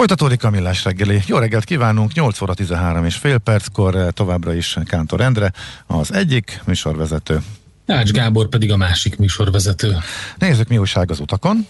Folytatódik 0.00 0.44
a 0.44 0.50
millás 0.50 0.84
reggeli. 0.84 1.22
Jó 1.26 1.38
reggelt 1.38 1.64
kívánunk, 1.64 2.12
8 2.12 2.40
óra 2.40 2.54
13 2.54 3.04
és 3.04 3.16
fél 3.16 3.38
perckor 3.38 3.94
eh, 3.94 4.08
továbbra 4.10 4.54
is 4.54 4.76
Kántor 4.84 5.20
Endre, 5.20 5.52
az 5.86 6.12
egyik 6.12 6.60
műsorvezető. 6.64 7.42
Ács 7.86 8.10
Gábor 8.10 8.48
pedig 8.48 8.72
a 8.72 8.76
másik 8.76 9.16
műsorvezető. 9.16 9.96
Nézzük, 10.38 10.68
mi 10.68 10.78
újság 10.78 11.10
az 11.10 11.20
utakon. 11.20 11.66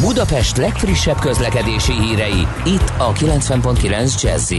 Budapest 0.00 0.56
legfrissebb 0.56 1.18
közlekedési 1.18 1.92
hírei, 1.92 2.46
itt 2.64 2.92
a 2.98 3.12
90.9 3.12 4.22
jazz 4.22 4.52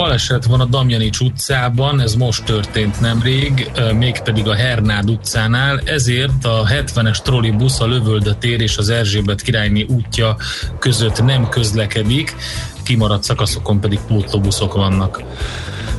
Baleset 0.00 0.44
van 0.44 0.60
a 0.60 0.64
Damjanics 0.64 1.18
utcában, 1.18 2.00
ez 2.00 2.14
most 2.14 2.44
történt 2.44 3.00
nemrég, 3.00 3.70
mégpedig 3.94 4.48
a 4.48 4.54
Hernád 4.54 5.10
utcánál, 5.10 5.80
ezért 5.84 6.44
a 6.44 6.66
70-es 6.66 7.22
trollibusz 7.22 7.80
a 7.80 7.86
Lövölde 7.86 8.34
tér 8.34 8.60
és 8.60 8.76
az 8.76 8.88
Erzsébet 8.88 9.42
királyné 9.42 9.86
útja 9.88 10.36
között 10.78 11.22
nem 11.22 11.48
közlekedik, 11.48 12.36
kimaradt 12.82 13.22
szakaszokon 13.22 13.80
pedig 13.80 14.00
pótlóbuszok 14.06 14.74
vannak. 14.74 15.22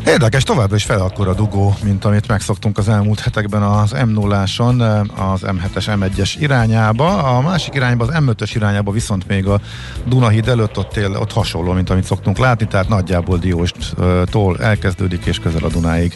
Érdekes, 0.05 0.44
továbbra 0.44 0.76
is 0.76 0.84
fel 0.84 1.02
akkor 1.02 1.27
a 1.27 1.34
dugó, 1.34 1.76
mint 1.84 2.05
amit 2.05 2.27
megszoktunk 2.27 2.77
az 2.77 2.90
elmúlt 2.90 3.20
hetekben 3.20 3.62
az 3.62 3.91
m 3.91 4.10
0 4.10 4.41
az 4.41 5.41
M7-es, 5.41 5.85
M1-es 5.99 6.35
irányába. 6.40 7.24
A 7.24 7.41
másik 7.41 7.74
irányba, 7.74 8.05
az 8.05 8.13
M5-ös 8.13 8.52
irányába 8.55 8.91
viszont 8.91 9.27
még 9.27 9.48
a 9.48 9.59
Dunahíd 10.05 10.48
előtt 10.48 10.77
ott, 10.77 10.98
él, 10.98 11.15
ott 11.15 11.32
hasonló, 11.32 11.71
mint 11.71 11.90
amit 11.90 12.04
szoktunk 12.04 12.37
látni, 12.37 12.68
tehát 12.68 12.87
nagyjából 12.87 13.37
Dióstól 13.37 14.57
elkezdődik 14.59 15.26
és 15.26 15.40
közel 15.40 15.63
a 15.63 15.70
Dunáig 15.70 16.15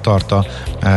tart 0.00 0.32
a 0.32 0.46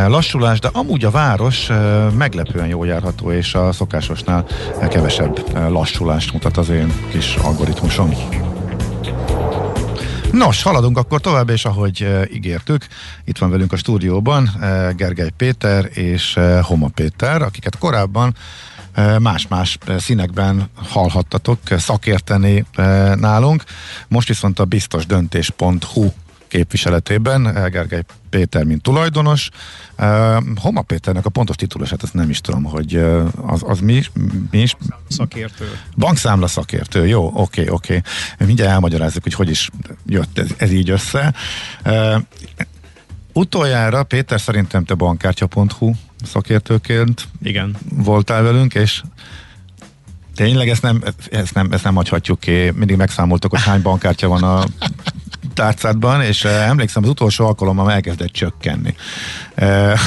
lassulás, 0.06 0.58
de 0.58 0.68
amúgy 0.72 1.04
a 1.04 1.10
város 1.10 1.68
meglepően 2.16 2.66
jól 2.66 2.86
járható, 2.86 3.32
és 3.32 3.54
a 3.54 3.72
szokásosnál 3.72 4.46
kevesebb 4.88 5.68
lassulást 5.70 6.32
mutat 6.32 6.56
az 6.56 6.68
én 6.68 6.92
kis 7.10 7.34
algoritmusom. 7.34 8.10
Nos, 10.32 10.62
haladunk 10.62 10.98
akkor 10.98 11.20
tovább, 11.20 11.48
és 11.48 11.64
ahogy 11.64 12.02
uh, 12.02 12.22
ígértük, 12.32 12.86
itt 13.24 13.38
van 13.38 13.50
velünk 13.50 13.72
a 13.72 13.76
stúdióban 13.76 14.50
uh, 14.54 14.94
Gergely 14.94 15.30
Péter 15.36 15.90
és 15.92 16.36
uh, 16.36 16.60
Homa 16.60 16.88
Péter, 16.88 17.42
akiket 17.42 17.78
korábban 17.78 18.34
más-más 19.18 19.78
színekben 19.98 20.70
hallhattatok 20.74 21.58
szakérteni 21.68 22.64
nálunk. 23.14 23.64
Most 24.08 24.28
viszont 24.28 24.58
a 24.58 24.64
biztosdöntés.hu 24.64 26.08
képviseletében, 26.50 27.42
Gergely 27.70 28.02
Péter, 28.30 28.64
mint 28.64 28.82
tulajdonos. 28.82 29.48
Homa 30.56 30.82
Péternek 30.82 31.26
a 31.26 31.30
pontos 31.30 31.56
titulását, 31.56 32.02
ezt 32.02 32.14
nem 32.14 32.30
is 32.30 32.40
tudom, 32.40 32.64
hogy 32.64 32.94
az, 33.46 33.62
az 33.64 33.80
mi, 33.80 34.02
mi 34.50 34.58
is? 34.58 34.76
Szakértő. 35.08 35.78
Bankszámla 35.96 36.46
szakértő, 36.46 37.06
jó, 37.06 37.26
oké, 37.26 37.38
okay, 37.40 37.68
oké. 37.68 37.96
Okay. 37.96 38.46
Mindjárt 38.46 38.72
elmagyarázzuk, 38.72 39.22
hogy 39.22 39.34
hogy 39.34 39.50
is 39.50 39.70
jött 40.06 40.38
ez, 40.38 40.48
ez 40.56 40.70
így 40.70 40.90
össze. 40.90 41.34
Utoljára, 43.32 44.02
Péter, 44.02 44.40
szerintem 44.40 44.84
te 44.84 44.94
bankkártya.hu 44.94 45.92
szakértőként 46.24 47.28
Igen. 47.42 47.76
voltál 47.88 48.42
velünk, 48.42 48.74
és 48.74 49.02
Tényleg 50.34 50.68
ezt 50.68 50.82
nem, 50.82 51.02
ezt 51.30 51.54
nem, 51.54 51.72
ezt 51.72 51.84
nem 51.84 51.94
hagyhatjuk 51.94 52.40
ki. 52.40 52.70
Mindig 52.74 52.96
megszámoltak, 52.96 53.50
hogy 53.50 53.62
hány 53.62 53.82
bankkártya 53.82 54.28
van 54.28 54.42
a 54.42 54.64
tárcádban, 55.60 56.22
és 56.22 56.44
uh, 56.44 56.68
emlékszem, 56.68 57.02
az 57.02 57.08
utolsó 57.08 57.46
alkalommal 57.46 57.92
elkezdett 57.92 58.32
csökkenni. 58.32 58.94
Uh, 59.56 59.98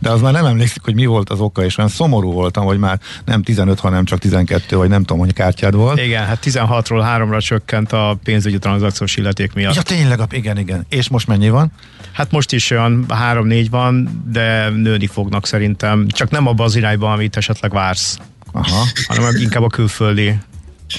de 0.00 0.10
az 0.10 0.20
már 0.20 0.32
nem 0.32 0.44
emlékszik, 0.44 0.82
hogy 0.82 0.94
mi 0.94 1.06
volt 1.06 1.30
az 1.30 1.40
oka, 1.40 1.64
és 1.64 1.78
olyan 1.78 1.90
szomorú 1.90 2.32
voltam, 2.32 2.64
hogy 2.64 2.78
már 2.78 3.00
nem 3.24 3.42
15, 3.42 3.80
hanem 3.80 4.04
csak 4.04 4.18
12, 4.18 4.76
vagy 4.76 4.88
nem 4.88 5.00
tudom, 5.00 5.18
hogy 5.18 5.32
kártyád 5.32 5.74
volt. 5.74 6.00
Igen, 6.00 6.26
hát 6.26 6.38
16-ról 6.44 7.04
3-ra 7.16 7.44
csökkent 7.44 7.92
a 7.92 8.18
pénzügyi 8.24 8.58
tranzakciós 8.58 9.16
illeték 9.16 9.52
miatt. 9.52 9.74
Ja, 9.74 9.82
tényleg, 9.82 10.20
igen, 10.30 10.58
igen. 10.58 10.86
És 10.88 11.08
most 11.08 11.26
mennyi 11.26 11.50
van? 11.50 11.72
Hát 12.12 12.30
most 12.30 12.52
is 12.52 12.70
olyan 12.70 13.04
3-4 13.08 13.66
van, 13.70 14.22
de 14.32 14.68
nőni 14.68 15.06
fognak 15.06 15.46
szerintem. 15.46 16.08
Csak 16.08 16.30
nem 16.30 16.46
abban 16.46 16.66
az 16.66 16.76
irányban, 16.76 17.12
amit 17.12 17.36
esetleg 17.36 17.72
vársz. 17.72 18.18
Aha. 18.52 18.84
hanem 19.06 19.36
inkább 19.36 19.62
a 19.62 19.68
külföldi 19.68 20.38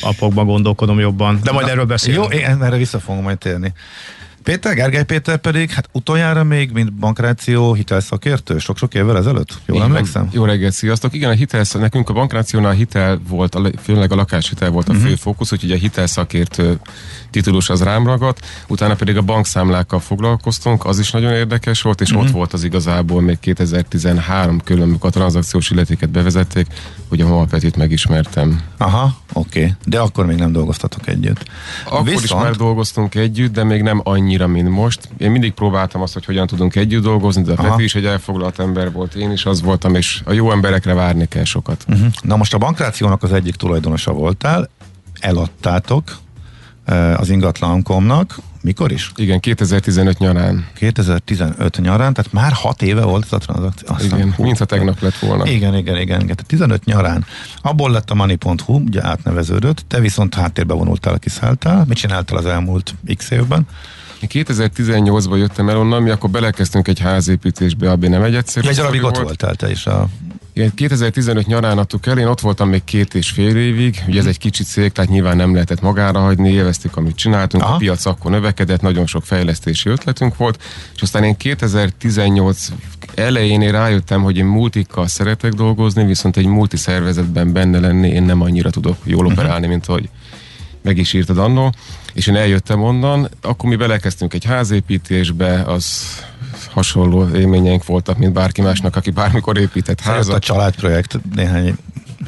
apokban 0.02 0.46
gondolkodom 0.46 1.00
jobban. 1.00 1.40
De 1.44 1.52
majd 1.52 1.68
erről 1.68 1.86
beszélünk. 1.86 2.34
Jó, 2.34 2.40
én 2.40 2.64
erre 2.64 2.78
vissza 2.78 3.00
fogom 3.00 3.24
majd 3.24 3.38
térni. 3.38 3.74
Péter, 4.44 4.76
Gergely 4.76 5.04
Péter 5.04 5.38
pedig, 5.38 5.70
hát 5.70 5.90
utoljára 5.92 6.44
még, 6.44 6.72
mint 6.72 6.94
bankráció 6.94 7.74
hitelszakértő, 7.74 8.58
sok-sok 8.58 8.94
évvel 8.94 9.18
ezelőtt? 9.18 9.50
Jól 9.66 9.78
Igen, 9.78 9.90
emlékszem? 9.90 10.28
Jó 10.32 10.46
reggelt, 10.46 10.74
sziasztok! 10.74 11.14
Igen, 11.14 11.30
a 11.30 11.34
hitel, 11.34 11.64
nekünk 11.74 12.10
a 12.10 12.14
bankrációnál 12.14 12.72
hitel 12.72 13.22
volt, 13.28 13.58
főleg 13.82 14.12
a 14.12 14.16
lakáshitel 14.16 14.70
volt 14.70 14.90
a 14.90 14.92
uh-huh. 14.92 15.08
fő 15.08 15.16
fókusz, 15.16 15.52
úgyhogy 15.52 15.72
a 15.72 15.76
hitelszakértő 15.76 16.80
titulus 17.30 17.70
az 17.70 17.84
rám 17.84 18.06
ragadt, 18.06 18.46
utána 18.68 18.96
pedig 18.96 19.18
a 19.18 19.22
bankszámlákkal 19.22 20.00
foglalkoztunk, 20.00 20.86
az 20.86 21.00
is 21.00 21.12
nagyon 21.12 21.32
érdekes 21.32 21.82
volt, 21.82 22.02
és 22.02 22.10
uh-huh. 22.10 22.26
ott 22.26 22.32
volt 22.32 22.54
az 22.54 22.64
igazából 22.64 23.22
még 23.22 23.40
2013 23.40 24.62
körül, 24.62 24.84
amikor 24.84 25.10
a 25.10 25.14
tranzakciós 25.14 25.70
illetéket 25.70 26.10
bevezették, 26.10 26.68
hogy 27.10 27.22
a 27.22 27.28
Malpetit 27.28 27.76
megismertem. 27.76 28.62
Aha, 28.78 29.18
oké. 29.34 29.60
Okay. 29.60 29.74
De 29.86 30.00
akkor 30.00 30.26
még 30.26 30.38
nem 30.38 30.52
dolgoztatok 30.52 31.08
együtt. 31.08 31.46
Akkor 31.86 32.04
Viszont... 32.04 32.24
is 32.24 32.34
már 32.34 32.56
dolgoztunk 32.56 33.16
együtt, 33.16 33.54
de 33.54 33.64
még 33.64 33.82
nem 33.82 34.02
annyira, 34.34 34.48
mint 34.48 34.70
most. 34.70 35.10
Én 35.18 35.32
mindig 35.32 35.52
próbáltam 35.52 36.02
azt, 36.02 36.14
hogy 36.14 36.26
hogyan 36.26 36.48
tudunk 36.48 36.76
együtt 36.76 37.04
dolgozni, 37.04 37.42
de 37.42 37.54
a 37.54 37.56
Peti 37.56 37.84
is 37.84 37.96
egy 37.96 38.06
elfoglalt 38.06 38.60
ember 38.60 38.92
volt, 38.92 39.14
én 39.14 39.32
is 39.32 39.46
az 39.46 39.62
voltam, 39.62 39.96
és 39.96 40.22
a 40.26 40.32
jó 40.32 40.52
emberekre 40.52 40.94
várni 40.94 41.28
kell 41.28 41.44
sokat. 41.44 41.86
Uh-huh. 41.88 42.08
Na 42.22 42.36
most 42.36 42.54
a 42.54 42.58
bankrációnak 42.58 43.24
az 43.24 43.34
egyik 43.34 43.56
tulajdonosa 43.56 44.12
voltál, 44.12 44.70
eladtátok, 45.20 46.18
az 47.16 47.30
ingatlankomnak. 47.30 48.38
Mikor 48.62 48.92
is? 48.92 49.12
Igen, 49.16 49.40
2015 49.40 50.18
nyarán. 50.18 50.68
2015 50.76 51.78
nyarán, 51.82 52.14
tehát 52.14 52.32
már 52.32 52.52
6 52.52 52.82
éve 52.82 53.04
volt 53.04 53.24
ez 53.24 53.34
a 53.34 53.38
tranzakció. 53.38 53.96
Igen, 54.18 54.34
hú, 54.34 54.44
mintha 54.44 54.66
tegnap 54.66 55.02
lett 55.02 55.18
volna. 55.18 55.46
Igen, 55.46 55.76
igen, 55.76 55.98
igen, 55.98 56.22
igen. 56.22 56.36
15 56.48 56.86
nyarán. 56.86 57.26
Abból 57.62 57.92
lett 57.92 58.10
a 58.10 58.14
Money.hu, 58.16 58.74
ugye 58.74 59.06
átneveződött, 59.06 59.84
te 59.88 60.00
viszont 60.00 60.36
háttérbe 60.36 60.74
vonultál, 60.74 61.20
kiszálltál. 61.20 61.86
Mit 61.88 61.98
csináltál 61.98 62.38
az 62.38 62.46
elmúlt 62.46 62.96
x 63.18 63.30
évben? 63.30 63.68
Én 64.24 64.46
2018-ban 64.46 65.38
jöttem 65.38 65.70
el 65.70 65.78
onnan, 65.78 66.04
mi 66.04 66.10
akkor 66.10 66.30
belekezdtünk 66.30 66.88
egy 66.88 67.00
házépítésbe, 67.00 67.92
abban 67.92 68.10
nem 68.10 68.24
egy 68.24 68.36
egyszerű. 68.36 68.68
Egy 68.68 68.76
darabig 68.76 69.04
ott 69.04 69.18
voltál 69.18 69.56
te 69.56 69.72
is 69.72 69.86
a 69.86 70.10
igen, 70.56 70.74
2015 70.74 71.48
nyarán 71.48 71.78
adtuk 71.78 72.06
el, 72.06 72.18
én 72.18 72.28
ott 72.28 72.40
voltam 72.40 72.70
még 72.70 72.84
két 72.84 73.14
és 73.14 73.30
fél 73.30 73.58
évig, 73.58 74.04
ugye 74.08 74.20
ez 74.20 74.26
egy 74.26 74.38
kicsi 74.38 74.64
cég, 74.64 74.92
tehát 74.92 75.10
nyilván 75.10 75.36
nem 75.36 75.54
lehetett 75.54 75.82
magára 75.82 76.20
hagyni, 76.20 76.52
élveztük, 76.52 76.98
amit 76.98 77.16
csináltunk, 77.16 77.64
Aha. 77.64 77.74
a 77.74 77.78
piac 77.78 78.06
akkor 78.06 78.32
növekedett, 78.32 78.82
nagyon 78.82 79.06
sok 79.06 79.24
fejlesztési 79.24 79.90
ötletünk 79.90 80.38
volt, 80.38 80.64
és 80.96 81.02
aztán 81.02 81.24
én 81.24 81.38
2018 81.38 82.68
elején 83.16 83.62
én 83.62 83.72
rájöttem, 83.72 84.24
hogy 84.24 84.38
én 84.38 84.46
multikkal 84.46 85.08
szeretek 85.08 85.54
dolgozni, 85.54 86.06
viszont 86.06 86.38
egy 86.38 86.46
multi 86.46 86.78
szervezetben 86.78 87.54
benne 87.54 87.80
lenni 87.80 88.10
én 88.10 88.24
nem 88.24 88.42
annyira 88.42 88.70
tudok 88.70 88.98
jól 89.04 89.26
uh-huh. 89.26 89.40
operálni, 89.40 89.68
mint 89.68 89.86
hogy 89.86 90.10
meg 90.84 90.98
is 90.98 91.14
írtad 91.14 91.38
annól, 91.38 91.72
és 92.14 92.28
én 92.28 92.36
eljöttem 92.36 92.84
onnan, 92.84 93.30
akkor 93.42 93.70
mi 93.70 93.76
belekezdtünk 93.76 94.34
egy 94.34 94.46
házépítésbe, 94.46 95.62
az 95.62 96.06
hasonló 96.74 97.30
élményeink 97.36 97.86
voltak, 97.86 98.18
mint 98.18 98.34
bárki 98.34 98.62
másnak, 98.62 98.96
aki 98.96 99.12
bármikor 99.12 99.58
épített 99.58 100.00
házat. 100.00 100.36
a 100.36 100.40
családprojekt 100.40 101.20
néhány 101.36 101.76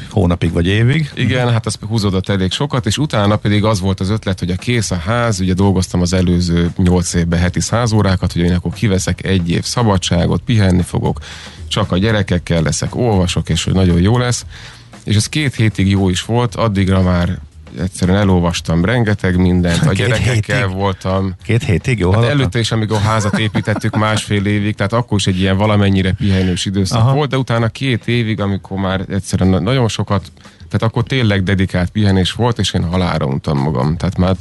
hónapig 0.10 0.52
vagy 0.52 0.68
évig. 0.68 1.12
Igen, 1.16 1.52
hát 1.52 1.66
az 1.66 1.78
húzódott 1.88 2.30
elég 2.30 2.52
sokat, 2.52 2.86
és 2.86 2.98
utána 2.98 3.36
pedig 3.36 3.64
az 3.64 3.80
volt 3.80 4.00
az 4.00 4.10
ötlet, 4.10 4.40
hogy 4.40 4.50
a 4.50 4.56
kész 4.56 4.92
a 4.92 4.96
ház, 4.96 5.40
ugye 5.40 5.54
dolgoztam 5.54 6.02
az 6.02 6.14
előző 6.14 6.72
nyolc 6.78 7.14
évben 7.14 7.40
heti 7.40 7.60
száz 7.60 7.92
órákat, 7.92 8.34
hogy 8.34 8.42
én 8.42 8.54
akkor 8.54 8.74
kiveszek 8.74 9.26
egy 9.26 9.50
év 9.50 9.64
szabadságot, 9.64 10.42
pihenni 10.46 10.82
fogok, 10.82 11.20
csak 11.68 11.92
a 11.92 11.98
gyerekekkel 11.98 12.62
leszek, 12.62 12.96
olvasok, 12.96 13.50
és 13.50 13.64
hogy 13.64 13.74
nagyon 13.74 14.02
jó 14.02 14.18
lesz. 14.18 14.46
És 15.04 15.16
ez 15.16 15.30
két 15.30 15.56
hétig 15.56 15.90
jó 15.90 16.10
is 16.10 16.22
volt, 16.22 16.56
addigra 16.56 17.02
már 17.02 17.40
egyszerűen 17.80 18.18
elolvastam 18.18 18.86
rengeteg 18.86 19.38
mindent, 19.38 19.82
a 19.82 19.94
gyerekekkel 19.94 20.62
hétig? 20.62 20.76
voltam. 20.76 21.36
Két 21.44 21.64
hétig, 21.64 22.00
jó? 22.00 22.12
Hát 22.12 22.24
előtte 22.24 22.60
is, 22.60 22.72
amíg 22.72 22.92
a 22.92 22.98
házat 22.98 23.40
építettük 23.40 23.96
másfél 23.96 24.46
évig, 24.46 24.76
tehát 24.76 24.94
akkor 24.94 25.18
is 25.18 25.28
egy 25.28 25.40
ilyen 25.40 25.58
valamennyire 25.58 26.12
pihenős 26.12 26.66
időszak 26.66 27.00
Aha. 27.00 27.14
volt, 27.14 27.30
de 27.30 27.38
utána 27.38 27.68
két 27.68 28.08
évig, 28.08 28.42
amikor 28.42 28.78
már 28.78 29.06
egyszerűen 29.10 29.64
nagyon 29.64 29.88
sokat, 29.88 30.32
tehát 30.70 30.84
akkor 30.84 31.04
tényleg 31.04 31.44
dedikált 31.44 31.90
pihenés 31.90 32.32
volt, 32.32 32.60
és 32.60 32.74
én 32.74 32.84
halára 32.84 33.26
untam 33.26 33.58
magam. 33.58 33.98
Tehát 33.98 34.18
már 34.18 34.36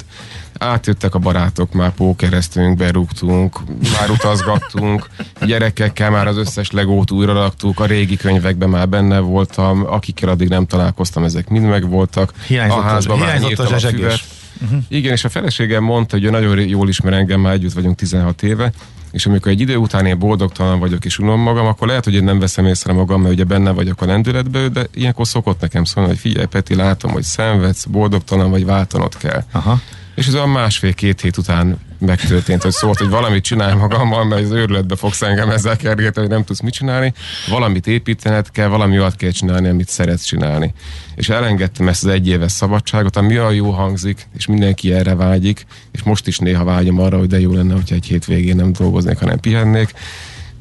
átjöttek 0.65 1.15
a 1.15 1.19
barátok, 1.19 1.73
már 1.73 1.91
pókereztünk, 1.91 2.77
berúgtunk, 2.77 3.59
már 3.99 4.11
utazgattunk, 4.11 5.07
gyerekekkel 5.47 6.11
már 6.11 6.27
az 6.27 6.37
összes 6.37 6.71
legót 6.71 7.11
újra 7.11 7.33
raktuk, 7.33 7.81
a 7.81 7.87
régi 7.87 8.17
könyvekben 8.17 8.69
már 8.69 8.89
benne 8.89 9.19
voltam, 9.19 9.87
akikkel 9.87 10.29
addig 10.29 10.49
nem 10.49 10.67
találkoztam, 10.67 11.25
ezek 11.25 11.49
mind 11.49 11.67
megvoltak. 11.67 12.33
Hiányzott, 12.47 12.79
a 12.79 12.83
házban 12.83 13.21
az, 13.21 13.27
hiányzott 13.27 13.59
a 13.59 13.67
zsezsegés. 13.67 14.25
Uh-huh. 14.63 14.79
Igen, 14.89 15.13
és 15.13 15.25
a 15.25 15.29
feleségem 15.29 15.83
mondta, 15.83 16.17
hogy 16.17 16.25
ő 16.25 16.31
nagyon 16.31 16.59
jól 16.59 16.89
ismer 16.89 17.13
engem, 17.13 17.41
már 17.41 17.53
együtt 17.53 17.73
vagyunk 17.73 17.97
16 17.97 18.43
éve, 18.43 18.73
és 19.15 19.27
amikor 19.27 19.53
egy 19.53 19.61
idő 19.61 19.77
után 19.77 20.07
én 20.07 20.19
boldogtalan 20.19 20.79
vagyok 20.79 21.05
és 21.05 21.19
unom 21.19 21.41
magam, 21.41 21.67
akkor 21.67 21.87
lehet, 21.87 22.05
hogy 22.05 22.15
én 22.15 22.25
nem 22.25 22.39
veszem 22.39 22.67
észre 22.67 22.93
magam, 22.93 23.21
mert 23.21 23.35
ugye 23.35 23.45
benne 23.45 23.71
vagyok 23.71 24.03
a 24.03 24.07
lendületbe, 24.07 24.69
de 24.69 24.87
ilyenkor 24.95 25.27
szokott 25.27 25.61
nekem 25.61 25.85
szólni, 25.85 26.09
hogy 26.09 26.19
figyelj 26.19 26.47
Peti, 26.47 26.75
látom, 26.75 27.11
hogy 27.13 27.23
szenvedsz, 27.23 27.85
boldogtalan 27.85 28.51
vagy 28.51 28.65
váltanod 28.65 29.17
kell. 29.17 29.45
Aha. 29.53 29.81
És 30.15 30.27
ez 30.27 30.35
olyan 30.35 30.49
másfél-két 30.49 31.21
hét 31.21 31.37
után 31.37 31.79
megtörtént, 31.99 32.63
hogy 32.63 32.73
szólt, 32.73 32.99
hogy 32.99 33.09
valamit 33.09 33.45
csinálj 33.45 33.75
magammal, 33.75 34.25
mert 34.25 34.43
az 34.43 34.51
őrületbe 34.51 34.97
fogsz 34.97 35.23
engem 35.23 35.51
ezzel 35.51 35.77
kergetni, 35.77 36.21
hogy 36.21 36.31
nem 36.31 36.45
tudsz 36.45 36.61
mit 36.61 36.73
csinálni, 36.73 37.13
valamit 37.49 37.87
építened 37.87 38.51
kell, 38.51 38.69
valami 38.69 38.99
olyat 38.99 39.17
kell 39.17 39.31
csinálni, 39.31 39.69
amit 39.69 39.89
szeretsz 39.89 40.25
csinálni. 40.25 40.73
És 41.15 41.29
elengedtem 41.29 41.89
ezt 41.89 42.05
az 42.05 42.11
egyéves 42.11 42.53
szabadságot, 42.53 43.17
ami 43.17 43.39
olyan 43.39 43.55
jó 43.55 43.71
hangzik, 43.71 44.27
és 44.37 44.47
mindenki 44.47 44.93
erre 44.93 45.15
vágyik, 45.15 45.67
és 45.93 46.03
most 46.03 46.27
is 46.27 46.39
néha 46.39 46.65
vágyom 46.65 47.01
arra, 47.01 47.19
hogy 47.19 47.29
de 47.29 47.41
jó 47.41 47.53
lenne, 47.53 47.75
hogyha 47.75 47.95
egy 47.95 48.07
hétvégén 48.07 48.57
nem 48.57 48.73
dolgoznék, 48.73 49.19
hanem 49.19 49.41
pihennék. 49.41 49.93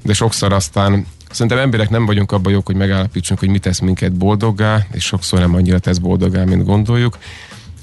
De 0.03 0.13
sokszor 0.13 0.53
aztán 0.53 1.05
Szerintem 1.33 1.57
emberek 1.57 1.89
nem 1.89 2.05
vagyunk 2.05 2.31
abban 2.31 2.51
jók, 2.51 2.65
hogy 2.65 2.75
megállapítsunk, 2.75 3.39
hogy 3.39 3.50
mit 3.50 3.61
tesz 3.61 3.79
minket 3.79 4.13
boldoggá, 4.13 4.85
és 4.91 5.03
sokszor 5.03 5.39
nem 5.39 5.55
annyira 5.55 5.79
tesz 5.79 5.97
boldoggá, 5.97 6.44
mint 6.44 6.65
gondoljuk. 6.65 7.17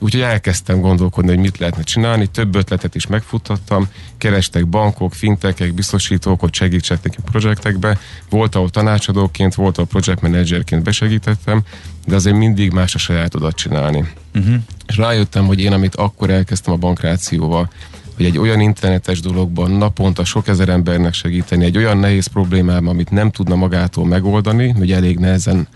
Úgyhogy 0.03 0.21
elkezdtem 0.21 0.81
gondolkodni, 0.81 1.31
hogy 1.31 1.39
mit 1.39 1.59
lehetne 1.59 1.83
csinálni, 1.83 2.27
több 2.27 2.55
ötletet 2.55 2.95
is 2.95 3.07
megfuttattam, 3.07 3.89
kerestek 4.19 4.67
bankok, 4.67 5.15
fintekek, 5.15 5.75
biztosítók, 5.75 6.41
hogy 6.41 6.55
segítsenek 6.55 7.15
a 7.17 7.31
projektekbe, 7.31 7.99
volt, 8.29 8.55
ahol 8.55 8.71
tanácsadóként, 8.71 9.55
volt, 9.55 9.77
ahol 9.79 9.89
project 9.89 10.21
managerként 10.21 10.83
besegítettem, 10.83 11.63
de 12.07 12.15
azért 12.15 12.37
mindig 12.37 12.73
más 12.73 12.95
a 12.95 12.99
saját 12.99 13.35
adat 13.35 13.55
csinálni. 13.55 14.09
Uh-huh. 14.35 14.55
És 14.87 14.97
rájöttem, 14.97 15.47
hogy 15.47 15.61
én, 15.61 15.73
amit 15.73 15.95
akkor 15.95 16.31
elkezdtem 16.31 16.75
a 16.75 16.77
bankrációval, 16.77 17.71
hogy 18.17 18.29
egy 18.29 18.39
olyan 18.39 18.61
internetes 18.61 19.21
dologban 19.21 19.71
naponta 19.71 20.25
sok 20.25 20.49
ezer 20.49 20.69
embernek 20.69 21.15
segíteni, 21.15 21.65
egy 21.65 21.77
olyan 21.77 21.99
nehéz 21.99 22.27
problémában, 22.27 22.89
amit 22.89 23.11
nem 23.11 23.31
tudna 23.31 23.55
magától 23.55 24.07
megoldani, 24.07 24.69
hogy 24.69 24.93
elég 24.93 25.19
nehezen 25.19 25.69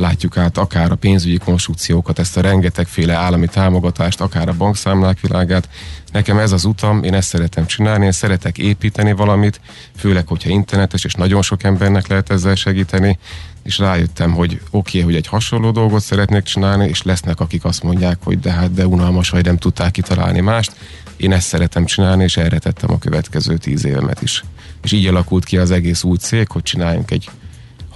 látjuk 0.00 0.36
át 0.36 0.58
akár 0.58 0.90
a 0.90 0.94
pénzügyi 0.94 1.38
konstrukciókat, 1.38 2.18
ezt 2.18 2.36
a 2.36 2.40
rengetegféle 2.40 3.14
állami 3.14 3.46
támogatást, 3.46 4.20
akár 4.20 4.48
a 4.48 4.54
bankszámlák 4.56 5.20
világát. 5.20 5.68
Nekem 6.12 6.38
ez 6.38 6.52
az 6.52 6.64
utam, 6.64 7.02
én 7.02 7.14
ezt 7.14 7.28
szeretem 7.28 7.66
csinálni, 7.66 8.04
én 8.04 8.12
szeretek 8.12 8.58
építeni 8.58 9.12
valamit, 9.12 9.60
főleg, 9.96 10.26
hogyha 10.26 10.50
internetes, 10.50 11.04
és 11.04 11.14
nagyon 11.14 11.42
sok 11.42 11.62
embernek 11.62 12.06
lehet 12.06 12.30
ezzel 12.30 12.54
segíteni, 12.54 13.18
és 13.62 13.78
rájöttem, 13.78 14.32
hogy 14.32 14.52
oké, 14.52 14.98
okay, 14.98 15.00
hogy 15.00 15.14
egy 15.14 15.26
hasonló 15.26 15.70
dolgot 15.70 16.02
szeretnék 16.02 16.42
csinálni, 16.42 16.88
és 16.88 17.02
lesznek, 17.02 17.40
akik 17.40 17.64
azt 17.64 17.82
mondják, 17.82 18.18
hogy 18.22 18.40
de 18.40 18.50
hát 18.50 18.72
de 18.72 18.86
unalmas, 18.86 19.30
vagy 19.30 19.44
nem 19.44 19.56
tudták 19.56 19.90
kitalálni 19.90 20.40
mást. 20.40 20.72
Én 21.16 21.32
ezt 21.32 21.46
szeretem 21.46 21.84
csinálni, 21.84 22.22
és 22.22 22.36
erre 22.36 22.58
tettem 22.58 22.92
a 22.92 22.98
következő 22.98 23.56
tíz 23.56 23.84
évemet 23.84 24.22
is. 24.22 24.44
És 24.82 24.92
így 24.92 25.06
alakult 25.06 25.44
ki 25.44 25.58
az 25.58 25.70
egész 25.70 26.02
új 26.02 26.16
cég, 26.16 26.50
hogy 26.50 26.62
csináljunk 26.62 27.10
egy 27.10 27.30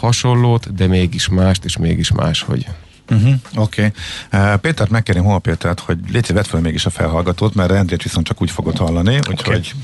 hasonlót, 0.04 0.74
de 0.74 0.86
mégis 0.86 1.28
mást, 1.28 1.64
és 1.64 1.76
mégis 1.76 2.12
máshogy. 2.12 2.66
Uh-huh, 3.10 3.34
Oké. 3.56 3.92
Okay. 4.30 4.52
Uh, 4.52 4.56
Pétert 4.60 4.90
megkérném 4.90 5.24
hol 5.24 5.40
Pétert, 5.40 5.80
hogy 5.80 5.98
légy 6.12 6.32
vedd 6.32 6.44
fel 6.44 6.60
mégis 6.60 6.86
a 6.86 6.90
felhallgatót, 6.90 7.54
mert 7.54 7.70
Rendrét 7.70 8.02
viszont 8.02 8.26
csak 8.26 8.42
úgy 8.42 8.50
fogod 8.50 8.76
hallani, 8.76 9.16
okay. 9.16 9.32
úgyhogy... 9.32 9.74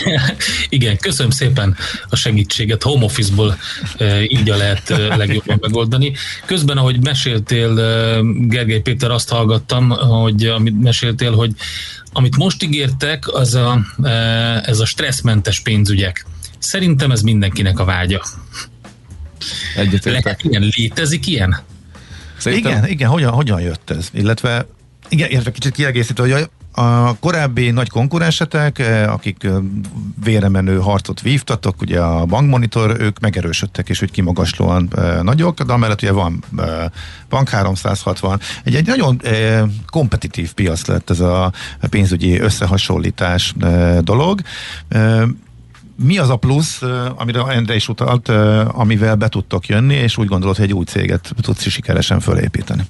Igen, 0.68 0.96
köszönöm 0.96 1.30
szépen 1.30 1.76
a 2.08 2.16
segítséget. 2.16 2.82
Home 2.82 3.04
office-ból 3.04 3.56
uh, 4.00 4.22
így 4.22 4.50
a 4.50 4.56
lehet 4.56 4.90
uh, 4.90 5.16
legjobban 5.16 5.58
megoldani. 5.60 6.12
Közben, 6.44 6.76
ahogy 6.76 7.02
meséltél, 7.02 7.70
uh, 7.70 8.48
Gergely 8.48 8.80
Péter, 8.80 9.10
azt 9.10 9.28
hallgattam, 9.28 9.90
hogy 9.90 10.44
amit 10.44 10.80
meséltél, 10.80 11.32
hogy 11.32 11.52
amit 12.12 12.36
most 12.36 12.62
ígértek, 12.62 13.28
az 13.28 13.54
a, 13.54 13.80
uh, 13.98 14.68
ez 14.68 14.78
a 14.78 14.86
stresszmentes 14.86 15.60
pénzügyek. 15.60 16.26
Szerintem 16.58 17.10
ez 17.10 17.22
mindenkinek 17.22 17.78
a 17.78 17.84
vágya. 17.84 18.24
Egyetértek. 19.76 20.44
ilyen, 20.44 20.68
létezik 20.76 21.26
ilyen? 21.26 21.56
Szerintem... 22.36 22.72
Igen, 22.72 22.88
igen, 22.88 23.08
hogyan, 23.08 23.32
hogyan 23.32 23.60
jött 23.60 23.90
ez? 23.90 24.08
Illetve, 24.12 24.66
igen, 25.08 25.30
illetve 25.30 25.50
kicsit 25.50 25.72
kiegészítő, 25.72 26.22
hogy 26.30 26.48
a 26.78 27.18
korábbi 27.18 27.70
nagy 27.70 27.88
konkurensetek, 27.88 28.78
eh, 28.78 29.12
akik 29.12 29.44
eh, 29.44 29.52
véremenő 30.24 30.78
harcot 30.78 31.20
vívtatok, 31.20 31.80
ugye 31.80 32.00
a 32.00 32.24
bankmonitor, 32.24 32.96
ők 33.00 33.18
megerősödtek, 33.20 33.88
és 33.88 34.02
úgy 34.02 34.10
kimagaslóan 34.10 34.88
e, 34.96 35.22
nagyok, 35.22 35.62
de 35.62 35.72
amellett 35.72 36.02
ugye 36.02 36.12
van 36.12 36.44
e, 36.58 36.90
Bank 37.28 37.48
360. 37.48 38.40
Egy, 38.64 38.74
egy 38.74 38.86
nagyon 38.86 39.20
e, 39.24 39.64
kompetitív 39.90 40.52
piac 40.52 40.86
lett 40.86 41.10
ez 41.10 41.20
a 41.20 41.52
pénzügyi 41.90 42.38
összehasonlítás 42.38 43.54
e, 43.60 44.00
dolog. 44.00 44.40
Mi 46.04 46.18
az 46.18 46.30
a 46.30 46.36
plusz, 46.36 46.82
amire 47.16 47.42
Endre 47.46 47.74
is 47.74 47.88
utalt, 47.88 48.28
amivel 48.66 49.14
be 49.14 49.28
tudtok 49.28 49.66
jönni, 49.66 49.94
és 49.94 50.16
úgy 50.16 50.26
gondolod, 50.26 50.56
hogy 50.56 50.64
egy 50.64 50.72
új 50.72 50.84
céget 50.84 51.32
tudsz 51.40 51.68
sikeresen 51.68 52.20
fölépíteni? 52.20 52.82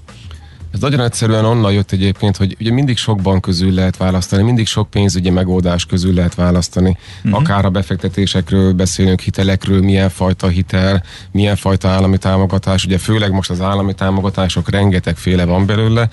Ez 0.73 0.81
nagyon 0.81 1.01
egyszerűen 1.01 1.45
onnan 1.45 1.73
jött 1.73 1.93
egyébként, 1.93 2.37
hogy 2.37 2.57
ugye 2.61 2.73
mindig 2.73 2.97
sok 2.97 3.21
bank 3.21 3.41
közül 3.41 3.73
lehet 3.73 3.97
választani, 3.97 4.43
mindig 4.43 4.67
sok 4.67 4.91
pénzügyi 4.91 5.31
megoldás 5.31 5.87
közül 5.87 6.15
lehet 6.15 6.35
választani. 6.35 6.97
Uh-huh. 7.25 7.41
Akár 7.41 7.65
a 7.65 7.71
befektetésekről 7.71 8.73
beszélünk, 8.73 9.21
hitelekről, 9.21 9.81
milyen 9.81 10.09
fajta 10.09 10.49
hitel, 10.49 11.03
milyen 11.33 11.57
fajta 11.57 11.89
állami 11.89 12.19
támogatás. 12.19 12.85
Ugye 12.85 12.99
főleg 12.99 13.33
most 13.33 13.51
az 13.51 13.61
állami 13.61 13.95
támogatások 13.95 14.71
rengetegféle 14.71 15.45
van 15.45 15.67
belőle, 15.67 16.09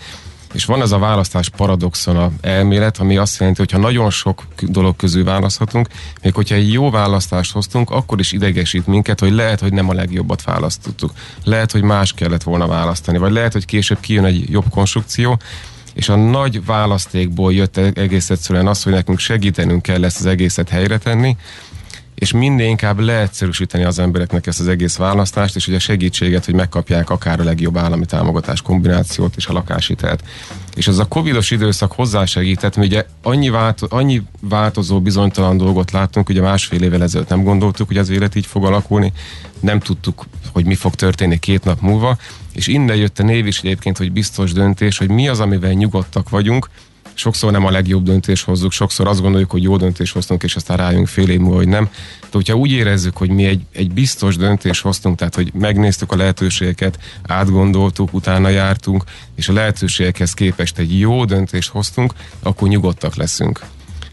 és 0.53 0.65
van 0.65 0.81
ez 0.81 0.91
a 0.91 0.97
választás 0.97 1.49
paradoxon 1.49 2.17
a 2.17 2.31
elmélet, 2.41 2.97
ami 2.97 3.17
azt 3.17 3.39
jelenti, 3.39 3.59
hogy 3.59 3.71
ha 3.71 3.77
nagyon 3.77 4.09
sok 4.09 4.47
dolog 4.61 4.95
közül 4.95 5.23
választhatunk, 5.23 5.87
még 6.21 6.33
hogyha 6.33 6.55
egy 6.55 6.71
jó 6.71 6.89
választást 6.89 7.51
hoztunk, 7.51 7.89
akkor 7.89 8.19
is 8.19 8.31
idegesít 8.31 8.87
minket, 8.87 9.19
hogy 9.19 9.31
lehet, 9.31 9.59
hogy 9.59 9.73
nem 9.73 9.89
a 9.89 9.93
legjobbat 9.93 10.43
választottuk. 10.43 11.11
Lehet, 11.43 11.71
hogy 11.71 11.81
más 11.81 12.13
kellett 12.13 12.43
volna 12.43 12.67
választani, 12.67 13.17
vagy 13.17 13.31
lehet, 13.31 13.53
hogy 13.53 13.65
később 13.65 13.99
kijön 13.99 14.25
egy 14.25 14.49
jobb 14.49 14.69
konstrukció, 14.69 15.39
és 15.93 16.09
a 16.09 16.15
nagy 16.15 16.65
választékból 16.65 17.53
jött 17.53 17.77
egész 17.77 18.29
egyszerűen 18.29 18.67
az, 18.67 18.83
hogy 18.83 18.93
nekünk 18.93 19.19
segítenünk 19.19 19.81
kell 19.81 20.03
ezt 20.03 20.19
az 20.19 20.25
egészet 20.25 20.69
helyre 20.69 20.97
tenni, 20.97 21.37
és 22.15 22.31
minél 22.31 22.67
inkább 22.67 22.99
leegyszerűsíteni 22.99 23.83
az 23.83 23.99
embereknek 23.99 24.47
ezt 24.47 24.59
az 24.59 24.67
egész 24.67 24.95
választást, 24.95 25.55
és 25.55 25.67
ugye 25.67 25.79
segítséget, 25.79 26.45
hogy 26.45 26.53
megkapják 26.53 27.09
akár 27.09 27.39
a 27.39 27.43
legjobb 27.43 27.77
állami 27.77 28.05
támogatás 28.05 28.61
kombinációt 28.61 29.35
és 29.35 29.47
a 29.47 29.53
lakáshitelt. 29.53 30.23
És 30.75 30.87
ez 30.87 30.97
a 30.97 31.05
covidos 31.05 31.51
időszak 31.51 31.91
hozzásegített, 31.91 32.75
mert 32.75 32.87
ugye 32.87 33.05
annyi, 33.21 33.49
válto, 33.49 33.87
annyi 33.89 34.21
változó, 34.41 35.01
bizonytalan 35.01 35.57
dolgot 35.57 35.91
láttunk, 35.91 36.29
ugye 36.29 36.41
másfél 36.41 36.81
évvel 36.81 37.03
ezelőtt 37.03 37.29
nem 37.29 37.43
gondoltuk, 37.43 37.87
hogy 37.87 37.97
az 37.97 38.09
élet 38.09 38.35
így 38.35 38.45
fog 38.45 38.65
alakulni, 38.65 39.13
nem 39.59 39.79
tudtuk, 39.79 40.25
hogy 40.53 40.65
mi 40.65 40.75
fog 40.75 40.95
történni 40.95 41.39
két 41.39 41.63
nap 41.63 41.81
múlva, 41.81 42.17
és 42.53 42.67
innen 42.67 42.95
jött 42.95 43.19
a 43.19 43.23
név 43.23 43.47
is 43.47 43.59
egyébként, 43.59 43.97
hogy 43.97 44.11
biztos 44.11 44.51
döntés, 44.51 44.97
hogy 44.97 45.09
mi 45.09 45.27
az, 45.27 45.39
amivel 45.39 45.71
nyugodtak 45.71 46.29
vagyunk, 46.29 46.69
sokszor 47.13 47.51
nem 47.51 47.65
a 47.65 47.71
legjobb 47.71 48.03
döntés 48.03 48.43
hozzuk, 48.43 48.71
sokszor 48.71 49.07
azt 49.07 49.21
gondoljuk, 49.21 49.51
hogy 49.51 49.63
jó 49.63 49.77
döntés 49.77 50.11
hoztunk, 50.11 50.43
és 50.43 50.55
aztán 50.55 50.77
rájunk 50.77 51.07
fél 51.07 51.29
év 51.29 51.39
múlva, 51.39 51.55
hogy 51.55 51.67
nem. 51.67 51.89
De 52.21 52.29
hogyha 52.31 52.53
úgy 52.53 52.71
érezzük, 52.71 53.17
hogy 53.17 53.29
mi 53.29 53.45
egy, 53.45 53.61
egy 53.71 53.91
biztos 53.91 54.37
döntés 54.37 54.81
hoztunk, 54.81 55.17
tehát 55.17 55.35
hogy 55.35 55.51
megnéztük 55.53 56.11
a 56.11 56.15
lehetőségeket, 56.15 56.99
átgondoltuk, 57.27 58.13
utána 58.13 58.49
jártunk, 58.49 59.03
és 59.35 59.49
a 59.49 59.53
lehetőségekhez 59.53 60.33
képest 60.33 60.77
egy 60.77 60.99
jó 60.99 61.25
döntést 61.25 61.69
hoztunk, 61.69 62.13
akkor 62.43 62.67
nyugodtak 62.67 63.15
leszünk. 63.15 63.59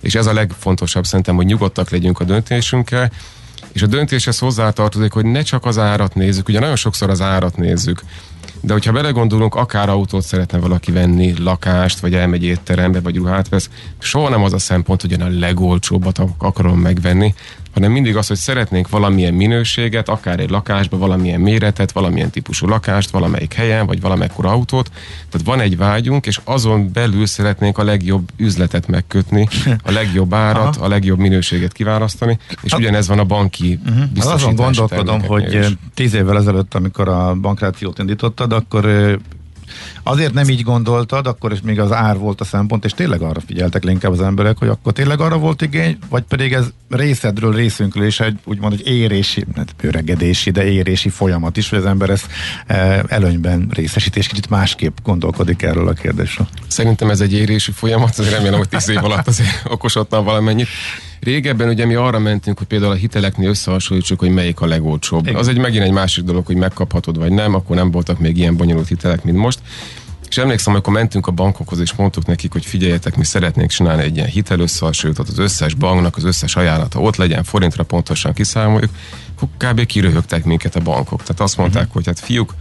És 0.01 0.15
ez 0.15 0.27
a 0.27 0.33
legfontosabb 0.33 1.05
szerintem, 1.05 1.37
hogy 1.37 1.47
nyugodtak 1.47 1.91
legyünk 1.91 2.21
a 2.21 2.25
döntésünkkel, 2.25 3.11
és 3.73 3.83
a 3.83 3.87
döntéshez 3.87 4.39
hozzátartozik, 4.39 5.13
hogy 5.13 5.25
ne 5.25 5.43
csak 5.43 5.65
az 5.65 5.79
árat 5.79 6.15
nézzük, 6.15 6.49
ugye 6.49 6.61
nagyon 6.61 6.77
sokszor 6.77 7.11
az 7.11 7.21
árat 7.21 7.57
nézzük, 7.57 8.03
de 8.61 8.73
hogyha 8.73 8.93
belegondolunk, 8.93 9.55
akár 9.55 9.89
autót 9.89 10.23
szeretne 10.23 10.59
valaki 10.59 10.93
venni, 10.93 11.35
lakást, 11.39 12.01
vagy 12.01 12.15
elmegy 12.15 12.45
étterembe, 12.45 13.01
vagy 13.01 13.17
ruhát 13.17 13.49
vesz, 13.49 13.71
soha 13.99 14.29
nem 14.29 14.43
az 14.43 14.53
a 14.53 14.59
szempont, 14.59 15.01
hogy 15.01 15.13
én 15.13 15.23
a 15.23 15.39
legolcsóbbat 15.39 16.21
akarom 16.39 16.79
megvenni, 16.79 17.35
hanem 17.73 17.93
mindig 17.93 18.17
az, 18.17 18.27
hogy 18.27 18.37
szeretnénk 18.37 18.89
valamilyen 18.89 19.35
minőséget, 19.35 20.09
akár 20.09 20.41
egy 20.41 20.51
lakásba, 20.51 20.99
valamilyen 20.99 21.41
méretet, 21.41 21.93
valamilyen 21.93 22.31
típusú 22.31 22.67
lakást, 22.67 23.11
valamelyik 23.11 23.53
helyen, 23.53 23.87
vagy 23.87 24.01
valamekkora 24.01 24.51
autót. 24.51 24.91
Tehát 25.29 25.47
van 25.47 25.61
egy 25.61 25.77
vágyunk, 25.77 26.27
és 26.27 26.41
azon 26.45 26.93
belül 26.93 27.27
szeretnénk 27.27 27.79
a 27.79 27.83
legjobb 27.83 28.29
üzletet 28.37 28.87
megkötni, 28.87 29.49
a 29.83 29.91
legjobb 29.91 30.35
árat, 30.35 30.77
a 30.77 30.89
legjobb 30.89 31.19
minőséget 31.19 31.73
kiválasztani, 31.73 32.39
és 32.63 32.73
ugyanez 32.73 33.09
van 33.09 33.19
a 33.19 33.25
banki 33.25 33.79
uh-huh. 33.89 34.33
Azon 34.33 34.55
gondolkodom, 34.55 35.23
hogy 35.23 35.55
is. 35.55 35.67
tíz 35.95 36.15
évvel 36.15 36.37
ezelőtt, 36.37 36.75
amikor 36.75 37.09
a 37.09 37.35
bankrációt 37.35 37.99
indítottad, 37.99 38.53
akkor 38.53 39.19
azért 40.03 40.33
nem 40.33 40.49
így 40.49 40.63
gondoltad, 40.63 41.27
akkor 41.27 41.53
is 41.53 41.61
még 41.61 41.81
az 41.81 41.93
ár 41.93 42.19
volt 42.19 42.41
a 42.41 42.45
szempont, 42.45 42.85
és 42.85 42.93
tényleg 42.93 43.23
arra 43.23 43.41
figyeltek 43.47 43.85
inkább 43.85 44.13
az 44.13 44.21
emberek, 44.21 44.59
hogy 44.59 44.69
akkor 44.69 44.93
tényleg 44.93 45.21
arra 45.21 45.39
volt 45.39 45.63
igény, 45.63 45.99
vagy 46.09 46.23
pedig 46.23 46.53
ez 46.53 46.65
részedről, 46.91 47.55
részünkről 47.55 48.07
is 48.07 48.21
egy 48.21 48.39
úgymond 48.45 48.73
egy 48.73 48.87
érési, 48.87 49.45
hát 49.57 49.75
öregedési, 49.81 50.51
de 50.51 50.65
érési 50.65 51.09
folyamat 51.09 51.57
is, 51.57 51.69
hogy 51.69 51.79
az 51.79 51.87
ember 51.87 52.11
ezt 52.11 52.27
e, 52.67 53.05
előnyben 53.09 53.69
részesítés 53.73 54.27
kicsit 54.27 54.51
másképp 54.51 54.97
gondolkodik 55.03 55.63
erről 55.63 55.89
a 55.89 55.93
kérdésről. 55.93 56.49
Szerintem 56.69 57.11
ez 57.11 57.21
egy 57.21 57.33
érési 57.33 57.73
folyamat, 57.73 58.19
azért 58.19 58.35
remélem, 58.35 58.59
hogy 58.59 58.69
tíz 58.69 58.89
év 58.89 59.05
alatt 59.05 59.29
azért 59.29 59.63
okosodtam 59.65 60.25
valamennyit. 60.25 60.69
Régebben 61.21 61.69
ugye 61.69 61.87
mi 61.87 61.95
arra 61.95 62.19
mentünk, 62.19 62.59
hogy 62.59 62.67
például 62.67 62.93
a 62.93 62.95
hiteleknél 62.95 63.49
összehasonlítsuk, 63.49 64.19
hogy 64.19 64.31
melyik 64.31 64.61
a 64.61 64.67
legolcsóbb. 64.67 65.27
Igen. 65.27 65.39
Az 65.39 65.49
egy 65.49 65.59
megint 65.59 65.85
egy 65.85 65.93
másik 65.93 66.25
dolog, 66.25 66.47
hogy 66.47 66.57
megkaphatod 66.57 67.19
vagy 67.19 67.33
nem, 67.33 67.55
akkor 67.55 67.77
nem 67.77 67.91
voltak 67.91 68.19
még 68.19 68.37
ilyen 68.37 68.57
bonyolult 68.57 68.89
hitelek, 68.89 69.25
mint 69.25 69.37
most. 69.37 69.59
És 70.29 70.39
emlékszem, 70.39 70.73
amikor 70.73 70.93
mentünk 70.93 71.27
a 71.27 71.31
bankokhoz, 71.31 71.81
és 71.81 71.93
mondtuk 71.93 72.27
nekik, 72.27 72.53
hogy 72.53 72.65
figyeljetek, 72.65 73.17
mi 73.17 73.25
szeretnénk 73.25 73.71
csinálni 73.71 74.03
egy 74.03 74.17
ilyen 74.17 74.29
hitelösszehasonlítót, 74.29 75.29
az 75.29 75.39
összes 75.39 75.75
banknak, 75.75 76.17
az 76.17 76.25
összes 76.25 76.57
ajánlata 76.57 77.01
ott 77.01 77.17
legyen, 77.17 77.45
forintra 77.45 77.83
pontosan 77.83 78.33
kiszámoljuk, 78.33 78.91
akkor 79.37 79.49
kb. 79.57 79.87
kiröhögtek 79.87 80.45
minket 80.45 80.77
a 80.77 80.81
bankok. 80.81 81.23
Tehát 81.23 81.41
azt 81.41 81.57
mondták, 81.57 81.83
uh-huh. 81.83 81.95
hogy 81.95 82.07
hát 82.07 82.21
fiúk, 82.21 82.55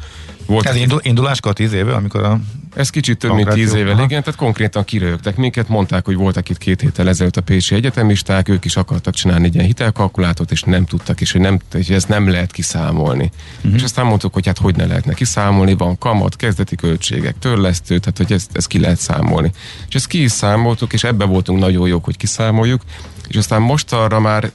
volt 0.46 0.66
Ez 0.66 0.76
indul, 0.76 1.00
induláskor 1.04 1.54
tíz 1.54 1.74
éve, 1.74 1.94
amikor 1.94 2.24
a 2.24 2.40
ez 2.76 2.90
kicsit 2.90 3.18
több, 3.18 3.34
mint 3.34 3.50
tíz 3.50 3.74
éve, 3.74 3.92
igen, 3.92 4.08
tehát 4.08 4.36
konkrétan 4.36 4.84
kirögtek 4.84 5.36
minket, 5.36 5.68
mondták, 5.68 6.06
hogy 6.06 6.16
voltak 6.16 6.50
itt 6.50 6.58
két 6.58 6.82
héttel 6.82 7.08
ezelőtt 7.08 7.38
a 7.38 7.42
Pécsi 7.42 7.76
Egyetemisták, 7.76 8.50
ők 8.50 8.66
is 8.66 8.76
akartak 8.76 9.14
csinálni 9.14 9.46
egy 9.46 9.54
ilyen 9.54 9.66
hitelkalkulátort, 9.66 10.52
és 10.52 10.62
nem 10.62 10.86
tudtak, 10.86 11.22
és 11.22 11.32
hogy, 11.32 11.42
nem, 11.42 11.60
hogy 11.72 11.92
ezt 11.92 12.08
nem 12.08 12.30
lehet 12.30 12.52
kiszámolni. 12.52 13.32
Uh-huh. 13.58 13.74
És 13.74 13.84
aztán 13.84 14.06
mondtuk, 14.06 14.34
hogy 14.34 14.46
hát 14.46 14.58
hogy 14.58 14.76
ne 14.76 14.86
lehetne 14.86 15.14
kiszámolni, 15.14 15.74
van 15.74 15.98
kamat, 15.98 16.36
kezdeti 16.36 16.76
költségek, 16.76 17.40
törlesztő, 17.40 18.00
tehát 18.00 18.18
hogy 18.18 18.32
ezt, 18.32 18.50
ezt 18.54 18.68
ki 18.68 18.80
lehet 18.80 19.00
számolni. 19.00 19.52
És 19.88 19.96
ezt 19.96 20.08
ki 20.08 20.24
is 20.24 20.32
számoltuk, 20.32 20.94
és 20.94 21.04
ebbe 21.04 21.26
voltunk 21.26 21.60
nagyon 21.60 21.88
jók, 21.88 22.06
hogy 22.06 22.18
kiszámoljuk, 22.18 22.82
és 23.28 23.36
aztán 23.36 23.62
most 23.62 23.94
arra 23.94 24.20
már 24.20 24.52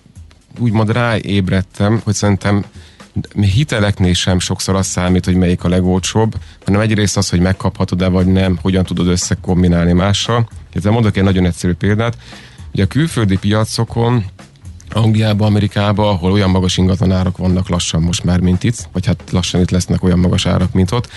úgymond 0.59 0.93
ráébredtem, 0.93 2.01
hogy 2.05 2.15
szerintem 2.15 2.65
hiteleknél 3.41 4.15
sem 4.15 4.39
sokszor 4.39 4.75
az 4.75 4.87
számít, 4.87 5.25
hogy 5.25 5.35
melyik 5.35 5.65
a 5.65 5.69
legolcsóbb, 5.69 6.35
hanem 6.65 6.81
egyrészt 6.81 7.17
az, 7.17 7.29
hogy 7.29 7.41
megkaphatod-e 7.41 8.09
vagy 8.09 8.27
nem, 8.27 8.59
hogyan 8.63 8.85
tudod 8.85 9.07
összekombinálni 9.07 9.93
mással. 9.93 10.49
Ezzel 10.73 10.93
mondok 10.93 11.17
egy 11.17 11.23
nagyon 11.23 11.47
egyszerű 11.47 11.73
példát. 11.73 12.17
Ugye 12.73 12.83
a 12.83 12.87
külföldi 12.87 13.37
piacokon 13.37 14.25
Angliában, 14.95 15.47
Amerikában, 15.47 16.09
ahol 16.09 16.33
olyan 16.33 16.51
magas 16.51 16.77
ingatlanárak 16.77 17.37
vannak 17.37 17.69
lassan 17.69 18.03
most 18.03 18.25
már, 18.25 18.41
mint 18.41 18.65
itt, 18.65 18.89
vagy 18.93 19.07
hát 19.07 19.23
lassan 19.31 19.61
itt 19.61 19.71
lesznek 19.71 20.03
olyan 20.03 20.19
magas 20.19 20.47
árak, 20.47 20.73
mint 20.73 20.93
ott. 20.93 21.09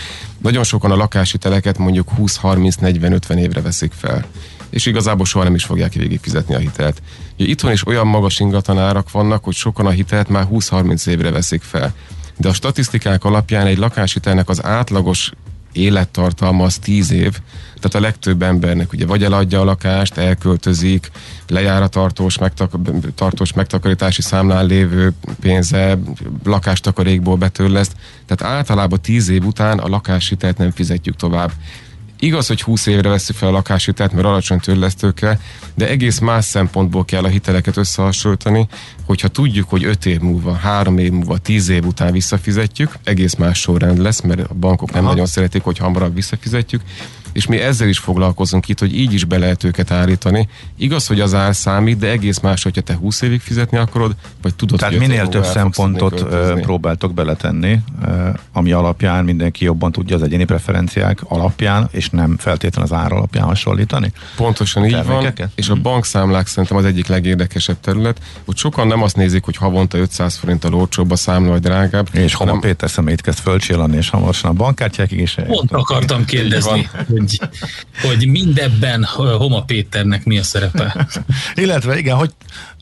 Nagyon 0.41 0.63
sokan 0.63 0.91
a 0.91 0.95
lakáshiteleket 0.95 1.77
mondjuk 1.77 2.09
20, 2.09 2.35
30, 2.35 2.75
40, 2.75 3.11
50 3.11 3.37
évre 3.37 3.61
veszik 3.61 3.91
fel 3.91 4.25
és 4.69 4.85
igazából 4.85 5.25
soha 5.25 5.43
nem 5.43 5.55
is 5.55 5.63
fogják 5.63 5.93
végig 5.93 6.19
fizetni 6.21 6.55
a 6.55 6.57
hitelt. 6.57 7.01
Ugye 7.37 7.49
itthon 7.49 7.71
is 7.71 7.87
olyan 7.87 8.07
magas 8.07 8.39
ingatlanárak 8.39 9.11
vannak, 9.11 9.43
hogy 9.43 9.55
sokan 9.55 9.85
a 9.85 9.89
hitelt 9.89 10.29
már 10.29 10.47
20-30 10.51 11.07
évre 11.07 11.31
veszik 11.31 11.61
fel. 11.61 11.93
De 12.37 12.47
a 12.47 12.53
statisztikák 12.53 13.23
alapján 13.23 13.65
egy 13.65 13.77
lakáshitelnek 13.77 14.49
az 14.49 14.63
átlagos 14.63 15.31
élettartalma 15.77 16.63
az 16.63 16.77
10 16.77 17.11
év, 17.11 17.39
tehát 17.75 17.95
a 17.95 17.99
legtöbb 17.99 18.41
embernek 18.41 18.93
ugye 18.93 19.05
vagy 19.05 19.23
eladja 19.23 19.61
a 19.61 19.63
lakást, 19.63 20.17
elköltözik, 20.17 21.11
lejár 21.47 21.81
a 21.81 21.87
tartós, 21.87 22.37
megtak- 22.37 22.77
tartós 23.15 23.53
megtakarítási 23.53 24.21
számlán 24.21 24.65
lévő 24.65 25.13
pénze, 25.39 25.97
lakástakarékból 26.43 27.35
betörleszt, 27.35 27.95
tehát 28.25 28.55
általában 28.55 29.01
10 29.01 29.29
év 29.29 29.45
után 29.45 29.79
a 29.79 29.87
lakáshitelt 29.87 30.57
nem 30.57 30.71
fizetjük 30.71 31.15
tovább. 31.15 31.51
Igaz, 32.19 32.47
hogy 32.47 32.61
20 32.61 32.85
évre 32.85 33.09
veszük 33.09 33.35
fel 33.35 33.49
a 33.49 33.51
lakáshitelt, 33.51 34.11
mert 34.11 34.25
alacsony 34.25 34.59
törlesztőkkel, 34.59 35.39
de 35.75 35.87
egész 35.87 36.19
más 36.19 36.45
szempontból 36.45 37.05
kell 37.05 37.23
a 37.23 37.27
hiteleket 37.27 37.77
összehasonlítani, 37.77 38.67
hogyha 39.05 39.27
tudjuk, 39.27 39.69
hogy 39.69 39.83
5 39.83 40.05
év 40.05 40.19
múlva, 40.19 40.53
3 40.53 40.97
év 40.97 41.11
múlva, 41.11 41.37
10 41.37 41.69
év 41.69 41.85
után 41.85 42.11
visszafizetjük, 42.11 42.97
egész 43.03 43.35
más 43.35 43.59
sorrend 43.59 43.97
lesz, 43.97 44.21
mert 44.21 44.39
a 44.39 44.53
bankok 44.53 44.91
nem 44.91 45.03
Aha. 45.03 45.11
nagyon 45.11 45.25
szeretik, 45.25 45.63
hogy 45.63 45.77
hamarabb 45.77 46.13
visszafizetjük, 46.15 46.81
és 47.31 47.47
mi 47.47 47.57
ezzel 47.57 47.87
is 47.87 47.97
foglalkozunk 47.97 48.67
itt, 48.67 48.79
hogy 48.79 48.97
így 48.97 49.13
is 49.13 49.25
be 49.25 49.37
lehet 49.37 49.63
őket 49.63 49.91
állítani. 49.91 50.47
Igaz, 50.77 51.07
hogy 51.07 51.19
az 51.19 51.33
ár 51.33 51.55
számít, 51.55 51.97
de 51.97 52.09
egész 52.09 52.39
más, 52.39 52.63
hogyha 52.63 52.81
te 52.81 52.95
20 52.95 53.21
évig 53.21 53.41
fizetni 53.41 53.77
akarod, 53.77 54.15
vagy 54.41 54.55
tudod, 54.55 54.79
Tehát 54.79 54.93
hogy 54.93 55.07
minél 55.07 55.27
több 55.27 55.45
szempontot 55.45 56.25
próbáltok 56.61 57.13
beletenni, 57.13 57.79
ami 58.53 58.71
alapján 58.71 59.25
mindenki 59.25 59.65
jobban 59.65 59.91
tudja 59.91 60.15
az 60.15 60.21
egyéni 60.21 60.45
preferenciák 60.45 61.19
alapján, 61.23 61.87
és 61.91 62.09
nem 62.09 62.37
feltétlenül 62.37 62.91
az 62.91 62.97
ár 62.97 63.11
alapján 63.11 63.45
hasonlítani? 63.45 64.11
Pontosan 64.35 64.85
így 64.85 65.05
van, 65.05 65.33
és 65.55 65.69
a 65.69 65.73
mhm. 65.73 65.83
bankszámlák 65.83 66.47
szerintem 66.47 66.77
az 66.77 66.85
egyik 66.85 67.07
legérdekesebb 67.07 67.79
terület, 67.79 68.21
hogy 68.45 68.57
sokan 68.57 68.87
nem 68.87 69.03
azt 69.03 69.15
nézik, 69.15 69.43
hogy 69.43 69.55
havonta 69.55 69.97
500 69.97 70.35
forint 70.35 70.63
a 70.63 70.69
olcsóbb 70.69 71.11
a 71.11 71.15
számla, 71.15 71.49
vagy 71.49 71.61
drágább. 71.61 72.09
És 72.11 72.33
hanem... 72.33 72.53
Homa 72.53 72.65
Péter 72.65 72.89
szemét 72.89 73.21
kezd 73.21 73.39
fölcsillani, 73.39 73.97
és 73.97 74.09
hamarosan 74.09 74.49
a 74.49 74.53
bankkártyákig 74.53 75.19
is. 75.19 75.35
Pont 75.47 75.71
akartam 75.71 76.25
kérdezni, 76.25 76.89
hogy 77.07 77.26
hogy, 77.37 77.49
hogy 78.01 78.27
mindebben 78.27 79.03
Homa 79.37 79.63
Péternek 79.63 80.25
mi 80.25 80.37
a 80.37 80.43
szerepe. 80.43 81.07
Illetve 81.55 81.97
igen, 81.97 82.15
hogy, 82.15 82.31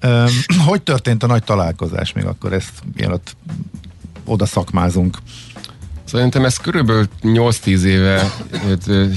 um, 0.03 0.25
hogy 0.65 0.81
történt 0.81 1.23
a 1.23 1.27
nagy 1.27 1.43
találkozás 1.43 2.13
még 2.13 2.25
akkor 2.25 2.53
ezt 2.53 2.71
mielőtt 2.95 3.35
oda 4.25 4.45
szakmázunk? 4.45 5.17
Szerintem 6.03 6.45
ez 6.45 6.57
körülbelül 6.57 7.07
8-10 7.21 7.81
éve 7.81 8.31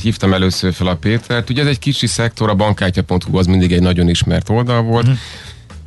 hívtam 0.02 0.32
először 0.32 0.72
fel 0.72 0.86
a 0.86 0.96
Pétert. 0.96 1.50
Ugye 1.50 1.62
ez 1.62 1.68
egy 1.68 1.78
kicsi 1.78 2.06
szektor, 2.06 2.48
a 2.48 2.54
bankkártya.hu 2.54 3.38
az 3.38 3.46
mindig 3.46 3.72
egy 3.72 3.82
nagyon 3.82 4.08
ismert 4.08 4.48
oldal 4.48 4.82
volt. 4.82 5.06
Uh-huh 5.06 5.18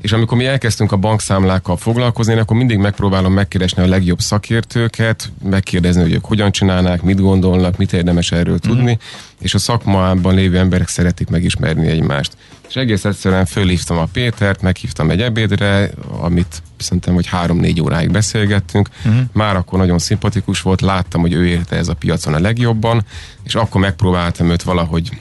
és 0.02 0.12
amikor 0.12 0.38
mi 0.38 0.46
elkezdtünk 0.46 0.92
a 0.92 0.98
bankszámlákkal 0.98 1.78
foglalkozni, 1.78 2.34
akkor 2.34 2.58
mindig 2.58 2.78
megpróbálom 2.78 3.34
megkeresni 3.34 3.84
a 3.84 3.88
legjobb 3.88 4.20
szakértőket, 4.20 5.32
megkérdezni, 5.44 6.02
hogy 6.02 6.14
ők 6.14 6.26
hogyan 6.26 6.52
csinálnák, 6.52 7.02
mit 7.02 7.22
gondolnak, 7.22 7.78
mit 7.78 7.94
érdemes 7.94 8.32
erről 8.32 8.54
mm. 8.54 8.70
tudni, 8.70 8.98
és 9.40 9.54
a 9.54 9.58
szakmában 9.58 10.36
lévő 10.36 10.58
emberek 10.58 10.88
szeretik 10.88 11.30
megismerni 11.30 11.88
egymást. 11.88 12.38
És 12.70 12.76
egész 12.76 13.06
egyszerűen 13.06 13.46
fölhívtam 13.46 13.98
a 13.98 14.08
Pétert, 14.14 14.62
meghívtam 14.62 15.10
egy 15.10 15.22
ebédre, 15.22 15.90
amit 16.22 16.62
szerintem, 16.78 17.14
hogy 17.14 17.28
három-négy 17.28 17.82
óráig 17.82 18.12
beszélgettünk. 18.12 18.90
Uh-huh. 19.06 19.22
Már 19.34 19.56
akkor 19.56 19.80
nagyon 19.80 20.00
szimpatikus 20.00 20.62
volt, 20.62 20.82
láttam, 20.82 21.22
hogy 21.22 21.34
ő 21.34 21.48
érte 21.48 21.76
ez 21.76 21.88
a 21.88 21.94
piacon 21.94 22.34
a 22.34 22.40
legjobban, 22.40 23.06
és 23.44 23.56
akkor 23.56 23.82
megpróbáltam 23.82 24.50
őt 24.50 24.64
valahogy 24.64 25.12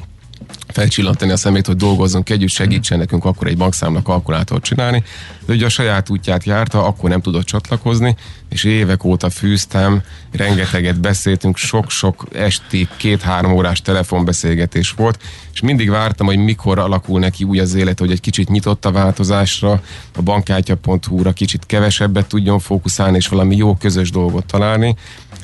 felcsillantani 0.73 1.33
a 1.33 1.37
szemét, 1.37 1.67
hogy 1.67 1.77
dolgozzunk 1.77 2.31
együtt, 2.31 2.49
segítsen 2.49 2.99
nekünk 2.99 3.25
akkor 3.25 3.47
egy 3.47 3.57
bankszámla 3.57 4.03
kalkulátort 4.03 4.65
csinálni, 4.65 5.03
de 5.47 5.53
ugye 5.53 5.67
a 5.67 5.69
saját 5.69 6.11
útját 6.11 6.45
járta, 6.45 6.85
akkor 6.85 7.11
nem 7.11 7.21
tudott 7.21 7.45
csatlakozni, 7.45 8.17
és 8.49 8.65
évek 8.65 9.05
óta 9.05 9.31
fűztem, 9.31 10.03
rengeteget 10.33 11.01
beszéltünk, 11.01 11.57
sok-sok 11.57 12.27
esti, 12.33 12.89
két-három 12.97 13.53
órás 13.53 13.83
telefonbeszélgetés 13.83 14.91
volt, 14.91 15.23
és 15.53 15.61
mindig 15.61 15.91
vártam, 15.91 16.27
hogy 16.27 16.39
mikor 16.39 16.79
alakul 16.79 17.21
neki 17.21 17.45
úgy 17.45 17.59
az 17.59 17.75
élet, 17.75 17.99
hogy 17.99 18.11
egy 18.11 18.21
kicsit 18.21 18.49
nyitott 18.49 18.85
a 18.85 18.93
változásra, 18.93 19.83
a 20.17 20.23
bankkártya.hu-ra 20.23 21.33
kicsit 21.33 21.67
kevesebbet 21.67 22.27
tudjon 22.27 22.59
fókuszálni, 22.59 23.17
és 23.17 23.29
valami 23.29 23.57
jó 23.57 23.77
közös 23.77 24.11
dolgot 24.11 24.45
találni. 24.45 24.97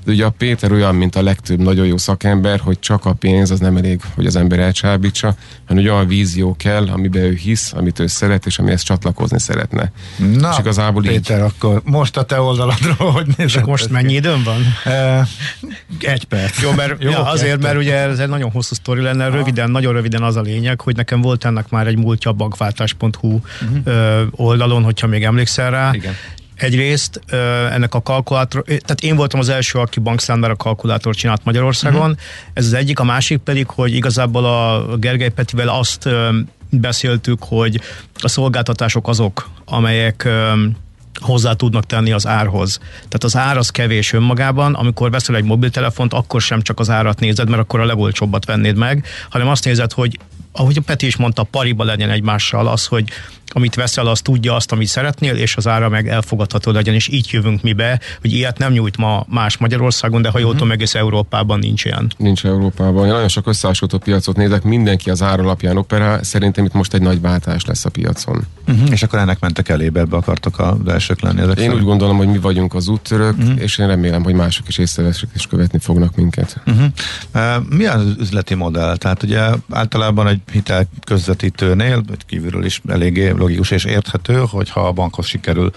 De 0.06 0.12
ugye 0.12 0.24
a 0.24 0.30
Péter 0.30 0.72
olyan, 0.72 0.94
mint 0.94 1.16
a 1.16 1.22
legtöbb 1.22 1.58
nagyon 1.58 1.86
jó 1.86 1.96
szakember, 1.96 2.60
hogy 2.60 2.78
csak 2.78 3.04
a 3.04 3.12
pénz 3.12 3.50
az 3.50 3.60
nem 3.60 3.76
elég, 3.76 4.00
hogy 4.14 4.26
az 4.26 4.36
ember 4.36 4.58
elcsábítsa, 4.58 5.34
hanem 5.66 5.82
hogy 5.82 5.92
olyan 5.92 6.06
vízió 6.06 6.56
kell, 6.56 6.88
amiben 6.88 7.22
ő 7.22 7.34
hisz, 7.34 7.72
amit 7.72 7.98
ő 7.98 8.06
szeret, 8.06 8.46
és 8.46 8.58
amihez 8.58 8.82
csatlakozni 8.82 9.40
szeretne. 9.40 9.92
Na, 10.16 10.50
és 10.50 10.58
igazából 10.58 11.02
Péter, 11.02 11.38
így... 11.38 11.44
akkor 11.44 11.80
most 11.84 12.16
a 12.16 12.22
te 12.22 12.40
oldaladról, 12.40 13.10
hogy 13.10 13.26
nézd. 13.36 13.66
most 13.66 13.90
mennyi 13.90 14.14
időm 14.14 14.42
van? 14.42 14.92
E, 14.94 15.26
egy 16.00 16.24
perc. 16.24 16.62
Jó, 16.62 16.72
mert 16.72 17.02
Jó, 17.02 17.10
ja, 17.10 17.24
azért, 17.24 17.62
mert 17.62 17.76
ugye 17.76 17.94
ez 17.94 18.18
egy 18.18 18.28
nagyon 18.28 18.50
hosszú 18.50 18.74
sztori 18.74 19.00
lenne, 19.00 19.28
röviden, 19.28 19.70
nagyon 19.70 19.92
röviden 19.92 20.22
az 20.22 20.36
a 20.36 20.40
lényeg, 20.40 20.80
hogy 20.80 20.96
nekem 20.96 21.20
volt 21.20 21.44
ennek 21.44 21.68
már 21.68 21.86
egy 21.86 21.98
múltja 21.98 22.32
bankváltás.hu 22.32 23.28
uh-huh. 23.28 24.26
oldalon, 24.30 24.82
hogyha 24.82 25.06
még 25.06 25.24
emlékszel 25.24 25.70
rá. 25.70 25.90
Igen 25.92 26.14
Egyrészt 26.56 27.20
ennek 27.70 27.94
a 27.94 28.02
kalkulátor, 28.02 28.62
tehát 28.62 29.00
én 29.00 29.16
voltam 29.16 29.40
az 29.40 29.48
első, 29.48 29.78
aki 29.78 30.00
bankszámlára 30.00 30.56
kalkulátor 30.56 31.14
csinált 31.14 31.44
Magyarországon, 31.44 32.10
uh-huh. 32.10 32.16
ez 32.52 32.64
az 32.64 32.72
egyik, 32.72 32.98
a 32.98 33.04
másik 33.04 33.38
pedig, 33.38 33.66
hogy 33.66 33.94
igazából 33.94 34.44
a 34.44 34.96
Gergely 34.96 35.28
Petivel 35.28 35.68
azt 35.68 36.08
beszéltük, 36.70 37.42
hogy 37.42 37.80
a 38.14 38.28
szolgáltatások 38.28 39.08
azok, 39.08 39.50
amelyek 39.64 40.28
hozzá 41.20 41.52
tudnak 41.52 41.86
tenni 41.86 42.12
az 42.12 42.26
árhoz. 42.26 42.78
Tehát 42.78 43.24
az 43.24 43.36
ár 43.36 43.56
az 43.56 43.70
kevés 43.70 44.12
önmagában, 44.12 44.74
amikor 44.74 45.10
veszel 45.10 45.36
egy 45.36 45.44
mobiltelefont, 45.44 46.12
akkor 46.12 46.40
sem 46.40 46.62
csak 46.62 46.80
az 46.80 46.90
árat 46.90 47.20
nézed, 47.20 47.48
mert 47.48 47.62
akkor 47.62 47.80
a 47.80 47.84
legolcsóbbat 47.84 48.44
vennéd 48.44 48.76
meg, 48.76 49.04
hanem 49.30 49.48
azt 49.48 49.64
nézed, 49.64 49.92
hogy 49.92 50.18
ahogy 50.56 50.76
a 50.76 50.82
Peti 50.86 51.06
is 51.06 51.16
mondta, 51.16 51.42
pariba 51.42 51.84
legyen 51.84 52.10
egymással 52.10 52.66
az, 52.66 52.86
hogy 52.86 53.04
amit 53.48 53.74
veszel, 53.74 54.06
az 54.06 54.20
tudja 54.20 54.54
azt, 54.54 54.72
amit 54.72 54.86
szeretnél, 54.86 55.34
és 55.34 55.56
az 55.56 55.66
ára 55.66 55.88
meg 55.88 56.08
elfogadható 56.08 56.70
legyen, 56.70 56.94
és 56.94 57.08
így 57.08 57.28
jövünk 57.30 57.62
mi 57.62 57.72
be, 57.72 58.00
hogy 58.20 58.32
ilyet 58.32 58.58
nem 58.58 58.72
nyújt 58.72 58.96
ma 58.96 59.26
más 59.28 59.56
Magyarországon, 59.56 60.22
de 60.22 60.28
ha 60.28 60.38
jól 60.38 60.52
tudom, 60.52 60.70
egész 60.70 60.94
Európában 60.94 61.58
nincs 61.58 61.84
ilyen. 61.84 62.12
Nincs 62.16 62.44
Európában. 62.44 63.06
Én 63.06 63.12
nagyon 63.12 63.28
sok 63.28 63.46
összehasonlító 63.46 63.98
piacot 63.98 64.36
nézek, 64.36 64.62
mindenki 64.62 65.10
az 65.10 65.22
ára 65.22 65.42
alapján 65.42 65.76
operál, 65.76 66.22
szerintem 66.22 66.64
itt 66.64 66.72
most 66.72 66.94
egy 66.94 67.02
nagy 67.02 67.20
váltás 67.20 67.64
lesz 67.64 67.84
a 67.84 67.90
piacon. 67.90 68.46
Uh-huh. 68.68 68.90
És 68.90 69.02
akkor 69.02 69.18
ennek 69.18 69.40
mentek 69.40 69.68
elébe, 69.68 70.00
ebbe 70.00 70.16
akartok 70.16 70.58
a 70.58 70.76
elsők 70.86 71.20
lenni. 71.20 71.40
Ezek 71.40 71.56
én 71.56 71.62
szerint? 71.62 71.74
úgy 71.74 71.84
gondolom, 71.84 72.16
hogy 72.16 72.28
mi 72.28 72.38
vagyunk 72.38 72.74
az 72.74 72.88
úttörök, 72.88 73.38
uh-huh. 73.38 73.60
és 73.60 73.78
én 73.78 73.86
remélem, 73.86 74.22
hogy 74.22 74.34
mások 74.34 74.68
is 74.68 74.78
észrevesek 74.78 75.28
és 75.34 75.46
követni 75.46 75.78
fognak 75.78 76.16
minket. 76.16 76.60
Uh-huh. 76.66 76.84
Uh, 77.34 77.68
mi 77.68 77.84
az 77.84 78.02
üzleti 78.18 78.54
modell? 78.54 78.96
Tehát 78.96 79.22
ugye 79.22 79.40
általában 79.70 80.26
egy 80.26 80.40
hitel 80.52 80.86
közvetítőnél, 81.04 82.02
kívülről 82.26 82.64
is 82.64 82.80
eléggé 82.88 83.28
logikus 83.28 83.70
és 83.70 83.84
érthető, 83.84 84.44
hogyha 84.50 84.80
a 84.80 84.92
bankhoz 84.92 85.26
sikerül 85.26 85.70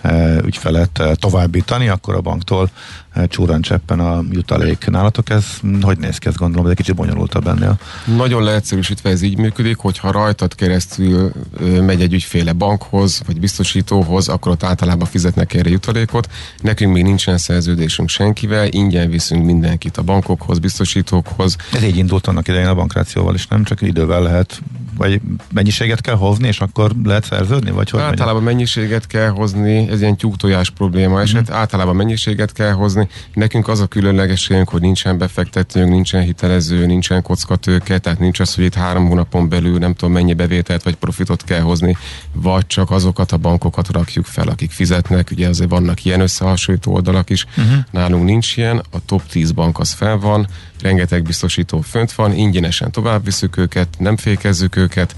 e, 0.00 0.38
ügyfelet 0.44 0.98
e, 0.98 1.14
továbbítani, 1.14 1.88
akkor 1.88 2.14
a 2.14 2.20
banktól 2.20 2.70
e, 3.14 3.26
csúran 3.26 3.60
cseppen 3.60 4.00
a 4.00 4.24
jutalék. 4.30 4.86
Nálatok 4.86 5.30
ez 5.30 5.44
hogy 5.82 5.98
néz 5.98 6.18
ki, 6.18 6.28
ezt 6.28 6.36
gondolom, 6.36 6.62
hogy 6.62 6.70
egy 6.70 6.76
kicsit 6.76 6.94
bonyolultabb 6.94 7.46
ennél. 7.46 7.78
Nagyon 8.16 8.42
leegyszerűsítve 8.42 9.10
ez 9.10 9.22
így 9.22 9.38
működik, 9.38 9.76
hogyha 9.76 10.10
rajtad 10.10 10.54
keresztül 10.54 11.32
megy 11.80 12.00
egy 12.00 12.12
ügyféle 12.12 12.52
bankhoz, 12.52 13.22
vagy 13.26 13.40
biztosítóhoz, 13.40 14.28
akkor 14.28 14.52
ott 14.52 14.62
általában 14.62 15.06
fizetnek 15.06 15.54
erre 15.54 15.70
jutalékot. 15.70 16.28
Nekünk 16.60 16.92
még 16.92 17.02
nincsen 17.02 17.38
szerződésünk 17.38 18.08
senkivel, 18.08 18.66
ingyen 18.70 19.10
viszünk 19.10 19.44
mindenkit 19.44 19.96
a 19.96 20.02
bankokhoz, 20.02 20.58
biztosítókhoz. 20.58 21.56
Ez 21.72 21.82
így 21.82 21.96
indult 21.96 22.26
annak 22.26 22.48
idején 22.48 22.66
a 22.66 22.74
bankrációval 22.74 23.34
is, 23.34 23.46
nem 23.46 23.64
csak 23.64 23.82
idővel 23.82 24.22
lehet 24.22 24.62
vagy 24.96 25.20
mennyiséget 25.52 26.00
kell 26.00 26.14
hozni, 26.14 26.46
és 26.46 26.60
akkor 26.60 26.90
lehet 27.04 27.24
szerződni? 27.24 27.70
Vagy 27.70 27.90
hogy 27.90 28.00
általában 28.00 28.42
mennyiséget 28.42 29.06
kell 29.06 29.28
hozni, 29.28 29.88
ez 29.88 30.00
ilyen 30.00 30.16
tyúktojás 30.16 30.70
probléma 30.70 31.20
eset, 31.20 31.50
mm-hmm. 31.50 31.60
általában 31.60 31.96
mennyiséget 31.96 32.52
kell 32.52 32.72
hozni. 32.72 33.03
Nekünk 33.32 33.68
az 33.68 33.80
a 33.80 33.86
különlegességünk, 33.86 34.68
hogy 34.68 34.80
nincsen 34.80 35.18
befektetőnk, 35.18 35.90
nincsen 35.90 36.22
hitelező, 36.22 36.86
nincsen 36.86 37.22
kockatőke, 37.22 37.98
tehát 37.98 38.18
nincs 38.18 38.40
az, 38.40 38.54
hogy 38.54 38.64
itt 38.64 38.74
három 38.74 39.08
hónapon 39.08 39.48
belül 39.48 39.78
nem 39.78 39.94
tudom 39.94 40.14
mennyi 40.14 40.34
bevételt 40.34 40.82
vagy 40.82 40.94
profitot 40.94 41.44
kell 41.44 41.60
hozni, 41.60 41.96
vagy 42.32 42.66
csak 42.66 42.90
azokat 42.90 43.32
a 43.32 43.36
bankokat 43.36 43.88
rakjuk 43.88 44.24
fel, 44.24 44.48
akik 44.48 44.70
fizetnek. 44.70 45.28
Ugye 45.30 45.48
azért 45.48 45.70
vannak 45.70 46.04
ilyen 46.04 46.20
összehasonlító 46.20 46.92
oldalak 46.92 47.30
is. 47.30 47.46
Mm-hmm. 47.60 47.78
Nálunk 47.90 48.24
nincs 48.24 48.56
ilyen, 48.56 48.82
a 48.90 49.04
top 49.06 49.26
10 49.28 49.52
bank 49.52 49.78
az 49.78 49.92
fel 49.92 50.18
van, 50.18 50.46
rengeteg 50.80 51.22
biztosító 51.22 51.80
fönt 51.80 52.12
van, 52.12 52.32
ingyenesen 52.32 52.90
tovább 52.90 53.24
viszük 53.24 53.56
őket, 53.56 53.88
nem 53.98 54.16
fékezzük 54.16 54.76
őket, 54.76 55.14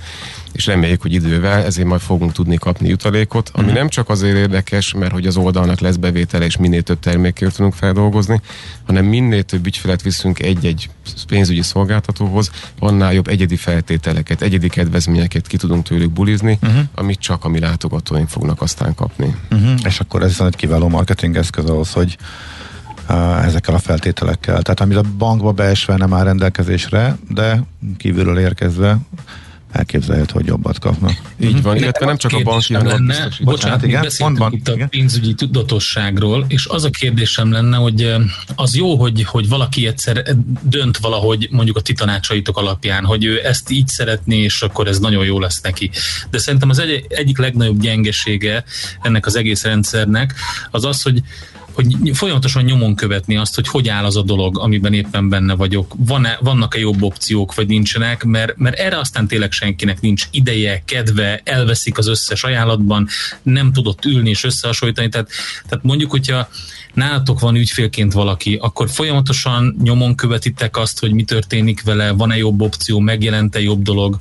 és 0.56 0.66
reméljük, 0.66 1.02
hogy 1.02 1.12
idővel 1.12 1.64
ezért 1.64 1.88
majd 1.88 2.00
fogunk 2.00 2.32
tudni 2.32 2.56
kapni 2.56 2.88
jutalékot, 2.88 3.50
ami 3.52 3.62
uh-huh. 3.62 3.78
nem 3.78 3.88
csak 3.88 4.08
azért 4.08 4.36
érdekes, 4.36 4.94
mert 4.94 5.12
hogy 5.12 5.26
az 5.26 5.36
oldalnak 5.36 5.80
lesz 5.80 5.96
bevétele, 5.96 6.44
és 6.44 6.56
minél 6.56 6.82
több 6.82 7.00
termékért 7.00 7.54
tudunk 7.54 7.74
feldolgozni, 7.74 8.40
hanem 8.86 9.04
minél 9.04 9.42
több 9.42 9.66
ügyfelet 9.66 10.02
viszünk 10.02 10.38
egy-egy 10.38 10.90
pénzügyi 11.26 11.62
szolgáltatóhoz, 11.62 12.50
annál 12.78 13.12
jobb 13.12 13.28
egyedi 13.28 13.56
feltételeket, 13.56 14.42
egyedi 14.42 14.68
kedvezményeket 14.68 15.46
ki 15.46 15.56
tudunk 15.56 15.84
tőlük 15.84 16.10
bulizni, 16.10 16.58
uh-huh. 16.62 16.80
amit 16.94 17.18
csak 17.18 17.44
a 17.44 17.48
mi 17.48 17.58
látogatóink 17.58 18.28
fognak 18.28 18.62
aztán 18.62 18.94
kapni. 18.94 19.34
Uh-huh. 19.50 19.70
És 19.84 20.00
akkor 20.00 20.22
ez 20.22 20.40
egy 20.40 20.56
kiváló 20.56 20.88
marketing 20.88 21.36
eszköz 21.36 21.64
ahhoz, 21.64 21.92
hogy 21.92 22.16
ezekkel 23.44 23.74
a 23.74 23.78
feltételekkel. 23.78 24.62
Tehát 24.62 24.80
amit 24.80 24.96
a 24.96 25.02
bankba 25.18 25.52
beesve 25.52 25.96
nem 25.96 26.14
áll 26.14 26.24
rendelkezésre, 26.24 27.16
de 27.28 27.62
kívülről 27.96 28.38
érkezve 28.38 28.98
elképzelhető, 29.76 30.32
hogy 30.32 30.46
jobbat 30.46 30.78
kapnak. 30.78 31.12
Így 31.40 31.62
van, 31.62 31.76
illetve 31.76 32.06
nem 32.06 32.16
csak 32.16 32.32
a 32.32 32.42
banki, 32.42 32.74
hanem 32.74 32.88
lenne, 32.88 33.24
a 33.24 33.30
Bocsánat, 33.40 33.82
igen, 33.84 34.02
beszéltünk 34.02 34.52
itt 34.52 34.68
igen. 34.68 34.86
a 34.86 34.88
pénzügyi 34.88 35.34
tudatosságról, 35.34 36.44
és 36.48 36.66
az 36.66 36.84
a 36.84 36.90
kérdésem 36.90 37.52
lenne, 37.52 37.76
hogy 37.76 38.14
az 38.54 38.76
jó, 38.76 38.96
hogy, 38.96 39.22
hogy 39.22 39.48
valaki 39.48 39.86
egyszer 39.86 40.36
dönt 40.62 40.98
valahogy 40.98 41.48
mondjuk 41.50 41.76
a 41.76 41.80
ti 41.80 41.92
tanácsaitok 41.92 42.56
alapján, 42.56 43.04
hogy 43.04 43.24
ő 43.24 43.46
ezt 43.46 43.70
így 43.70 43.88
szeretné, 43.88 44.36
és 44.36 44.62
akkor 44.62 44.86
ez 44.86 44.98
nagyon 44.98 45.24
jó 45.24 45.40
lesz 45.40 45.60
neki. 45.60 45.90
De 46.30 46.38
szerintem 46.38 46.70
az 46.70 46.78
egy, 46.78 47.04
egyik 47.08 47.38
legnagyobb 47.38 47.80
gyengesége 47.80 48.64
ennek 49.02 49.26
az 49.26 49.36
egész 49.36 49.64
rendszernek 49.64 50.34
az 50.70 50.84
az, 50.84 51.02
hogy 51.02 51.22
hogy 51.76 52.10
folyamatosan 52.12 52.64
nyomon 52.64 52.94
követni 52.94 53.36
azt, 53.36 53.54
hogy 53.54 53.68
hogy 53.68 53.88
áll 53.88 54.04
az 54.04 54.16
a 54.16 54.22
dolog, 54.22 54.58
amiben 54.58 54.92
éppen 54.92 55.28
benne 55.28 55.54
vagyok. 55.54 55.94
Van-e, 55.96 56.38
vannak-e 56.40 56.78
jobb 56.78 57.02
opciók, 57.02 57.54
vagy 57.54 57.66
nincsenek, 57.66 58.24
mert, 58.24 58.56
mert 58.56 58.78
erre 58.78 58.98
aztán 58.98 59.26
tényleg 59.26 59.52
senkinek 59.52 60.00
nincs 60.00 60.28
ideje, 60.30 60.82
kedve, 60.84 61.40
elveszik 61.44 61.98
az 61.98 62.06
összes 62.06 62.44
ajánlatban, 62.44 63.08
nem 63.42 63.72
tudott 63.72 64.04
ülni 64.04 64.28
és 64.28 64.44
összehasonlítani. 64.44 65.08
Tehát, 65.08 65.28
tehát 65.68 65.84
mondjuk, 65.84 66.10
hogyha 66.10 66.48
nálatok 66.94 67.40
van 67.40 67.54
ügyfélként 67.54 68.12
valaki, 68.12 68.58
akkor 68.60 68.90
folyamatosan 68.90 69.76
nyomon 69.82 70.14
követitek 70.14 70.76
azt, 70.76 71.00
hogy 71.00 71.12
mi 71.12 71.24
történik 71.24 71.82
vele, 71.82 72.10
van-e 72.10 72.36
jobb 72.36 72.60
opció, 72.60 72.98
megjelente 72.98 73.60
jobb 73.60 73.82
dolog. 73.82 74.20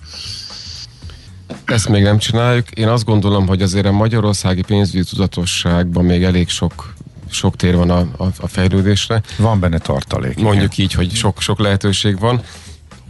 Ezt 1.66 1.90
még 1.90 2.04
nem 2.04 2.18
csináljuk. 2.18 2.72
Én 2.72 2.88
azt 2.88 3.06
gondolom, 3.06 3.48
hogy 3.48 3.62
azért 3.62 3.86
a 3.86 3.92
magyarországi 3.92 4.62
pénzügyi 4.62 5.04
tudatosságban 5.04 6.06
még 6.06 6.24
elég 6.24 6.50
sok 6.50 6.95
sok 7.30 7.56
tér 7.56 7.76
van 7.76 7.90
a, 7.90 8.00
a, 8.00 8.28
a 8.38 8.48
fejlődésre. 8.48 9.22
Van 9.38 9.60
benne 9.60 9.78
tartalék. 9.78 10.40
Mondjuk 10.40 10.78
igen. 10.78 10.86
így, 10.86 10.94
hogy 10.94 11.12
sok, 11.12 11.42
sok 11.42 11.60
lehetőség 11.60 12.20
van 12.20 12.42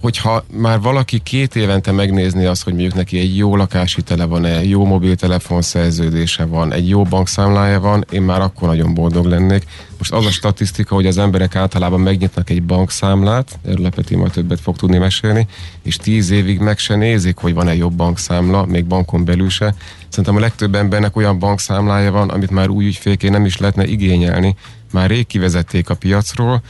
hogyha 0.06 0.44
már 0.52 0.82
valaki 0.82 1.20
két 1.20 1.56
évente 1.56 1.92
megnézni 1.92 2.46
azt, 2.46 2.64
hogy 2.64 2.74
mondjuk 2.74 2.94
neki 2.94 3.20
egy 3.20 3.38
jó 3.38 3.56
lakáshitele 3.56 4.26
van-e, 4.26 4.64
jó 4.64 4.86
mobiltelefon 4.86 5.62
szerződése 5.62 6.46
van, 6.46 6.74
egy 6.74 6.90
jó 6.90 7.04
bankszámlája 7.04 7.80
van, 7.80 8.06
én 8.10 8.22
már 8.22 8.42
akkor 8.42 8.68
nagyon 8.68 8.94
boldog 8.94 9.26
lennék. 9.26 9.64
Most 9.98 10.12
az 10.14 10.26
a 10.26 10.32
statisztika, 10.32 10.96
hogy 10.96 11.06
az 11.06 11.18
emberek 11.18 11.56
általában 11.56 12.00
megnyitnak 12.00 12.50
egy 12.50 12.64
bankszámlát, 12.64 13.60
erről 13.68 13.90
Peti 13.90 14.16
majd 14.16 14.32
többet 14.32 14.60
fog 14.60 14.76
tudni 14.76 14.98
mesélni, 14.98 15.48
és 15.84 15.96
tíz 15.96 16.30
évig 16.30 16.60
meg 16.60 16.78
se 16.78 16.96
nézik, 16.96 17.38
hogy 17.38 17.54
van-e 17.54 17.76
jobb 17.76 17.94
bankszámla, 17.94 18.66
még 18.66 18.86
bankon 18.86 19.26
belül 19.26 19.50
se. 19.50 19.76
Szerintem 20.10 20.36
a 20.36 20.40
legtöbb 20.40 20.76
embernek 20.76 21.16
olyan 21.16 21.40
bankszámlája 21.40 22.12
van, 22.12 22.30
amit 22.30 22.52
már 22.52 22.70
új 22.70 22.86
ügyfélként 22.86 23.34
nem 23.34 23.46
is 23.46 23.58
lehetne 23.58 23.86
igényelni, 23.86 24.56
már 24.92 25.10
rég 25.10 25.28
kivezették 25.28 25.90
a 25.90 25.96
piacról, 25.96 26.62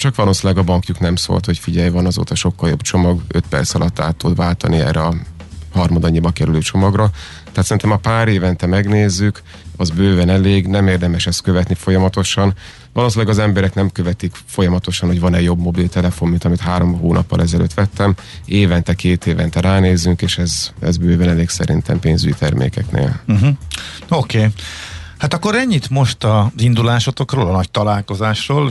csak 0.00 0.14
valószínűleg 0.14 0.62
a 0.62 0.64
bankjuk 0.64 0.98
nem 0.98 1.16
szólt, 1.16 1.44
hogy 1.44 1.58
figyelj, 1.58 1.88
van 1.88 2.06
azóta 2.06 2.34
sokkal 2.34 2.68
jobb 2.68 2.80
csomag, 2.80 3.20
5 3.28 3.44
perc 3.48 3.74
alatt 3.74 4.00
át 4.00 4.16
tud 4.16 4.36
váltani 4.36 4.78
erre 4.78 5.00
a 5.00 5.14
harmadannyiba 5.72 6.30
kerülő 6.30 6.58
csomagra. 6.58 7.10
Tehát 7.44 7.64
szerintem 7.64 7.90
a 7.90 7.96
pár 7.96 8.28
évente 8.28 8.66
megnézzük, 8.66 9.42
az 9.76 9.90
bőven 9.90 10.28
elég, 10.28 10.66
nem 10.66 10.88
érdemes 10.88 11.26
ezt 11.26 11.42
követni 11.42 11.74
folyamatosan. 11.74 12.54
Valószínűleg 12.92 13.32
az 13.32 13.38
emberek 13.38 13.74
nem 13.74 13.90
követik 13.90 14.34
folyamatosan, 14.46 15.08
hogy 15.08 15.20
van-e 15.20 15.40
jobb 15.40 15.58
mobiltelefon, 15.58 16.28
mint 16.28 16.44
amit 16.44 16.60
három 16.60 16.98
hónappal 16.98 17.40
ezelőtt 17.40 17.74
vettem. 17.74 18.14
Évente, 18.44 18.94
két 18.94 19.26
évente 19.26 19.60
ránézzünk, 19.60 20.22
és 20.22 20.38
ez, 20.38 20.70
ez 20.80 20.96
bőven 20.96 21.28
elég 21.28 21.48
szerintem 21.48 21.98
pénzügyi 21.98 22.34
termékeknél. 22.38 23.20
Uh-huh. 23.28 23.48
Oké. 24.08 24.38
Okay. 24.38 24.52
Hát 25.20 25.34
akkor 25.34 25.54
ennyit 25.54 25.90
most 25.90 26.24
az 26.24 26.46
indulásotokról, 26.56 27.48
a 27.48 27.52
nagy 27.52 27.70
találkozásról, 27.70 28.70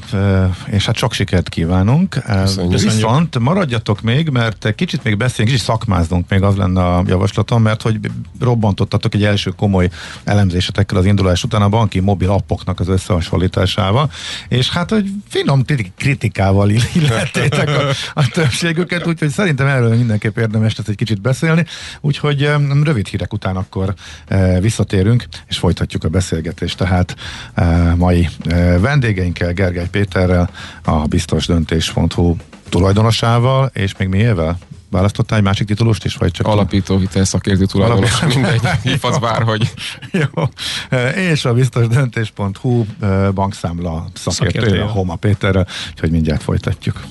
és 0.66 0.86
hát 0.86 0.96
sok 0.96 1.14
sikert 1.14 1.50
kívánunk. 1.50 2.24
Köszönjük. 2.42 2.82
Viszont 2.82 3.40
maradjatok 3.40 4.02
még, 4.02 4.30
mert 4.30 4.76
kicsit 4.76 5.04
még 5.04 5.18
beszélünk, 5.18 5.52
kicsit 5.52 5.66
szakmáznunk 5.68 6.30
még 6.30 6.42
az 6.42 6.56
lenne 6.56 6.86
a 6.86 7.04
javaslatom, 7.08 7.62
mert 7.62 7.82
hogy 7.82 8.00
robbantottatok 8.40 9.14
egy 9.14 9.24
első 9.24 9.50
komoly 9.50 9.90
elemzésetekkel 10.24 10.98
az 10.98 11.06
indulás 11.06 11.44
után 11.44 11.62
a 11.62 11.70
banki 11.70 12.00
mobil 12.00 12.30
appoknak 12.30 12.80
az 12.80 12.88
összehasonlításával, 12.88 14.12
és 14.48 14.70
hát, 14.70 14.90
hogy 14.90 15.12
finom 15.28 15.64
kritikával 15.98 16.70
illettétek 16.94 17.68
a, 17.68 17.82
a 18.14 18.28
többségüket, 18.28 19.08
úgyhogy 19.08 19.30
szerintem 19.30 19.68
erről 19.68 19.96
mindenképp 19.96 20.38
érdemes 20.38 20.76
lesz 20.76 20.88
egy 20.88 20.96
kicsit 20.96 21.22
beszélni, 21.22 21.66
úgyhogy 22.02 22.50
rövid 22.84 23.08
hírek 23.08 23.34
után 23.34 23.56
akkor 23.56 23.94
visszatérünk, 24.60 25.26
és 25.48 25.58
folytatjuk 25.58 26.04
a 26.04 26.08
beszélgetést 26.08 26.38
beszélgetés 26.40 26.76
tehát 26.76 27.16
e, 27.54 27.96
mai 27.96 28.30
e, 28.46 28.80
vendégeinkkel, 28.80 29.54
Gergely 29.54 29.88
Péterrel, 29.92 30.50
a 30.84 30.92
biztosdöntés.hu 30.92 32.36
tulajdonosával, 32.70 33.72
és 33.74 33.98
még 33.98 34.08
miével? 34.08 34.58
Választottál 34.92 35.38
egy 35.38 35.44
másik 35.44 35.68
titulust 35.68 36.06
is, 36.06 36.16
vagy 36.16 36.32
csak... 36.32 36.48
Alapító 36.48 36.98
hitelszakértő 36.98 37.66
tulajdonos, 37.66 38.22
mindegy, 38.22 38.62
hívhatsz 38.84 39.18
bárhogy. 39.18 39.74
Jó. 40.12 40.44
E, 40.90 41.10
és 41.10 41.46
a 41.46 41.54
biztosdöntés.hu 41.54 42.86
e, 43.00 43.32
bankszámla 43.32 44.10
szakértője, 44.14 44.84
Homa 44.84 45.16
Péterrel, 45.16 45.68
úgyhogy 45.92 46.12
mindjárt 46.12 46.44
folytatjuk. 46.44 47.02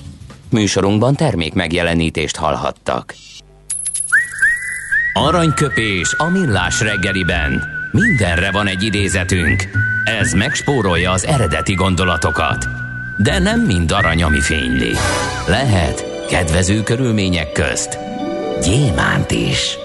Műsorunkban 0.49 1.15
termék 1.15 1.53
megjelenítést 1.53 2.35
hallhattak. 2.35 3.15
Aranyköpés 5.13 6.13
a 6.17 6.29
millás 6.29 6.81
reggeliben. 6.81 7.78
Mindenre 7.91 8.51
van 8.51 8.67
egy 8.67 8.83
idézetünk. 8.83 9.63
Ez 10.03 10.33
megspórolja 10.33 11.11
az 11.11 11.25
eredeti 11.25 11.73
gondolatokat. 11.73 12.67
De 13.17 13.39
nem 13.39 13.61
mind 13.61 13.91
arany, 13.91 14.23
ami 14.23 14.39
fényli. 14.39 14.91
Lehet 15.47 16.25
kedvező 16.29 16.83
körülmények 16.83 17.51
közt 17.51 17.97
gyémánt 18.63 19.31
is. 19.31 19.77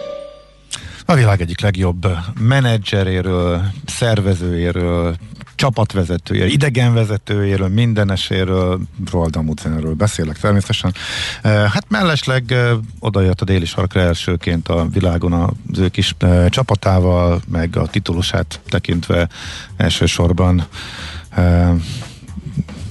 A 1.06 1.14
világ 1.14 1.40
egyik 1.40 1.60
legjobb 1.60 2.06
menedzseréről, 2.40 3.62
szervezőjéről, 3.86 5.16
csapatvezetője, 5.54 6.46
idegenvezetőjéről, 6.46 7.68
mindeneséről, 7.68 8.80
Roald 9.10 9.36
Amundsenről 9.36 9.94
beszélek 9.94 10.38
természetesen. 10.38 10.94
Hát 11.42 11.84
mellesleg 11.88 12.54
oda 12.98 13.20
jött 13.20 13.40
a 13.40 13.44
déli 13.44 13.64
sarkra 13.64 14.00
elsőként 14.00 14.68
a 14.68 14.86
világon 14.92 15.32
az 15.32 15.78
ő 15.78 15.88
kis 15.88 16.16
csapatával, 16.48 17.40
meg 17.48 17.76
a 17.76 17.86
titulusát 17.86 18.60
tekintve 18.68 19.28
elsősorban 19.76 20.66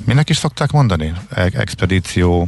minek 0.06 0.30
is 0.30 0.38
szokták 0.38 0.71
mondani? 0.71 1.13
Expedíció 1.34 2.47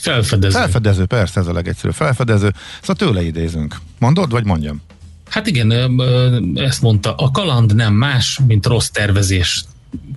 Felfedező. 0.00 0.58
Felfedező, 0.58 1.04
persze, 1.04 1.40
ez 1.40 1.46
a 1.46 1.52
legegyszerűbb. 1.52 1.94
Felfedező. 1.94 2.52
Szóval 2.80 2.96
tőle 2.96 3.22
idézünk. 3.22 3.76
Mondod, 3.98 4.30
vagy 4.30 4.44
mondjam? 4.44 4.80
Hát 5.28 5.46
igen, 5.46 6.00
ezt 6.54 6.82
mondta. 6.82 7.14
A 7.14 7.30
kaland 7.30 7.74
nem 7.74 7.94
más, 7.94 8.40
mint 8.46 8.66
rossz 8.66 8.88
tervezés. 8.88 9.64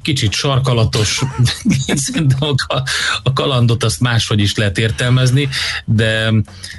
Kicsit 0.02 0.32
sarkalatos, 0.32 1.22
szerintem 2.06 2.56
a 3.24 3.34
kalandot 3.34 3.84
azt 3.84 4.00
máshogy 4.00 4.40
is 4.40 4.56
lehet 4.56 4.78
értelmezni, 4.78 5.50
de, 5.86 6.34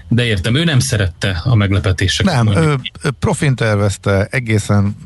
de 0.08 0.24
értem, 0.24 0.54
ő 0.54 0.64
nem 0.64 0.78
szerette 0.78 1.40
a 1.44 1.54
meglepetéseket. 1.54 2.34
Nem, 2.34 2.56
ő, 2.56 2.76
ő 3.02 3.10
profin 3.10 3.54
tervezte, 3.54 4.26
egészen 4.30 4.96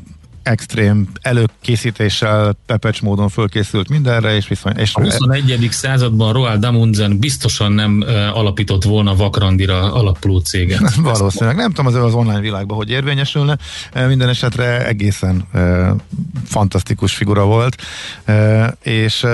extrém 0.47 1.07
előkészítéssel, 1.21 2.57
pepecs 2.65 3.01
módon 3.01 3.29
fölkészült 3.29 3.89
mindenre, 3.89 4.35
és 4.35 4.47
viszony... 4.47 4.77
És 4.77 4.95
a 4.95 5.01
21. 5.01 5.67
században 5.71 6.33
Roald 6.33 6.63
Amundsen 6.63 7.19
biztosan 7.19 7.71
nem 7.71 8.03
alapított 8.33 8.83
volna 8.83 9.15
Vakrandira 9.15 9.93
alapuló 9.93 10.39
céget. 10.39 10.95
Valószínűleg. 11.13 11.55
Nem 11.55 11.71
tudom 11.71 11.85
az 11.85 11.95
az 11.95 12.13
online 12.13 12.39
világban, 12.39 12.77
hogy 12.77 12.89
érvényesülne. 12.89 13.57
Minden 14.07 14.29
esetre 14.29 14.85
egészen 14.85 15.47
fantasztikus 16.45 17.15
figura 17.15 17.45
volt, 17.45 17.81
és 18.81 19.25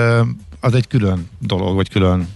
az 0.60 0.74
egy 0.74 0.86
külön 0.86 1.28
dolog, 1.38 1.74
vagy 1.74 1.88
külön 1.88 2.28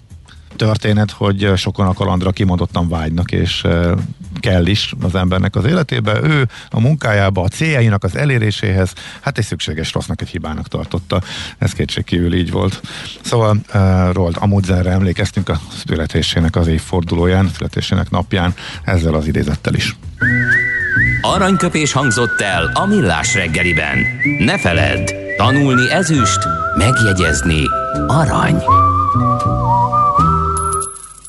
történet, 0.57 1.11
hogy 1.11 1.53
sokan 1.57 1.87
a 1.87 1.93
kalandra 1.93 2.31
kimondottan 2.31 2.88
vágynak, 2.88 3.33
és 3.33 3.64
kell 4.40 4.66
is 4.66 4.94
az 5.03 5.14
embernek 5.14 5.57
az 5.57 5.64
életébe. 5.64 6.20
Ő 6.22 6.48
a 6.70 6.81
munkájába, 6.81 7.42
a 7.42 7.48
céljainak 7.48 8.05
az 8.05 8.16
eléréséhez, 8.16 8.92
hát 9.20 9.38
egy 9.38 9.44
szükséges 9.44 9.92
rossznak, 9.92 10.20
egy 10.20 10.29
hibának 10.29 10.68
tartotta. 10.68 11.22
Ez 11.59 11.72
kétségkívül 11.72 12.35
így 12.35 12.51
volt. 12.51 12.81
Szóval 13.20 13.57
uh, 13.74 14.12
Rold 14.12 14.37
Amundsenre 14.38 14.90
emlékeztünk 14.90 15.48
a 15.48 15.61
születésének 15.87 16.57
az 16.57 16.66
évfordulóján, 16.66 17.51
születésének 17.57 18.11
napján, 18.11 18.55
ezzel 18.85 19.14
az 19.14 19.27
idézettel 19.27 19.74
is. 19.74 19.96
Aranyköpés 21.20 21.92
hangzott 21.92 22.40
el 22.40 22.70
a 22.74 22.87
millás 22.87 23.35
reggeliben. 23.35 23.98
Ne 24.38 24.59
feledd, 24.59 25.11
tanulni 25.37 25.90
ezüst, 25.90 26.38
megjegyezni 26.77 27.62
arany. 28.07 28.62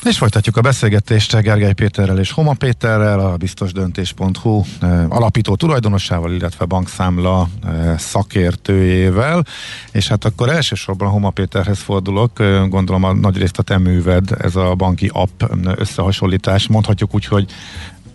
És 0.04 0.18
folytatjuk 0.18 0.58
a 0.58 0.62
beszélgetést 0.62 1.42
Gergely 1.42 1.74
Péterrel 1.74 2.20
és 2.20 2.32
Homa 2.32 2.54
Péterrel, 2.54 3.20
a 3.20 3.38
biztosdöntés.hu 3.38 4.64
alapító 5.10 5.56
tulajdonossával, 5.56 6.34
illetve 6.34 6.66
bankszámla 6.66 7.50
szakértőjével. 7.98 9.46
És 9.92 10.08
hát 10.08 10.26
akkor 10.26 10.50
elsősorban 10.50 11.10
Homa 11.10 11.30
Péterhez 11.30 11.80
fordulok, 11.80 12.32
gondolom 12.68 13.04
a 13.04 13.14
nagy 13.14 13.38
részt 13.38 13.58
a 13.58 13.64
te 13.64 13.78
műved, 13.78 14.30
ez 14.42 14.56
a 14.56 14.76
banki 14.76 15.10
app 15.14 15.44
összehasonlítás. 15.76 16.68
Mondhatjuk 16.68 17.16
úgy, 17.16 17.26
hogy 17.26 17.46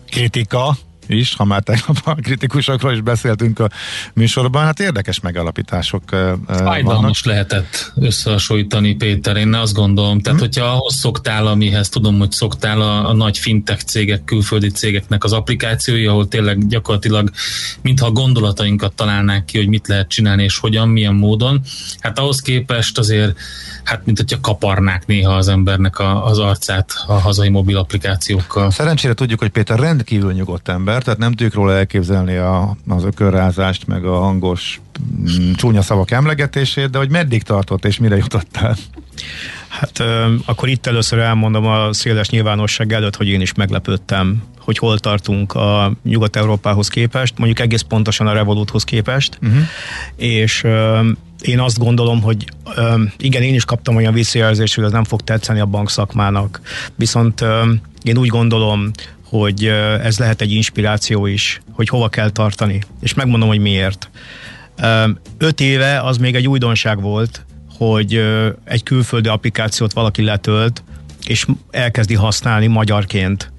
kritika, 0.09 0.77
is, 1.07 1.35
ha 1.35 1.45
már 1.45 1.63
tegnap 1.63 1.97
a 2.03 2.13
kritikusokról 2.13 2.93
is 2.93 3.01
beszéltünk 3.01 3.59
a 3.59 3.69
műsorban, 4.13 4.63
hát 4.63 4.79
érdekes 4.79 5.19
megalapítások 5.19 6.03
Fájdalmas 6.47 7.23
lehetett 7.23 7.93
összehasonlítani, 7.95 8.95
Péter, 8.95 9.35
én 9.35 9.53
azt 9.53 9.73
gondolom. 9.73 10.19
Tehát, 10.19 10.39
hmm. 10.39 10.47
hogyha 10.47 10.65
ahhoz 10.65 10.95
szoktál, 10.95 11.47
amihez 11.47 11.89
tudom, 11.89 12.19
hogy 12.19 12.31
szoktál 12.31 12.81
a, 12.81 13.09
a 13.09 13.13
nagy 13.13 13.37
fintech 13.37 13.83
cégek, 13.83 14.23
külföldi 14.23 14.69
cégeknek 14.69 15.23
az 15.23 15.33
applikációi, 15.33 16.05
ahol 16.05 16.27
tényleg 16.27 16.67
gyakorlatilag 16.67 17.31
mintha 17.81 18.05
a 18.05 18.11
gondolatainkat 18.11 18.93
találnák 18.93 19.45
ki, 19.45 19.57
hogy 19.57 19.67
mit 19.67 19.87
lehet 19.87 20.09
csinálni 20.09 20.43
és 20.43 20.57
hogyan, 20.57 20.89
milyen 20.89 21.13
módon, 21.13 21.61
hát 21.99 22.19
ahhoz 22.19 22.39
képest 22.39 22.97
azért 22.97 23.37
hát 23.85 24.05
mint 24.05 24.17
hogyha 24.17 24.39
kaparnák 24.41 25.05
néha 25.05 25.33
az 25.33 25.47
embernek 25.47 25.99
a, 25.99 26.25
az 26.25 26.39
arcát 26.39 26.91
a 27.07 27.13
hazai 27.13 27.49
mobil 27.49 27.77
applikációkkal. 27.77 28.71
Szerencsére 28.71 29.13
tudjuk, 29.13 29.39
hogy 29.39 29.49
Péter 29.49 29.79
rendkívül 29.79 30.33
nyugodt 30.33 30.69
ember, 30.69 31.03
tehát 31.03 31.19
nem 31.19 31.29
tudjuk 31.29 31.53
róla 31.53 31.73
elképzelni 31.73 32.35
a, 32.35 32.75
az 32.87 33.03
ökörrázást, 33.03 33.87
meg 33.87 34.05
a 34.05 34.19
hangos 34.19 34.81
mm, 35.39 35.51
csúnya 35.51 35.81
szavak 35.81 36.11
emlegetését, 36.11 36.89
de 36.89 36.97
hogy 36.97 37.09
meddig 37.09 37.43
tartott 37.43 37.85
és 37.85 37.97
mire 37.97 38.15
jutottál? 38.15 38.75
Hát 39.67 40.03
akkor 40.45 40.69
itt 40.69 40.85
először 40.85 41.19
elmondom 41.19 41.65
a 41.65 41.93
széles 41.93 42.29
nyilvánosság 42.29 42.93
előtt, 42.93 43.15
hogy 43.15 43.27
én 43.27 43.41
is 43.41 43.53
meglepődtem, 43.53 44.43
hogy 44.59 44.77
hol 44.77 44.99
tartunk 44.99 45.53
a 45.53 45.93
Nyugat-Európához 46.03 46.87
képest, 46.87 47.37
mondjuk 47.37 47.59
egész 47.59 47.81
pontosan 47.81 48.27
a 48.27 48.33
Revoluthoz 48.33 48.83
képest, 48.83 49.39
uh-huh. 49.41 49.61
és 50.15 50.65
én 51.41 51.59
azt 51.59 51.79
gondolom, 51.79 52.21
hogy 52.21 52.45
igen, 53.17 53.41
én 53.41 53.53
is 53.53 53.65
kaptam 53.65 53.95
olyan 53.95 54.13
visszajelzést, 54.13 54.75
hogy 54.75 54.83
ez 54.83 54.91
nem 54.91 55.03
fog 55.03 55.21
tetszeni 55.21 55.59
a 55.59 55.65
bankszakmának, 55.65 56.61
viszont 56.95 57.45
én 58.03 58.17
úgy 58.17 58.27
gondolom, 58.27 58.91
hogy 59.23 59.65
ez 60.03 60.19
lehet 60.19 60.41
egy 60.41 60.51
inspiráció 60.51 61.25
is, 61.25 61.61
hogy 61.71 61.89
hova 61.89 62.09
kell 62.09 62.29
tartani, 62.29 62.81
és 63.01 63.13
megmondom, 63.13 63.47
hogy 63.47 63.59
miért. 63.59 64.09
Öt 65.37 65.61
éve 65.61 66.01
az 66.01 66.17
még 66.17 66.35
egy 66.35 66.47
újdonság 66.47 67.01
volt, 67.01 67.45
hogy 67.77 68.23
egy 68.63 68.83
külföldi 68.83 69.29
applikációt 69.29 69.93
valaki 69.93 70.21
letölt, 70.21 70.83
és 71.25 71.45
elkezdi 71.71 72.13
használni 72.13 72.67
magyarként 72.67 73.51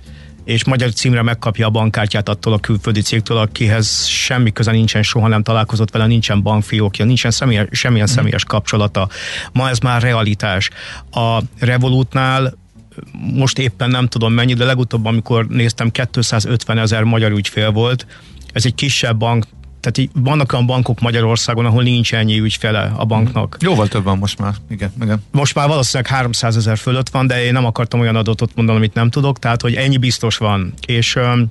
és 0.46 0.64
magyar 0.64 0.92
címre 0.92 1.22
megkapja 1.22 1.66
a 1.66 1.70
bankkártyát 1.70 2.28
attól 2.28 2.52
a 2.52 2.58
külföldi 2.58 3.00
cégtől, 3.00 3.36
akihez 3.36 4.06
semmi 4.06 4.52
köze 4.52 4.70
nincsen, 4.70 5.02
soha 5.02 5.28
nem 5.28 5.42
találkozott 5.42 5.90
vele, 5.90 6.06
nincsen 6.06 6.42
bankfiókja, 6.42 7.04
nincsen 7.04 7.30
személyes, 7.30 7.66
semmilyen 7.70 8.08
mm. 8.10 8.14
személyes 8.14 8.44
kapcsolata. 8.44 9.08
Ma 9.52 9.68
ez 9.68 9.78
már 9.78 10.02
realitás. 10.02 10.70
A 11.10 11.38
Revolutnál 11.58 12.54
most 13.12 13.58
éppen 13.58 13.90
nem 13.90 14.06
tudom 14.06 14.32
mennyi, 14.32 14.54
de 14.54 14.64
legutóbb, 14.64 15.04
amikor 15.04 15.46
néztem, 15.46 15.90
250 15.90 16.78
ezer 16.78 17.02
magyar 17.02 17.30
ügyfél 17.30 17.70
volt. 17.70 18.06
Ez 18.52 18.64
egy 18.64 18.74
kisebb 18.74 19.18
bank, 19.18 19.44
tehát 19.86 20.10
így 20.10 20.22
vannak 20.24 20.52
olyan 20.52 20.66
bankok 20.66 21.00
Magyarországon, 21.00 21.66
ahol 21.66 21.82
nincs 21.82 22.14
ennyi 22.14 22.38
ügyfele 22.38 22.92
a 22.96 23.04
banknak. 23.04 23.56
Jóval 23.60 23.88
több 23.88 24.04
van 24.04 24.18
most 24.18 24.38
már, 24.38 24.54
igen. 24.70 24.92
igen. 25.02 25.24
Most 25.30 25.54
már 25.54 25.68
valószínűleg 25.68 26.12
300 26.12 26.56
ezer 26.56 26.78
fölött 26.78 27.08
van, 27.08 27.26
de 27.26 27.44
én 27.44 27.52
nem 27.52 27.64
akartam 27.64 28.00
olyan 28.00 28.16
adatot 28.16 28.50
mondani, 28.54 28.78
amit 28.78 28.94
nem 28.94 29.10
tudok, 29.10 29.38
tehát 29.38 29.62
hogy 29.62 29.74
ennyi 29.74 29.96
biztos 29.96 30.36
van. 30.36 30.74
És 30.86 31.14
um, 31.16 31.46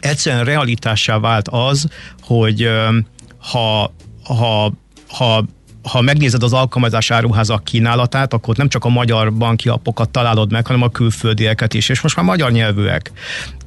egyszerűen 0.00 0.44
realitássá 0.44 1.18
vált 1.18 1.48
az, 1.48 1.88
hogy 2.22 2.66
um, 2.66 3.06
ha, 3.38 3.92
ha, 4.24 4.72
ha 5.08 5.44
ha 5.82 6.00
megnézed 6.00 6.42
az 6.42 6.52
alkalmazás 6.52 7.10
áruházak 7.10 7.64
kínálatát, 7.64 8.32
akkor 8.32 8.56
nem 8.56 8.68
csak 8.68 8.84
a 8.84 8.88
magyar 8.88 9.32
banki 9.32 9.68
apokat 9.68 10.10
találod 10.10 10.52
meg, 10.52 10.66
hanem 10.66 10.82
a 10.82 10.88
külföldieket 10.88 11.74
is, 11.74 11.88
és 11.88 12.00
most 12.00 12.16
már 12.16 12.24
magyar 12.24 12.50
nyelvűek 12.50 13.12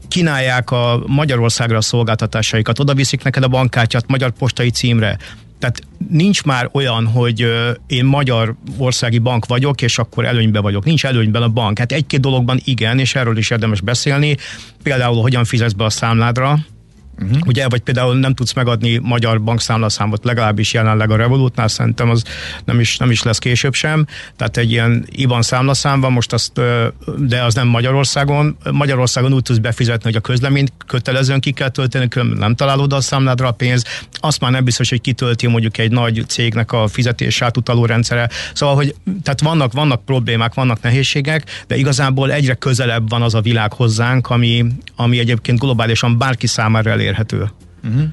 kínálják 0.07 0.71
a 0.71 1.03
Magyarországra 1.07 1.77
a 1.77 1.81
szolgáltatásaikat, 1.81 2.79
oda 2.79 2.93
viszik 2.93 3.23
neked 3.23 3.43
a 3.43 3.47
bankkártyát 3.47 4.07
magyar 4.07 4.31
postai 4.31 4.69
címre, 4.69 5.17
tehát 5.59 5.81
nincs 6.09 6.43
már 6.43 6.69
olyan, 6.71 7.07
hogy 7.07 7.47
én 7.87 8.05
magyar 8.05 8.55
országi 8.77 9.19
bank 9.19 9.45
vagyok, 9.45 9.81
és 9.81 9.97
akkor 9.97 10.25
előnyben 10.25 10.61
vagyok. 10.61 10.85
Nincs 10.85 11.05
előnyben 11.05 11.41
a 11.41 11.49
bank. 11.49 11.79
Hát 11.79 11.91
egy-két 11.91 12.19
dologban 12.19 12.59
igen, 12.63 12.99
és 12.99 13.15
erről 13.15 13.37
is 13.37 13.49
érdemes 13.49 13.81
beszélni. 13.81 14.37
Például, 14.83 15.21
hogyan 15.21 15.43
fizetsz 15.45 15.73
be 15.73 15.83
a 15.83 15.89
számládra, 15.89 16.57
Uh-huh. 17.21 17.37
Ugye, 17.45 17.67
vagy 17.67 17.81
például 17.81 18.15
nem 18.15 18.33
tudsz 18.33 18.53
megadni 18.53 18.97
magyar 18.97 19.41
bankszámlaszámot, 19.41 20.23
legalábbis 20.23 20.73
jelenleg 20.73 21.11
a 21.11 21.15
Revolutnál, 21.15 21.67
szerintem 21.67 22.09
az 22.09 22.23
nem 22.65 22.79
is, 22.79 22.97
nem 22.97 23.11
is 23.11 23.23
lesz 23.23 23.37
később 23.37 23.73
sem. 23.73 24.05
Tehát 24.35 24.57
egy 24.57 24.71
ilyen 24.71 25.05
IBAN 25.11 25.41
számlaszám 25.41 25.99
van, 25.99 26.11
most 26.11 26.33
azt, 26.33 26.61
de 27.17 27.43
az 27.43 27.53
nem 27.53 27.67
Magyarországon. 27.67 28.57
Magyarországon 28.71 29.33
úgy 29.33 29.41
tudsz 29.41 29.57
befizetni, 29.57 30.03
hogy 30.03 30.15
a 30.15 30.19
közleményt 30.19 30.73
kötelezően 30.87 31.39
ki 31.39 31.51
kell 31.51 31.69
tölteni, 31.69 32.07
különben 32.07 32.37
nem 32.37 32.55
találod 32.55 32.93
a 32.93 33.01
számládra 33.01 33.47
a 33.47 33.51
pénz. 33.51 33.83
Azt 34.13 34.39
már 34.39 34.51
nem 34.51 34.63
biztos, 34.63 34.89
hogy 34.89 35.01
kitölti 35.01 35.47
mondjuk 35.47 35.77
egy 35.77 35.91
nagy 35.91 36.23
cégnek 36.27 36.71
a 36.71 36.87
fizetés 36.87 37.41
átutaló 37.41 37.85
rendszere. 37.85 38.29
Szóval, 38.53 38.75
hogy 38.75 38.95
tehát 39.23 39.41
vannak, 39.41 39.73
vannak 39.73 40.05
problémák, 40.05 40.53
vannak 40.53 40.81
nehézségek, 40.81 41.63
de 41.67 41.75
igazából 41.75 42.31
egyre 42.31 42.53
közelebb 42.53 43.09
van 43.09 43.21
az 43.21 43.33
a 43.33 43.41
világ 43.41 43.73
hozzánk, 43.73 44.29
ami, 44.29 44.65
ami 44.95 45.19
egyébként 45.19 45.59
globálisan 45.59 46.17
bárki 46.17 46.47
számára 46.47 46.89
elég 46.89 47.04
elérhető. 47.05 47.49
Uh-huh. 47.83 48.03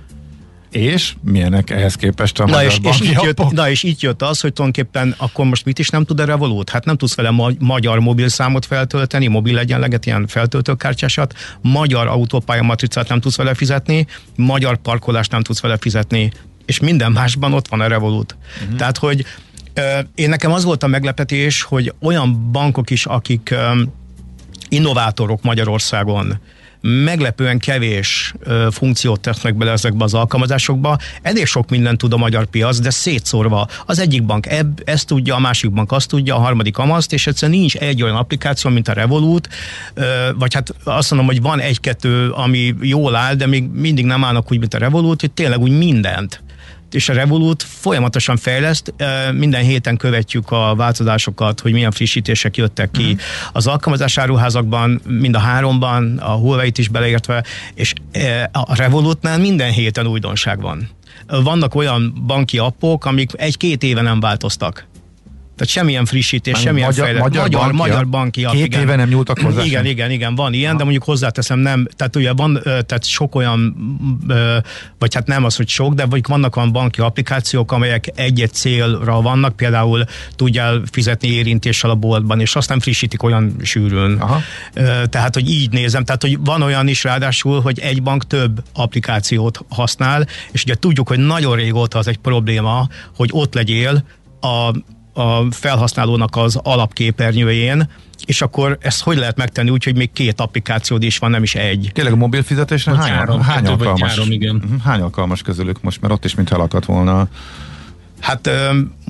És 0.70 1.14
milyenek 1.22 1.70
ehhez 1.70 1.94
képest 1.94 2.40
a 2.40 2.46
na 2.46 2.64
és, 2.64 2.78
és 2.82 3.00
itt 3.00 3.22
jött, 3.22 3.50
Na 3.50 3.70
és 3.70 3.82
itt 3.82 4.00
jött 4.00 4.22
az, 4.22 4.40
hogy 4.40 4.52
tulajdonképpen 4.52 5.14
akkor 5.16 5.44
most 5.44 5.64
mit 5.64 5.78
is 5.78 5.88
nem 5.88 6.04
tud 6.04 6.20
a 6.20 6.24
Revolut? 6.24 6.70
Hát 6.70 6.84
nem 6.84 6.96
tudsz 6.96 7.14
vele 7.14 7.30
ma- 7.30 7.52
magyar 7.58 7.98
mobilszámot 7.98 8.66
feltölteni, 8.66 9.26
mobil 9.26 9.58
egyenleget, 9.58 10.06
ilyen 10.06 10.26
feltöltőkártyásat, 10.26 11.34
magyar 11.60 12.06
autópálya 12.06 12.62
matricát 12.62 13.08
nem 13.08 13.20
tudsz 13.20 13.36
vele 13.36 13.54
fizetni, 13.54 14.06
magyar 14.36 14.76
parkolást 14.76 15.30
nem 15.30 15.42
tudsz 15.42 15.60
vele 15.60 15.76
fizetni, 15.76 16.32
és 16.66 16.80
minden 16.80 17.12
másban 17.12 17.52
ott 17.52 17.68
van 17.68 17.80
a 17.80 17.86
Revolut. 17.86 18.36
Uh-huh. 18.62 18.76
Tehát, 18.76 18.98
hogy 18.98 19.24
én 20.14 20.28
nekem 20.28 20.52
az 20.52 20.64
volt 20.64 20.82
a 20.82 20.86
meglepetés, 20.86 21.62
hogy 21.62 21.94
olyan 22.00 22.50
bankok 22.52 22.90
is, 22.90 23.06
akik 23.06 23.54
innovátorok 24.68 25.42
Magyarországon, 25.42 26.38
meglepően 26.82 27.58
kevés 27.58 28.34
ö, 28.40 28.68
funkciót 28.70 29.20
tesznek 29.20 29.54
bele 29.54 29.70
ezekbe 29.70 30.04
az 30.04 30.14
alkalmazásokba. 30.14 30.98
Elég 31.22 31.46
sok 31.46 31.70
mindent 31.70 31.98
tud 31.98 32.12
a 32.12 32.16
magyar 32.16 32.46
piac, 32.46 32.78
de 32.78 32.90
szétszórva. 32.90 33.68
Az 33.86 33.98
egyik 33.98 34.24
bank 34.24 34.46
ebb, 34.46 34.82
ezt 34.84 35.06
tudja, 35.06 35.34
a 35.34 35.38
másik 35.38 35.70
bank 35.70 35.92
azt 35.92 36.08
tudja, 36.08 36.36
a 36.36 36.38
harmadik 36.38 36.78
amazt, 36.78 37.12
és 37.12 37.26
egyszerűen 37.26 37.58
nincs 37.58 37.76
egy 37.76 38.02
olyan 38.02 38.16
applikáció, 38.16 38.70
mint 38.70 38.88
a 38.88 38.92
Revolut, 38.92 39.48
ö, 39.94 40.04
vagy 40.38 40.54
hát 40.54 40.74
azt 40.84 41.10
mondom, 41.10 41.28
hogy 41.28 41.42
van 41.42 41.60
egy-kettő, 41.60 42.30
ami 42.30 42.74
jól 42.80 43.14
áll, 43.14 43.34
de 43.34 43.46
még 43.46 43.68
mindig 43.72 44.04
nem 44.04 44.24
állnak 44.24 44.52
úgy, 44.52 44.58
mint 44.58 44.74
a 44.74 44.78
Revolut, 44.78 45.20
hogy 45.20 45.30
tényleg 45.30 45.60
úgy 45.60 45.78
mindent 45.78 46.42
és 46.94 47.08
a 47.08 47.12
Revolut 47.12 47.62
folyamatosan 47.62 48.36
fejleszt, 48.36 48.94
minden 49.32 49.62
héten 49.62 49.96
követjük 49.96 50.50
a 50.50 50.74
változásokat, 50.76 51.60
hogy 51.60 51.72
milyen 51.72 51.90
frissítések 51.90 52.56
jöttek 52.56 52.90
ki 52.90 53.12
mm. 53.12 53.16
az 53.52 53.66
alkalmazás 53.66 54.18
áruházakban, 54.18 55.00
mind 55.06 55.34
a 55.34 55.38
háromban, 55.38 56.18
a 56.18 56.30
Huawei-t 56.30 56.78
is 56.78 56.88
beleértve, 56.88 57.44
és 57.74 57.92
a 58.52 58.76
Revolutnál 58.76 59.38
minden 59.38 59.70
héten 59.70 60.06
újdonság 60.06 60.60
van. 60.60 60.88
Vannak 61.26 61.74
olyan 61.74 62.22
banki 62.26 62.58
appok, 62.58 63.04
amik 63.04 63.30
egy-két 63.36 63.82
éve 63.82 64.00
nem 64.00 64.20
változtak. 64.20 64.86
Tehát 65.56 65.72
semmilyen 65.72 66.04
frissítés, 66.04 66.52
Már 66.52 66.62
semmilyen 66.62 66.86
magyar, 66.88 67.04
fejlett. 67.04 67.22
Magyar, 67.22 67.42
magyar, 67.42 67.72
magyar 67.72 68.08
banki 68.08 68.46
Két 68.50 68.64
igen. 68.64 68.80
éve 68.80 68.96
nem 68.96 69.08
nyúltak 69.08 69.40
hozzá 69.44 69.62
Igen, 69.62 69.82
sem. 69.82 69.90
igen, 69.90 70.10
igen, 70.10 70.34
van 70.34 70.52
ilyen, 70.52 70.70
ha. 70.72 70.76
de 70.76 70.82
mondjuk 70.82 71.04
hozzáteszem 71.04 71.58
nem, 71.58 71.88
tehát 71.96 72.16
ugye 72.16 72.32
van, 72.32 72.60
tehát 72.62 73.04
sok 73.04 73.34
olyan, 73.34 73.76
vagy 74.98 75.14
hát 75.14 75.26
nem 75.26 75.44
az, 75.44 75.56
hogy 75.56 75.68
sok, 75.68 75.94
de 75.94 76.06
vagy 76.06 76.20
vannak 76.28 76.56
olyan 76.56 76.72
banki 76.72 77.00
applikációk, 77.00 77.72
amelyek 77.72 78.12
egy-egy 78.14 78.52
célra 78.52 79.20
vannak, 79.20 79.56
például 79.56 80.04
tudjál 80.36 80.82
fizetni 80.90 81.28
érintéssel 81.28 81.90
a 81.90 81.94
boltban, 81.94 82.40
és 82.40 82.56
azt 82.56 82.68
nem 82.68 82.80
frissítik 82.80 83.22
olyan 83.22 83.56
sűrűn. 83.62 84.20
Aha. 84.20 84.40
Tehát, 85.08 85.34
hogy 85.34 85.50
így 85.50 85.70
nézem, 85.70 86.04
tehát, 86.04 86.22
hogy 86.22 86.38
van 86.40 86.62
olyan 86.62 86.88
is 86.88 87.04
ráadásul, 87.04 87.60
hogy 87.60 87.78
egy 87.78 88.02
bank 88.02 88.26
több 88.26 88.62
applikációt 88.74 89.64
használ, 89.68 90.26
és 90.52 90.62
ugye 90.62 90.74
tudjuk, 90.74 91.08
hogy 91.08 91.18
nagyon 91.18 91.56
régóta 91.56 91.98
az 91.98 92.06
egy 92.06 92.18
probléma, 92.18 92.88
hogy 93.16 93.28
ott 93.32 93.54
legyél 93.54 94.04
a 94.40 94.72
a 95.12 95.50
felhasználónak 95.50 96.36
az 96.36 96.56
alapképernyőjén, 96.62 97.88
és 98.26 98.42
akkor 98.42 98.78
ezt 98.80 99.02
hogy 99.02 99.16
lehet 99.16 99.36
megtenni? 99.36 99.70
Úgy, 99.70 99.84
hogy 99.84 99.96
még 99.96 100.12
két 100.12 100.40
applikációd 100.40 101.02
is 101.02 101.18
van, 101.18 101.30
nem 101.30 101.42
is 101.42 101.54
egy. 101.54 101.90
Tényleg 101.92 102.12
a 102.12 102.16
mobil 102.16 102.42
fizetésre? 102.42 102.96
Hány, 102.96 103.10
három, 103.10 103.40
hány, 103.40 103.66
alkalmas, 103.66 104.10
három, 104.10 104.30
igen. 104.30 104.54
Mhm, 104.54 104.78
hány 104.84 105.00
alkalmas 105.00 105.42
közülük 105.42 105.82
most, 105.82 106.00
mert 106.00 106.12
ott 106.12 106.24
is 106.24 106.34
mintha 106.34 106.54
elakadt 106.54 106.84
volna. 106.84 107.28
Hát 108.20 108.50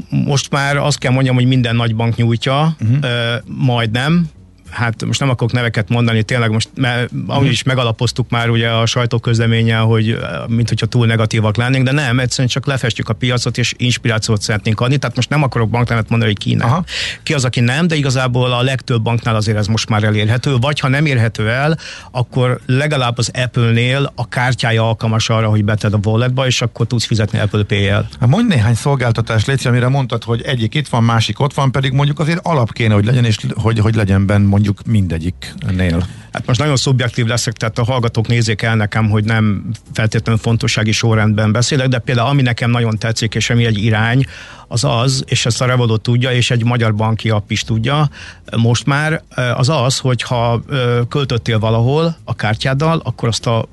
most 0.08 0.50
már 0.50 0.76
azt 0.76 0.98
kell 0.98 1.12
mondjam, 1.12 1.34
hogy 1.34 1.46
minden 1.46 1.76
nagy 1.76 1.96
bank 1.96 2.16
nyújtja, 2.16 2.76
uh-huh. 2.80 3.06
majdnem, 3.44 4.28
hát 4.72 5.04
most 5.04 5.20
nem 5.20 5.30
akarok 5.30 5.52
neveket 5.52 5.88
mondani, 5.88 6.22
tényleg 6.22 6.50
most, 6.50 6.68
mert 6.74 7.10
amúgy 7.26 7.50
is 7.50 7.62
megalapoztuk 7.62 8.30
már 8.30 8.50
ugye 8.50 8.68
a 8.68 8.86
sajtóközleménnyel, 8.86 9.82
hogy 9.82 10.18
mint 10.48 10.68
hogyha 10.68 10.86
túl 10.86 11.06
negatívak 11.06 11.56
lennénk, 11.56 11.84
de 11.84 11.92
nem, 11.92 12.20
egyszerűen 12.20 12.48
csak 12.48 12.66
lefestjük 12.66 13.08
a 13.08 13.12
piacot, 13.12 13.58
és 13.58 13.74
inspirációt 13.76 14.42
szeretnénk 14.42 14.80
adni, 14.80 14.96
tehát 14.96 15.16
most 15.16 15.28
nem 15.28 15.42
akarok 15.42 15.70
banknevet 15.70 16.08
mondani, 16.08 16.30
hogy 16.32 16.40
ki 16.40 16.54
nem. 16.54 16.66
Aha. 16.66 16.84
Ki 17.22 17.34
az, 17.34 17.44
aki 17.44 17.60
nem, 17.60 17.86
de 17.86 17.94
igazából 17.94 18.52
a 18.52 18.62
legtöbb 18.62 19.02
banknál 19.02 19.34
azért 19.34 19.56
ez 19.56 19.66
most 19.66 19.88
már 19.88 20.04
elérhető, 20.04 20.56
vagy 20.56 20.80
ha 20.80 20.88
nem 20.88 21.06
érhető 21.06 21.48
el, 21.48 21.78
akkor 22.10 22.60
legalább 22.66 23.18
az 23.18 23.30
Apple-nél 23.34 24.12
a 24.14 24.28
kártyája 24.28 24.88
alkalmas 24.88 25.28
arra, 25.28 25.48
hogy 25.48 25.64
beted 25.64 25.92
a 25.94 25.98
walletba, 26.02 26.46
és 26.46 26.62
akkor 26.62 26.86
tudsz 26.86 27.04
fizetni 27.04 27.38
Apple 27.38 27.62
Pay-jel. 27.62 28.08
Hát 28.20 28.28
mondj 28.28 28.54
néhány 28.54 28.74
szolgáltatás, 28.74 29.44
Léci, 29.44 29.68
amire 29.68 29.88
mondtad, 29.88 30.24
hogy 30.24 30.42
egyik 30.42 30.74
itt 30.74 30.88
van, 30.88 31.04
másik 31.04 31.40
ott 31.40 31.54
van, 31.54 31.72
pedig 31.72 31.92
mondjuk 31.92 32.18
azért 32.18 32.40
alap 32.42 32.72
kéne, 32.72 32.94
hogy 32.94 33.04
legyen, 33.04 33.24
és 33.24 33.36
hogy, 33.54 33.78
hogy 33.78 33.94
legyen 33.94 34.26
benne 34.26 34.46
mondjuk 34.62 34.86
mindegyiknél? 34.86 36.06
Hát 36.32 36.46
most 36.46 36.58
nagyon 36.58 36.76
szubjektív 36.76 37.26
leszek, 37.26 37.52
tehát 37.52 37.78
a 37.78 37.84
hallgatók 37.84 38.26
nézzék 38.26 38.62
el 38.62 38.76
nekem, 38.76 39.10
hogy 39.10 39.24
nem 39.24 39.70
feltétlenül 39.92 40.40
fontossági 40.40 40.92
sorrendben 40.92 41.52
beszélek, 41.52 41.88
de 41.88 41.98
például 41.98 42.28
ami 42.28 42.42
nekem 42.42 42.70
nagyon 42.70 42.98
tetszik, 42.98 43.34
és 43.34 43.50
ami 43.50 43.64
egy 43.64 43.84
irány, 43.84 44.24
az 44.68 44.84
az, 44.84 45.24
és 45.26 45.46
ezt 45.46 45.60
a 45.60 45.66
Revolut 45.66 46.00
tudja, 46.00 46.32
és 46.32 46.50
egy 46.50 46.64
magyar 46.64 46.94
banki 46.94 47.30
app 47.30 47.50
is 47.50 47.62
tudja 47.62 48.10
most 48.56 48.86
már, 48.86 49.22
az 49.54 49.68
az, 49.68 49.98
hogy 49.98 50.22
ha 50.22 50.62
költöttél 51.08 51.58
valahol 51.58 52.16
a 52.24 52.34
kártyáddal, 52.34 53.00
akkor 53.04 53.28
azt 53.28 53.46
a 53.46 53.68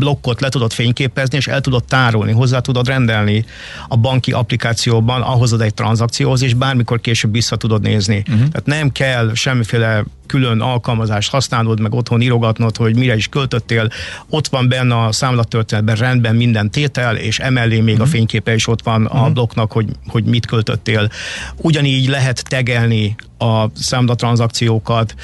blokkot 0.00 0.40
le 0.40 0.48
tudod 0.48 0.72
fényképezni, 0.72 1.36
és 1.36 1.46
el 1.46 1.60
tudod 1.60 1.84
tárolni, 1.84 2.32
hozzá 2.32 2.60
tudod 2.60 2.86
rendelni 2.86 3.44
a 3.88 3.96
banki 3.96 4.32
applikációban 4.32 5.22
ahhoz 5.22 5.60
egy 5.60 5.74
tranzakcióhoz, 5.74 6.42
és 6.42 6.54
bármikor 6.54 7.00
később 7.00 7.32
vissza 7.32 7.56
tudod 7.56 7.82
nézni. 7.82 8.16
Uh-huh. 8.16 8.48
Tehát 8.48 8.66
nem 8.66 8.92
kell 8.92 9.34
semmiféle 9.34 10.04
külön 10.30 10.60
alkalmazást 10.60 11.30
használnod, 11.30 11.80
meg 11.80 11.94
otthon 11.94 12.20
írogatnod, 12.20 12.76
hogy 12.76 12.96
mire 12.96 13.16
is 13.16 13.28
költöttél. 13.28 13.88
Ott 14.28 14.48
van 14.48 14.68
benne 14.68 14.96
a 15.02 15.12
számlatörténetben 15.12 15.96
rendben 15.96 16.36
minden 16.36 16.70
tétel, 16.70 17.16
és 17.16 17.38
emellé 17.38 17.80
még 17.80 17.84
uh-huh. 17.84 18.00
a 18.00 18.02
mhm. 18.04 18.12
fényképe 18.12 18.54
is 18.54 18.66
ott 18.66 18.82
van 18.82 19.02
uh-huh. 19.02 19.20
a 19.20 19.24
mhm. 19.24 19.32
blokknak, 19.32 19.72
hogy, 19.72 19.86
hogy 20.06 20.24
mit 20.24 20.46
költöttél. 20.46 21.08
Ugyanígy 21.56 22.08
lehet 22.08 22.44
tegelni 22.48 23.16
a 23.40 23.70
számlatranszakciókat, 23.74 25.14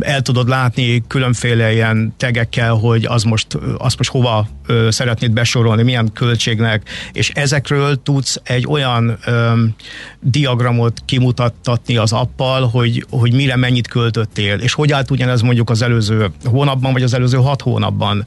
el 0.00 0.22
tudod 0.22 0.48
látni 0.48 1.02
különféle 1.06 1.72
ilyen 1.72 2.14
tegekkel, 2.16 2.74
hogy 2.74 3.04
az 3.04 3.22
most, 3.22 3.58
azt 3.78 3.98
most 3.98 4.10
hova 4.10 4.48
szeretnéd 4.88 5.30
besorolni, 5.30 5.82
milyen 5.82 6.12
költségnek, 6.12 6.88
és 7.12 7.30
ezekről 7.30 8.02
tudsz 8.02 8.40
egy 8.44 8.66
olyan 8.66 9.18
diagramot 10.20 11.02
kimutattatni 11.04 11.96
az 11.96 12.12
appal, 12.12 12.68
hogy, 12.68 13.06
hogy 13.10 13.32
mire 13.32 13.56
mennyit 13.56 13.88
költöttél, 13.98 14.58
és 14.58 14.72
hogy 14.72 14.92
állt 14.92 15.10
ugyanez 15.10 15.40
mondjuk 15.40 15.70
az 15.70 15.82
előző 15.82 16.30
hónapban, 16.44 16.92
vagy 16.92 17.02
az 17.02 17.14
előző 17.14 17.36
hat 17.36 17.62
hónapban. 17.62 18.26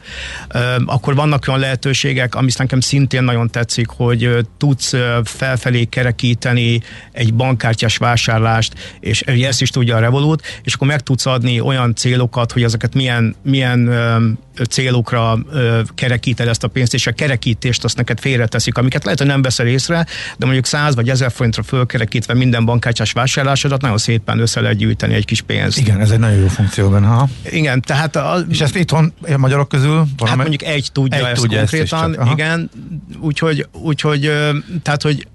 Akkor 0.86 1.16
vannak 1.16 1.44
olyan 1.48 1.60
lehetőségek, 1.60 2.36
ami 2.36 2.50
nekem 2.58 2.80
szintén 2.80 3.24
nagyon 3.24 3.50
tetszik, 3.50 3.88
hogy 3.88 4.48
tudsz 4.58 4.94
felfelé 5.24 5.84
kerekíteni 5.84 6.82
egy 7.12 7.34
bankkártyás 7.34 7.98
vásárlást, 7.98 8.74
és 9.00 9.22
ezt 9.22 9.62
is 9.62 9.70
tudja 9.70 9.96
a 9.96 10.00
Revolut, 10.00 10.42
és 10.64 10.74
akkor 10.74 10.88
meg 10.88 11.02
tudsz 11.02 11.26
adni 11.26 11.60
olyan 11.60 11.96
célokat, 11.96 12.52
hogy 12.52 12.64
ezeket 12.64 12.94
milyen, 12.94 13.36
milyen 13.44 13.90
célokra 14.70 15.38
kerekíted 15.96 16.48
ezt 16.48 16.64
a 16.64 16.68
pénzt, 16.68 16.94
és 16.94 17.08
a 17.08 17.12
kerekítést 17.12 17.84
azt 17.84 17.98
neked 17.98 18.20
félreteszik, 18.20 18.78
amiket 18.78 19.04
lehet, 19.04 19.20
hogy 19.20 19.28
nem 19.28 19.42
veszel 19.42 19.68
észre, 19.68 20.06
de 20.38 20.46
mondjuk 20.46 20.66
100 20.66 20.96
vagy 20.96 21.10
1000 21.10 21.32
forintra 21.32 21.64
fölkerekítve 21.64 22.34
minden 22.34 22.66
bankkártyás 22.66 23.12
vásárlásodat 23.12 23.82
nagyon 23.82 23.98
szépen 23.98 24.40
össze 24.40 24.62
lehet 24.62 24.78
gyűjteni 24.78 25.14
egy 25.14 25.26
kis 25.26 25.42
pénzt. 25.42 25.78
Igen, 25.78 26.00
ez 26.00 26.12
egy 26.12 26.20
nagyon 26.20 26.38
jó 26.38 26.48
funkció 26.48 26.90
benne. 26.90 27.08
Ha? 27.08 27.30
Igen, 27.52 27.82
tehát... 27.82 28.16
A, 28.16 28.38
és 28.50 28.62
ezt 28.62 28.76
itthon 28.76 29.14
a 29.22 29.38
magyarok 29.38 29.70
közül? 29.70 29.90
Valamely? 29.90 30.08
Hát 30.28 30.38
mondjuk 30.38 30.64
egy 30.64 30.90
tudja 30.92 31.18
egy 31.18 31.24
ezt 31.24 31.42
tudja 31.42 31.58
konkrétan, 31.58 32.20
ezt 32.20 32.32
igen, 32.32 32.70
úgyhogy, 33.20 33.68
úgyhogy 33.72 34.32
tehát, 34.82 35.02
hogy 35.02 35.28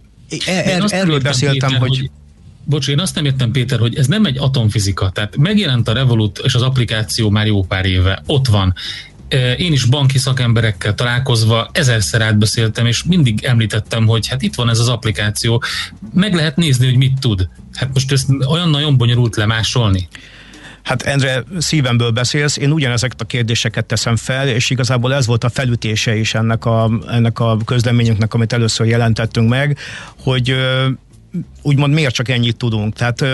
er, 0.46 0.84
erről 0.88 1.20
beszéltem, 1.20 1.74
hogy, 1.74 1.88
hogy 1.88 2.10
Bocs, 2.68 2.88
én 2.88 3.00
azt 3.00 3.14
nem 3.14 3.24
értem, 3.24 3.50
Péter, 3.50 3.78
hogy 3.78 3.96
ez 3.96 4.06
nem 4.06 4.24
egy 4.24 4.38
atomfizika. 4.38 5.10
Tehát 5.10 5.36
megjelent 5.36 5.88
a 5.88 5.92
Revolut 5.92 6.40
és 6.44 6.54
az 6.54 6.62
applikáció 6.62 7.30
már 7.30 7.46
jó 7.46 7.62
pár 7.62 7.84
éve. 7.84 8.22
Ott 8.26 8.46
van. 8.46 8.74
Én 9.56 9.72
is 9.72 9.84
banki 9.84 10.18
szakemberekkel 10.18 10.94
találkozva 10.94 11.68
ezerszer 11.72 12.20
átbeszéltem, 12.20 12.86
és 12.86 13.04
mindig 13.04 13.44
említettem, 13.44 14.06
hogy 14.06 14.28
hát 14.28 14.42
itt 14.42 14.54
van 14.54 14.70
ez 14.70 14.78
az 14.78 14.88
applikáció, 14.88 15.62
meg 16.14 16.34
lehet 16.34 16.56
nézni, 16.56 16.86
hogy 16.86 16.96
mit 16.96 17.18
tud. 17.20 17.48
Hát 17.74 17.90
most 17.92 18.12
ezt 18.12 18.28
olyan 18.48 18.70
nagyon 18.70 18.96
bonyolult 18.96 19.36
lemásolni. 19.36 20.08
Hát 20.82 21.02
Endre, 21.02 21.44
szívemből 21.58 22.10
beszélsz, 22.10 22.56
én 22.56 22.70
ugyanezeket 22.70 23.20
a 23.20 23.24
kérdéseket 23.24 23.84
teszem 23.84 24.16
fel, 24.16 24.48
és 24.48 24.70
igazából 24.70 25.14
ez 25.14 25.26
volt 25.26 25.44
a 25.44 25.48
felütése 25.48 26.16
is 26.16 26.34
ennek 26.34 26.64
a, 26.64 26.90
ennek 27.08 27.38
a 27.38 27.58
közleményünknek, 27.64 28.34
amit 28.34 28.52
először 28.52 28.86
jelentettünk 28.86 29.48
meg, 29.48 29.78
hogy 30.18 30.56
úgymond 31.62 31.92
miért 31.92 32.14
csak 32.14 32.28
ennyit 32.28 32.56
tudunk. 32.56 32.94
Tehát 32.94 33.24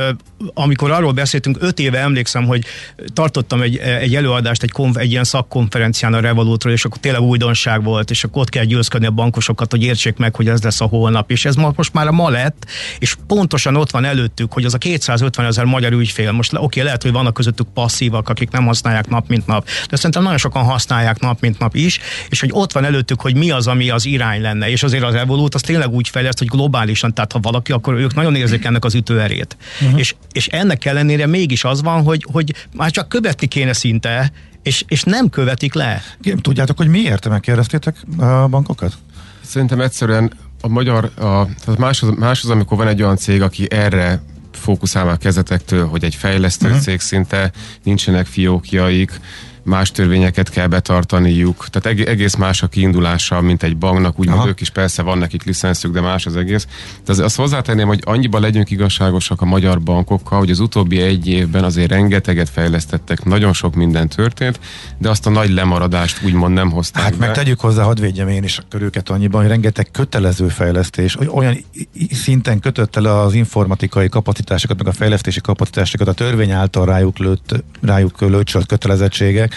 amikor 0.54 0.90
arról 0.90 1.12
beszéltünk, 1.12 1.56
öt 1.60 1.78
éve 1.78 1.98
emlékszem, 1.98 2.44
hogy 2.46 2.64
tartottam 3.12 3.62
egy, 3.62 3.76
egy 3.76 4.14
előadást, 4.14 4.62
egy, 4.62 4.70
konf, 4.70 4.96
egy 4.96 5.10
ilyen 5.10 5.24
szakkonferencián 5.24 6.14
a 6.14 6.20
Revolutról, 6.20 6.72
és 6.72 6.84
akkor 6.84 6.98
tényleg 6.98 7.20
újdonság 7.20 7.82
volt, 7.82 8.10
és 8.10 8.24
akkor 8.24 8.42
ott 8.42 8.48
kell 8.48 8.64
győzködni 8.64 9.06
a 9.06 9.10
bankosokat, 9.10 9.70
hogy 9.70 9.82
értsék 9.82 10.16
meg, 10.16 10.36
hogy 10.36 10.48
ez 10.48 10.62
lesz 10.62 10.80
a 10.80 10.84
holnap, 10.84 11.30
és 11.30 11.44
ez 11.44 11.54
most 11.54 11.92
már 11.92 12.06
a 12.06 12.12
ma 12.12 12.28
lett, 12.28 12.66
és 12.98 13.16
pontosan 13.26 13.76
ott 13.76 13.90
van 13.90 14.04
előttük, 14.04 14.52
hogy 14.52 14.64
az 14.64 14.74
a 14.74 14.78
250 14.78 15.46
ezer 15.46 15.64
magyar 15.64 15.92
ügyfél, 15.92 16.32
most 16.32 16.52
oké, 16.52 16.64
okay, 16.64 16.82
lehet, 16.82 17.02
hogy 17.02 17.12
vannak 17.12 17.34
közöttük 17.34 17.66
passzívak, 17.74 18.28
akik 18.28 18.50
nem 18.50 18.66
használják 18.66 19.08
nap 19.08 19.28
mint 19.28 19.46
nap, 19.46 19.68
de 19.90 19.96
szerintem 19.96 20.22
nagyon 20.22 20.38
sokan 20.38 20.64
használják 20.64 21.20
nap 21.20 21.40
mint 21.40 21.58
nap 21.58 21.74
is, 21.74 21.98
és 22.28 22.40
hogy 22.40 22.50
ott 22.52 22.72
van 22.72 22.84
előttük, 22.84 23.20
hogy 23.20 23.36
mi 23.36 23.50
az, 23.50 23.66
ami 23.66 23.90
az 23.90 24.06
irány 24.06 24.40
lenne, 24.40 24.70
és 24.70 24.82
azért 24.82 25.04
az 25.04 25.14
Revolut 25.14 25.54
az 25.54 25.60
tényleg 25.60 25.90
úgy 25.90 26.08
fejleszt, 26.08 26.38
hogy 26.38 26.48
globálisan, 26.48 27.14
tehát 27.14 27.32
ha 27.32 27.38
valaki, 27.42 27.72
akkor 27.72 27.94
ők 27.94 28.14
nagyon 28.14 28.34
érzik 28.34 28.64
ennek 28.64 28.84
az 28.84 28.94
ütőerét. 28.94 29.56
Uh-huh. 29.80 29.98
És, 29.98 30.14
és 30.32 30.46
ennek 30.46 30.84
ellenére 30.84 31.26
mégis 31.26 31.64
az 31.64 31.82
van, 31.82 32.02
hogy, 32.02 32.26
hogy 32.32 32.54
már 32.74 32.90
csak 32.90 33.08
követni 33.08 33.46
kéne 33.46 33.72
szinte, 33.72 34.32
és, 34.62 34.84
és 34.88 35.02
nem 35.02 35.28
követik 35.28 35.74
le. 35.74 36.02
Tudjátok, 36.40 36.76
hogy 36.76 36.88
miért 36.88 37.28
megkérdeztétek 37.28 37.96
a 38.16 38.46
bankokat? 38.48 38.94
Szerintem 39.40 39.80
egyszerűen 39.80 40.32
a 40.60 40.68
magyar, 40.68 41.04
a, 41.04 41.46
tehát 41.64 41.78
más, 41.78 42.02
az, 42.02 42.08
más 42.16 42.42
az, 42.42 42.50
amikor 42.50 42.76
van 42.76 42.88
egy 42.88 43.02
olyan 43.02 43.16
cég, 43.16 43.42
aki 43.42 43.66
erre 43.70 44.22
fókuszál 44.52 45.08
a 45.08 45.16
kezetektől, 45.16 45.86
hogy 45.86 46.04
egy 46.04 46.14
fejlesztő 46.14 46.66
uh-huh. 46.66 46.82
cég 46.82 47.00
szinte 47.00 47.50
nincsenek 47.82 48.26
fiókjaik, 48.26 49.20
más 49.64 49.90
törvényeket 49.90 50.50
kell 50.50 50.66
betartaniuk, 50.66 51.66
tehát 51.70 52.00
egész 52.08 52.34
más 52.34 52.62
a 52.62 52.66
kiindulása, 52.66 53.40
mint 53.40 53.62
egy 53.62 53.76
banknak, 53.76 54.18
úgymond 54.18 54.48
ők 54.48 54.60
is 54.60 54.70
persze 54.70 55.02
van 55.02 55.18
nekik 55.18 55.44
licenszük, 55.44 55.92
de 55.92 56.00
más 56.00 56.26
az 56.26 56.36
egész. 56.36 56.66
De 57.04 57.12
az, 57.12 57.18
azt 57.18 57.36
hozzátenném, 57.36 57.86
hogy 57.86 58.00
annyiban 58.04 58.40
legyünk 58.40 58.70
igazságosak 58.70 59.40
a 59.40 59.44
magyar 59.44 59.80
bankokkal, 59.80 60.38
hogy 60.38 60.50
az 60.50 60.60
utóbbi 60.60 61.00
egy 61.00 61.26
évben 61.28 61.64
azért 61.64 61.90
rengeteget 61.90 62.48
fejlesztettek, 62.48 63.24
nagyon 63.24 63.52
sok 63.52 63.74
minden 63.74 64.08
történt, 64.08 64.60
de 64.98 65.08
azt 65.08 65.26
a 65.26 65.30
nagy 65.30 65.50
lemaradást 65.50 66.24
úgymond 66.24 66.54
nem 66.54 66.70
hozták 66.70 67.02
Hát 67.02 67.16
be. 67.16 67.26
meg 67.26 67.34
tegyük 67.34 67.60
hozzá, 67.60 67.82
hadd 67.82 68.00
védjem 68.00 68.28
én 68.28 68.44
is 68.44 68.58
a 68.58 68.62
körüket 68.68 69.08
annyiban, 69.08 69.40
hogy 69.40 69.50
rengeteg 69.50 69.88
kötelező 69.92 70.48
fejlesztés, 70.48 71.16
olyan 71.28 71.64
szinten 72.10 72.60
kötötte 72.60 73.00
le 73.00 73.18
az 73.18 73.34
informatikai 73.34 74.08
kapacitásokat, 74.08 74.78
meg 74.78 74.86
a 74.86 74.92
fejlesztési 74.92 75.40
kapacitásokat 75.40 76.08
a 76.08 76.12
törvény 76.12 76.50
által 76.50 76.86
rájuk, 76.86 77.18
lőtt, 77.18 77.64
rájuk 77.80 78.20
lőcsölt 78.20 78.66
kötelezettségek, 78.66 79.51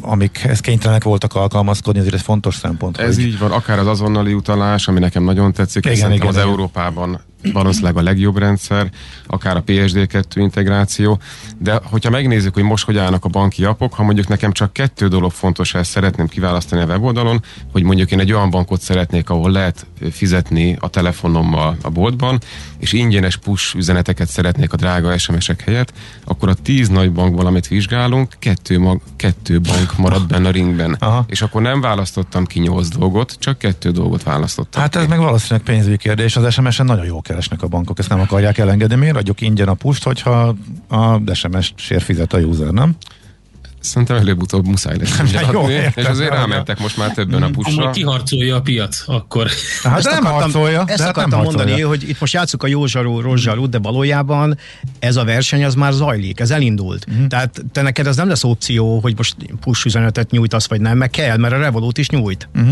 amikhez 0.00 0.60
kénytelenek 0.60 1.02
voltak 1.04 1.34
alkalmazkodni, 1.34 2.00
ezért 2.00 2.14
ez 2.14 2.22
fontos 2.22 2.54
szempont. 2.54 2.96
Ez 2.96 3.14
hogy... 3.14 3.24
így 3.24 3.38
van, 3.38 3.50
akár 3.50 3.78
az 3.78 3.86
azonnali 3.86 4.32
utalás, 4.32 4.88
ami 4.88 4.98
nekem 4.98 5.24
nagyon 5.24 5.52
tetszik, 5.52 5.86
igen, 5.86 6.12
igen, 6.12 6.26
az 6.26 6.34
igen. 6.34 6.46
Európában 6.46 7.20
valószínűleg 7.52 7.96
a 7.96 8.02
legjobb 8.02 8.38
rendszer, 8.38 8.90
akár 9.26 9.56
a 9.56 9.62
PSD2 9.64 10.24
integráció, 10.34 11.18
de 11.58 11.80
hogyha 11.84 12.10
megnézzük, 12.10 12.54
hogy 12.54 12.62
most 12.62 12.84
hogy 12.84 12.98
állnak 12.98 13.24
a 13.24 13.28
banki 13.28 13.64
appok, 13.64 13.94
ha 13.94 14.02
mondjuk 14.02 14.28
nekem 14.28 14.52
csak 14.52 14.72
kettő 14.72 15.08
dolog 15.08 15.30
fontos, 15.30 15.74
ezt 15.74 15.90
szeretném 15.90 16.28
kiválasztani 16.28 16.82
a 16.82 16.86
weboldalon, 16.86 17.42
hogy 17.72 17.82
mondjuk 17.82 18.10
én 18.10 18.20
egy 18.20 18.32
olyan 18.32 18.50
bankot 18.50 18.80
szeretnék, 18.80 19.30
ahol 19.30 19.50
lehet 19.50 19.86
fizetni 20.10 20.76
a 20.80 20.88
telefonommal 20.88 21.76
a 21.82 21.90
boltban, 21.90 22.40
és 22.78 22.92
ingyenes 22.92 23.36
push 23.36 23.76
üzeneteket 23.76 24.28
szeretnék 24.28 24.72
a 24.72 24.76
drága 24.76 25.18
SMS-ek 25.18 25.60
helyett, 25.60 25.92
akkor 26.24 26.48
a 26.48 26.54
tíz 26.54 26.88
nagy 26.88 27.12
bankból, 27.12 27.46
amit 27.46 27.68
vizsgálunk, 27.68 28.32
kettő, 28.38 28.78
mag, 28.78 29.00
kettő 29.16 29.60
bank 29.60 29.96
marad 29.96 30.26
benne 30.26 30.48
a 30.48 30.50
ringben. 30.50 30.96
Aha. 30.98 31.24
És 31.28 31.42
akkor 31.42 31.62
nem 31.62 31.80
választottam 31.80 32.44
ki 32.44 32.60
nyolc 32.60 32.88
dolgot, 32.88 33.36
csak 33.38 33.58
kettő 33.58 33.90
dolgot 33.90 34.22
választottam. 34.22 34.82
Hát 34.82 34.96
ez 34.96 35.02
ki. 35.02 35.08
meg 35.08 35.18
valószínűleg 35.18 35.62
pénzügyi 35.64 35.96
kérdés, 35.96 36.36
az 36.36 36.52
SMS-en 36.52 36.86
nagyon 36.86 37.04
jó 37.04 37.20
keresnek 37.34 37.62
a 37.62 37.66
bankok, 37.66 37.98
ezt 37.98 38.08
nem 38.08 38.20
akarják 38.20 38.58
elengedni. 38.58 38.94
Miért 38.94 39.16
adjuk 39.16 39.40
ingyen 39.40 39.68
a 39.68 39.74
pust, 39.74 40.02
hogyha 40.04 40.54
a 40.88 41.34
SMS-sért 41.34 42.02
fizet 42.02 42.32
a 42.32 42.38
user, 42.38 42.70
nem? 42.70 42.96
Szerintem 43.80 44.16
előbb-utóbb 44.16 44.66
muszáj 44.66 44.96
lesz 44.98 45.20
jó, 45.52 45.68
és 45.68 46.04
azért 46.04 46.30
rámentek 46.30 46.78
most 46.80 46.96
már 46.96 47.12
többen 47.12 47.42
a 47.42 47.50
pusra. 47.50 47.82
Amúgy 47.82 47.94
kiharcolja 47.94 48.56
a 48.56 48.60
piac, 48.60 49.02
akkor. 49.06 49.48
Hát 49.82 49.98
ezt 49.98 50.10
nem 50.10 50.26
akartam, 50.26 50.40
harcolja. 50.40 50.84
Ezt 50.86 51.00
akartam 51.00 51.30
nem 51.30 51.40
mondani, 51.42 51.70
harcolja. 51.70 51.88
hogy 51.88 52.08
itt 52.08 52.20
most 52.20 52.32
játszuk 52.32 52.62
a 52.62 52.66
Józsarú, 52.66 53.20
Rozsarú, 53.20 53.68
de 53.68 53.78
valójában 53.78 54.58
ez 54.98 55.16
a 55.16 55.24
verseny 55.24 55.64
az 55.64 55.74
már 55.74 55.92
zajlik, 55.92 56.40
ez 56.40 56.50
elindult. 56.50 57.06
Mm. 57.12 57.26
Tehát 57.26 57.62
te 57.72 57.82
neked 57.82 58.06
ez 58.06 58.16
nem 58.16 58.28
lesz 58.28 58.44
opció, 58.44 58.98
hogy 58.98 59.16
most 59.16 59.36
push 59.60 59.86
üzenetet 59.86 60.30
nyújtasz, 60.30 60.68
vagy 60.68 60.80
nem, 60.80 60.96
meg 60.98 61.10
kell, 61.10 61.36
mert 61.36 61.54
a 61.54 61.58
Revolut 61.58 61.98
is 61.98 62.08
nyújt. 62.08 62.48
Mm. 62.58 62.70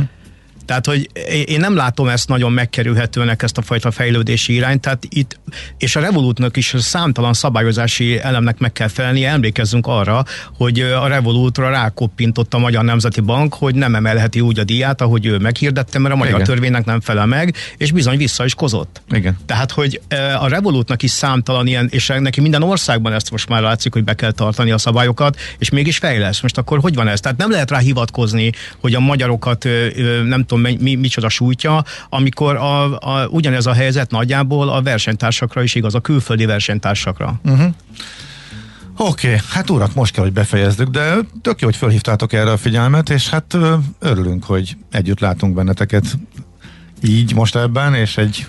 Tehát, 0.72 0.86
hogy 0.86 1.08
én 1.48 1.60
nem 1.60 1.76
látom 1.76 2.08
ezt 2.08 2.28
nagyon 2.28 2.52
megkerülhetőnek, 2.52 3.42
ezt 3.42 3.58
a 3.58 3.62
fajta 3.62 3.90
fejlődési 3.90 4.54
irányt, 4.54 4.80
tehát 4.80 5.06
itt, 5.08 5.40
és 5.78 5.96
a 5.96 6.00
Revolutnak 6.00 6.56
is 6.56 6.74
számtalan 6.78 7.32
szabályozási 7.32 8.18
elemnek 8.18 8.58
meg 8.58 8.72
kell 8.72 8.88
felelni, 8.88 9.24
emlékezzünk 9.24 9.86
arra, 9.86 10.24
hogy 10.56 10.80
a 10.80 11.06
Revolutra 11.06 11.70
rákoppintott 11.70 12.54
a 12.54 12.58
Magyar 12.58 12.84
Nemzeti 12.84 13.20
Bank, 13.20 13.54
hogy 13.54 13.74
nem 13.74 13.94
emelheti 13.94 14.40
úgy 14.40 14.58
a 14.58 14.64
díját, 14.64 15.00
ahogy 15.00 15.26
ő 15.26 15.38
meghirdette, 15.38 15.98
mert 15.98 16.14
a 16.14 16.16
magyar 16.16 16.34
Igen. 16.34 16.46
törvénynek 16.46 16.84
nem 16.84 17.00
felel 17.00 17.26
meg, 17.26 17.54
és 17.76 17.92
bizony 17.92 18.16
vissza 18.16 18.44
is 18.44 18.54
kozott. 18.54 19.02
Igen. 19.10 19.38
Tehát, 19.46 19.72
hogy 19.72 20.00
a 20.40 20.48
Revolutnak 20.48 21.02
is 21.02 21.10
számtalan 21.10 21.66
ilyen, 21.66 21.88
és 21.90 22.12
neki 22.18 22.40
minden 22.40 22.62
országban 22.62 23.12
ezt 23.12 23.30
most 23.30 23.48
már 23.48 23.62
látszik, 23.62 23.92
hogy 23.92 24.04
be 24.04 24.14
kell 24.14 24.32
tartani 24.32 24.70
a 24.70 24.78
szabályokat, 24.78 25.36
és 25.58 25.70
mégis 25.70 25.98
fejlesz. 25.98 26.40
Most 26.40 26.58
akkor 26.58 26.78
hogy 26.78 26.94
van 26.94 27.08
ez? 27.08 27.20
Tehát 27.20 27.38
nem 27.38 27.50
lehet 27.50 27.70
rá 27.70 27.78
hivatkozni, 27.78 28.52
hogy 28.80 28.94
a 28.94 29.00
magyarokat 29.00 29.68
nem 30.24 30.44
tudom, 30.44 30.61
mi, 30.62 30.94
micsoda 30.94 31.28
sújtja, 31.28 31.84
amikor 32.08 32.56
a, 32.56 32.98
a, 32.98 33.26
ugyanez 33.26 33.66
a 33.66 33.72
helyzet 33.72 34.10
nagyjából 34.10 34.68
a 34.68 34.82
versenytársakra 34.82 35.62
is 35.62 35.74
igaz, 35.74 35.94
a 35.94 36.00
külföldi 36.00 36.44
versenytársakra. 36.44 37.40
Uh-huh. 37.44 37.74
Oké, 38.96 39.26
okay, 39.26 39.40
hát 39.50 39.70
urak, 39.70 39.94
most 39.94 40.12
kell, 40.12 40.24
hogy 40.24 40.32
befejezzük, 40.32 40.88
de 40.88 41.14
tök 41.42 41.60
jó, 41.60 41.66
hogy 41.66 41.76
felhívtátok 41.76 42.32
erre 42.32 42.50
a 42.50 42.56
figyelmet, 42.56 43.10
és 43.10 43.28
hát 43.28 43.56
örülünk, 43.98 44.44
hogy 44.44 44.76
együtt 44.90 45.20
látunk 45.20 45.54
benneteket 45.54 46.18
így 47.02 47.34
most 47.34 47.56
ebben, 47.56 47.94
és 47.94 48.16
egy 48.16 48.46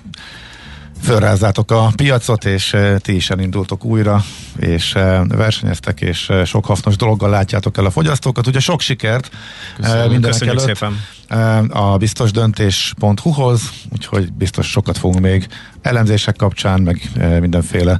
fölrázzátok 1.04 1.72
a 1.72 1.92
piacot, 1.96 2.46
és 2.46 2.76
ti 2.98 3.16
is 3.16 3.30
elindultok 3.30 3.86
újra, 3.86 4.24
és 4.60 4.92
versenyeztek, 5.28 6.02
és 6.02 6.32
sok 6.46 6.66
hasznos 6.66 6.96
dologgal 6.96 7.30
látjátok 7.30 7.78
el 7.78 7.86
a 7.86 7.92
fogyasztókat. 7.92 8.48
Ugye 8.48 8.60
sok 8.60 8.82
sikert 8.82 9.30
Köszönjük, 9.76 10.12
mindenek 10.12 10.32
köszönjük 10.32 10.62
előtt 10.62 10.78
szépen. 10.78 11.70
a 11.70 11.98
biztosdöntés.hu-hoz, 11.98 13.62
úgyhogy 13.92 14.34
biztos 14.34 14.70
sokat 14.70 14.98
fogunk 14.98 15.22
még 15.24 15.48
elemzések 15.82 16.36
kapcsán, 16.36 16.82
meg 16.82 17.02
mindenféle 17.40 18.00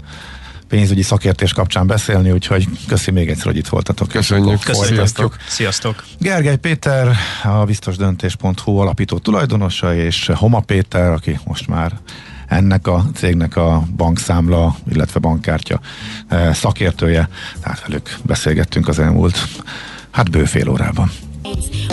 pénzügyi 0.68 1.02
szakértés 1.02 1.54
kapcsán 1.54 1.88
beszélni, 1.88 2.32
úgyhogy 2.32 2.68
köszi 2.88 3.12
még 3.12 3.30
egyszer, 3.30 3.46
hogy 3.46 3.58
itt 3.58 3.68
voltatok. 3.68 4.08
Köszönjük. 4.08 4.60
Köszönjük. 4.60 4.96
Sziasztok. 4.96 5.38
Sziasztok. 5.48 6.04
Gergely 6.20 6.58
Péter, 6.58 7.16
a 7.44 7.64
biztosdöntés.hu 7.66 8.78
alapító 8.78 9.18
tulajdonosa, 9.18 9.96
és 9.96 10.32
Homa 10.34 10.60
Péter, 10.60 11.12
aki 11.12 11.40
most 11.44 11.68
már 11.68 11.92
ennek 12.56 12.88
a 12.88 13.06
cégnek 13.16 13.56
a 13.56 13.84
bankszámla, 13.96 14.76
illetve 14.92 15.20
bankkártya 15.20 15.80
eh, 16.28 16.54
szakértője. 16.54 17.30
Tehát 17.62 17.88
velük 17.88 18.18
beszélgettünk 18.24 18.88
az 18.88 19.00
elmúlt 19.00 19.48
hát 20.12 20.32
bő 20.32 20.46
fél 20.46 20.70
órában. 20.70 21.12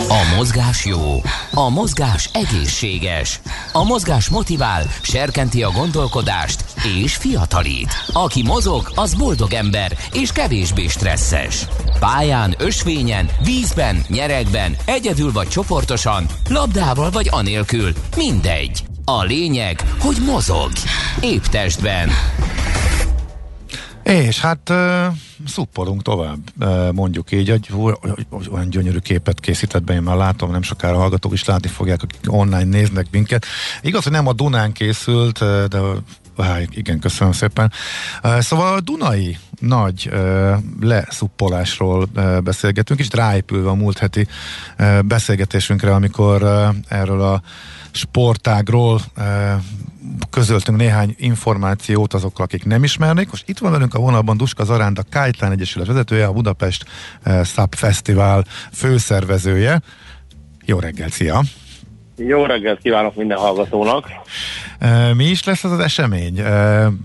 A 0.09 0.35
mozgás 0.35 0.85
jó, 0.85 1.21
a 1.53 1.69
mozgás 1.69 2.29
egészséges, 2.33 3.41
a 3.71 3.83
mozgás 3.83 4.29
motivál, 4.29 4.83
serkenti 5.01 5.63
a 5.63 5.71
gondolkodást 5.71 6.65
és 7.03 7.15
fiatalít. 7.15 7.93
Aki 8.13 8.43
mozog, 8.43 8.91
az 8.95 9.13
boldog 9.13 9.53
ember 9.53 9.97
és 10.13 10.31
kevésbé 10.31 10.87
stresszes. 10.87 11.65
Pályán, 11.99 12.55
ösvényen, 12.57 13.29
vízben, 13.43 14.03
nyeregben, 14.07 14.75
egyedül 14.85 15.31
vagy 15.31 15.47
csoportosan, 15.47 16.25
labdával 16.49 17.09
vagy 17.09 17.27
anélkül, 17.31 17.93
mindegy. 18.15 18.90
A 19.05 19.23
lényeg, 19.23 19.81
hogy 19.99 20.17
mozog. 20.25 20.71
Épp 21.19 21.43
testben. 21.43 22.09
És 24.03 24.39
hát 24.39 24.69
uh, 24.69 25.05
szuppolunk 25.47 26.01
tovább, 26.01 26.39
uh, 26.59 26.91
mondjuk 26.91 27.31
így, 27.31 27.69
hogy 27.69 28.49
olyan 28.51 28.69
gyönyörű 28.69 28.97
képet 28.97 29.39
készített 29.39 29.83
be, 29.83 29.93
én 29.93 30.01
már 30.01 30.15
látom, 30.15 30.51
nem 30.51 30.61
sokára 30.61 30.97
hallgatók 30.97 31.33
is 31.33 31.45
látni 31.45 31.67
fogják, 31.67 32.03
akik 32.03 32.19
online 32.27 32.63
néznek 32.63 33.07
minket. 33.11 33.45
Igaz, 33.81 34.03
hogy 34.03 34.11
nem 34.11 34.27
a 34.27 34.33
Dunán 34.33 34.71
készült, 34.71 35.39
de 35.67 35.79
Há, 36.37 36.59
igen, 36.69 36.99
köszönöm 36.99 37.33
szépen. 37.33 37.71
Szóval 38.39 38.73
a 38.73 38.81
Dunai 38.81 39.37
nagy 39.59 40.11
leszuppolásról 40.79 42.09
beszélgetünk, 42.43 42.99
és 42.99 43.07
ráépülve 43.11 43.69
a 43.69 43.73
múlt 43.73 43.97
heti 43.97 44.27
beszélgetésünkre, 45.05 45.93
amikor 45.93 46.43
erről 46.87 47.21
a 47.21 47.41
sportágról 47.91 49.01
közöltünk 50.29 50.77
néhány 50.77 51.15
információt 51.17 52.13
azokkal, 52.13 52.45
akik 52.45 52.65
nem 52.65 52.83
ismernék. 52.83 53.29
Most 53.29 53.49
itt 53.49 53.57
van 53.57 53.71
velünk 53.71 53.93
a 53.93 53.99
vonalban 53.99 54.37
Duska 54.37 54.63
Zaránd, 54.63 54.97
a 54.97 55.03
Kite 55.03 55.49
Egyesület 55.49 55.87
vezetője, 55.87 56.25
a 56.25 56.33
Budapest 56.33 56.85
Szap 57.41 57.75
Fesztivál 57.75 58.45
főszervezője. 58.71 59.81
Jó 60.65 60.79
reggel, 60.79 61.09
szia! 61.09 61.41
Jó 62.17 62.45
reggelt 62.45 62.79
kívánok 62.79 63.15
minden 63.15 63.37
hallgatónak! 63.37 64.07
Mi 65.13 65.25
is 65.25 65.43
lesz 65.43 65.63
az 65.63 65.71
az 65.71 65.79
esemény? 65.79 66.41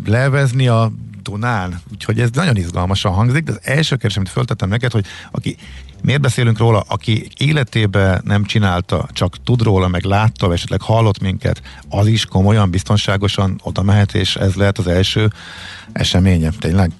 Levezni 0.06 0.68
a 0.68 0.92
Dunán, 1.22 1.80
úgyhogy 1.92 2.20
ez 2.20 2.30
nagyon 2.30 2.56
izgalmasan 2.56 3.12
hangzik, 3.12 3.44
de 3.44 3.52
az 3.52 3.60
első 3.62 3.96
kérdés, 3.96 4.16
amit 4.16 4.28
föltettem 4.28 4.68
neked, 4.68 4.92
hogy 4.92 5.06
aki, 5.30 5.56
miért 6.06 6.20
beszélünk 6.20 6.58
róla, 6.58 6.82
aki 6.88 7.26
életében 7.38 8.20
nem 8.24 8.44
csinálta, 8.44 9.06
csak 9.12 9.42
tud 9.44 9.62
róla, 9.62 9.88
meg 9.88 10.04
látta, 10.04 10.46
vagy 10.46 10.56
esetleg 10.56 10.80
hallott 10.80 11.20
minket, 11.20 11.62
az 11.90 12.06
is 12.06 12.24
komolyan, 12.24 12.70
biztonságosan 12.70 13.60
oda 13.64 13.82
mehet, 13.82 14.14
és 14.14 14.36
ez 14.36 14.54
lehet 14.54 14.78
az 14.78 14.86
első 14.86 15.28
eseménye, 15.92 16.50
tényleg? 16.60 16.90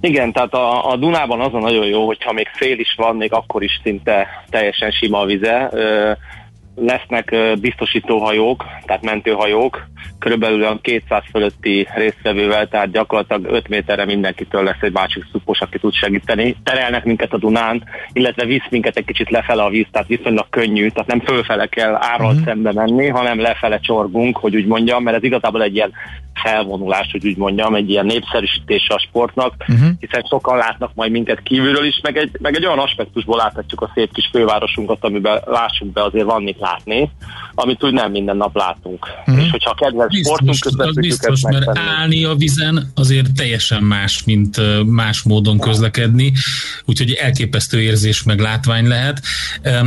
Igen, 0.00 0.32
tehát 0.32 0.52
a, 0.54 0.90
a 0.90 0.96
Dunában 0.96 1.40
az 1.40 1.54
a 1.54 1.58
nagyon 1.58 1.86
jó, 1.86 2.06
hogyha 2.06 2.32
még 2.32 2.46
fél 2.54 2.78
is 2.78 2.94
van, 2.96 3.16
még 3.16 3.32
akkor 3.32 3.62
is 3.62 3.80
szinte 3.82 4.26
teljesen 4.50 4.90
sima 4.90 5.20
a 5.20 5.24
vize. 5.24 5.70
Lesznek 6.74 7.36
biztosítóhajók, 7.60 8.64
tehát 8.86 9.02
mentőhajók, 9.02 9.88
körülbelül 10.18 10.64
a 10.64 10.78
200 10.82 11.22
fölötti 11.30 11.88
résztvevővel, 11.94 12.68
tehát 12.68 12.90
gyakorlatilag 12.90 13.44
5 13.52 13.68
méterre 13.68 14.04
mindenkitől 14.04 14.62
lesz 14.62 14.80
egy 14.80 14.92
másik 14.92 15.24
szupos, 15.32 15.60
aki 15.60 15.78
tud 15.78 15.94
segíteni. 15.94 16.56
Terelnek 16.64 17.04
minket 17.04 17.32
a 17.32 17.38
Dunán, 17.38 17.84
illetve 18.12 18.44
visz 18.44 18.66
minket 18.70 18.96
egy 18.96 19.04
kicsit 19.04 19.30
lefele 19.30 19.62
a 19.62 19.68
víz, 19.68 19.86
tehát 19.90 20.08
viszonylag 20.08 20.46
könnyű, 20.50 20.88
tehát 20.88 21.08
nem 21.08 21.20
fölfele 21.20 21.66
kell 21.66 21.94
árral 22.00 22.30
uh-huh. 22.30 22.44
szembe 22.44 22.72
menni, 22.72 23.08
hanem 23.08 23.40
lefele 23.40 23.78
csorgunk, 23.78 24.36
hogy 24.36 24.56
úgy 24.56 24.66
mondjam, 24.66 25.02
mert 25.02 25.16
ez 25.16 25.22
igazából 25.22 25.62
egy 25.62 25.74
ilyen 25.74 25.92
felvonulás, 26.34 27.08
hogy 27.10 27.26
úgy 27.26 27.36
mondjam, 27.36 27.74
egy 27.74 27.90
ilyen 27.90 28.06
népszerűsítése 28.06 28.94
a 28.94 28.98
sportnak, 28.98 29.54
uh-huh. 29.58 29.88
hiszen 30.00 30.24
sokan 30.28 30.56
látnak 30.56 30.90
majd 30.94 31.10
minket 31.10 31.42
kívülről 31.42 31.84
is, 31.84 32.00
meg 32.02 32.16
egy, 32.16 32.30
meg 32.40 32.54
egy 32.54 32.66
olyan 32.66 32.78
aspektusból 32.78 33.36
láthatjuk 33.36 33.80
a 33.80 33.90
szép 33.94 34.12
kis 34.12 34.28
fővárosunkat, 34.32 35.04
amiben 35.04 35.42
lássunk 35.44 35.92
be, 35.92 36.02
azért 36.02 36.24
van 36.24 36.42
mit 36.42 36.60
látni, 36.64 37.10
amit 37.54 37.84
úgy 37.84 37.92
nem 37.92 38.10
minden 38.10 38.36
nap 38.36 38.56
látunk. 38.56 39.06
Uh-huh. 39.26 39.44
És 39.44 39.50
hogyha 39.50 39.70
a 39.70 39.74
kedves 39.74 40.06
biztos, 40.08 40.56
sportunk 40.56 40.88
az 40.88 40.94
biztos, 40.94 41.40
mert 41.42 41.78
állni 41.78 42.24
a 42.24 42.34
vizen 42.34 42.92
azért 42.94 43.32
teljesen 43.34 43.82
más, 43.82 44.24
mint 44.24 44.60
más 44.86 45.22
módon 45.22 45.58
közlekedni, 45.58 46.32
úgyhogy 46.84 47.12
elképesztő 47.12 47.80
érzés 47.80 48.22
meg 48.22 48.40
látvány 48.40 48.86
lehet. 48.86 49.22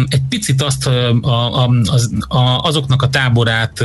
Egy 0.08 0.22
picit 0.30 0.62
azt 0.62 0.88
a, 0.88 1.10
a, 1.22 1.70
az, 1.86 2.12
a, 2.28 2.40
azoknak 2.40 3.02
a 3.02 3.10
táborát 3.10 3.84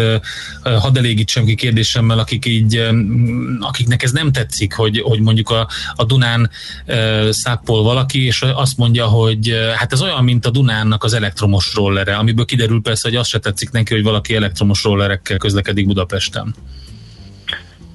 hadd 0.62 0.98
elégítsem 0.98 1.44
ki 1.44 1.54
kérdésemmel, 1.54 2.18
akik 2.18 2.46
így, 2.46 2.88
akiknek 3.60 4.02
ez 4.02 4.12
nem 4.12 4.32
tetszik, 4.32 4.74
hogy, 4.74 5.00
hogy 5.00 5.20
mondjuk 5.20 5.50
a, 5.50 5.68
a 5.94 6.04
Dunán 6.04 6.50
száppol 7.30 7.82
valaki, 7.82 8.24
és 8.26 8.42
azt 8.54 8.76
mondja, 8.76 9.06
hogy 9.06 9.54
hát 9.76 9.92
ez 9.92 10.02
olyan, 10.02 10.24
mint 10.24 10.46
a 10.46 10.50
Dunánnak 10.50 11.04
az 11.04 11.12
elektromos 11.12 11.74
rollere, 11.74 12.16
amiből 12.16 12.44
kiderül 12.44 12.81
persze, 12.82 13.08
hogy 13.08 13.16
azt 13.16 13.28
se 13.28 13.38
tetszik 13.38 13.70
neki, 13.70 13.94
hogy 13.94 14.02
valaki 14.02 14.34
elektromos 14.34 14.82
rollerekkel 14.82 15.36
közlekedik 15.36 15.86
Budapesten. 15.86 16.54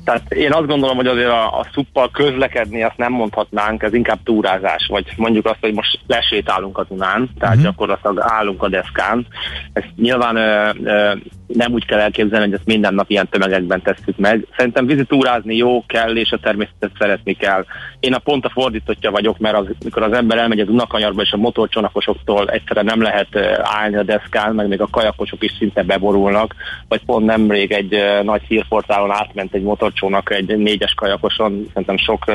Tehát 0.07 0.33
én 0.33 0.53
azt 0.53 0.67
gondolom, 0.67 0.95
hogy 0.95 1.07
azért 1.07 1.29
a, 1.29 1.59
a 1.59 1.67
szuppal 1.73 2.09
közlekedni 2.11 2.83
azt 2.83 2.97
nem 2.97 3.11
mondhatnánk, 3.11 3.83
ez 3.83 3.93
inkább 3.93 4.19
túrázás, 4.23 4.87
vagy 4.87 5.05
mondjuk 5.15 5.45
azt, 5.45 5.57
hogy 5.61 5.73
most 5.73 5.99
lesétálunk 6.07 6.77
a 6.77 6.83
Dunán, 6.89 7.29
tehát 7.39 7.55
uh-huh. 7.55 7.71
gyakorlatilag 7.71 8.19
állunk 8.19 8.63
a 8.63 8.69
deszkán. 8.69 9.27
Ezt 9.73 9.87
nyilván 9.95 10.35
ö, 10.35 10.69
ö, 10.83 11.13
nem 11.47 11.73
úgy 11.73 11.85
kell 11.85 11.99
elképzelni, 11.99 12.45
hogy 12.45 12.53
ezt 12.53 12.65
minden 12.65 12.93
nap 12.93 13.09
ilyen 13.09 13.27
tömegekben 13.29 13.81
tesszük 13.81 14.17
meg. 14.17 14.47
Szerintem 14.57 14.85
vizitúrázni 14.85 15.55
jó 15.55 15.85
kell, 15.85 16.15
és 16.15 16.31
a 16.31 16.39
természetet 16.39 16.91
szeretni 16.99 17.33
kell. 17.33 17.65
Én 17.99 18.13
a 18.13 18.19
pont 18.19 18.45
a 18.45 18.49
fordítottja 18.49 19.11
vagyok, 19.11 19.37
mert 19.37 19.57
az, 19.57 19.65
mikor 19.83 20.03
az 20.03 20.11
ember 20.11 20.37
elmegy 20.37 20.59
az 20.59 20.69
Unakanyarba, 20.69 21.21
és 21.21 21.31
a 21.31 21.37
motorcsonakosoktól 21.37 22.49
egyszerűen 22.49 22.85
nem 22.85 23.01
lehet 23.01 23.35
állni 23.61 23.95
a 23.95 24.03
deszkán, 24.03 24.55
meg 24.55 24.67
még 24.67 24.81
a 24.81 24.87
kajakosok 24.91 25.43
is 25.43 25.51
szinte 25.57 25.83
beborulnak, 25.83 26.55
vagy 26.87 27.05
pont 27.05 27.25
nemrég 27.25 27.71
egy 27.71 27.95
nagy 28.23 28.41
hírportálon 28.47 29.11
átment 29.11 29.53
egy 29.53 29.63
motorcsónak 29.99 30.31
egy 30.31 30.57
négyes 30.57 30.93
kajakoson, 30.93 31.65
szerintem 31.67 31.97
sok 31.97 32.25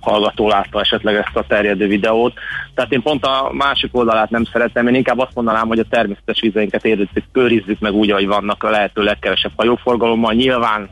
hallgató 0.00 0.48
látta 0.48 0.80
esetleg 0.80 1.14
ezt 1.14 1.36
a 1.36 1.44
terjedő 1.48 1.86
videót. 1.86 2.32
Tehát 2.74 2.92
én 2.92 3.02
pont 3.02 3.24
a 3.24 3.50
másik 3.52 3.96
oldalát 3.96 4.30
nem 4.30 4.44
szeretem, 4.44 4.86
én 4.86 4.94
inkább 4.94 5.18
azt 5.18 5.34
mondanám, 5.34 5.68
hogy 5.68 5.78
a 5.78 5.88
természetes 5.90 6.40
vizeinket 6.40 6.84
őrizzük 7.32 7.78
meg 7.78 7.92
úgy, 7.92 8.10
ahogy 8.10 8.26
van 8.26 8.38
vannak 8.38 8.62
a 8.62 8.70
lehető 8.70 9.02
legkevesebb 9.02 9.52
hajóforgalommal. 9.56 10.32
Nyilván 10.32 10.90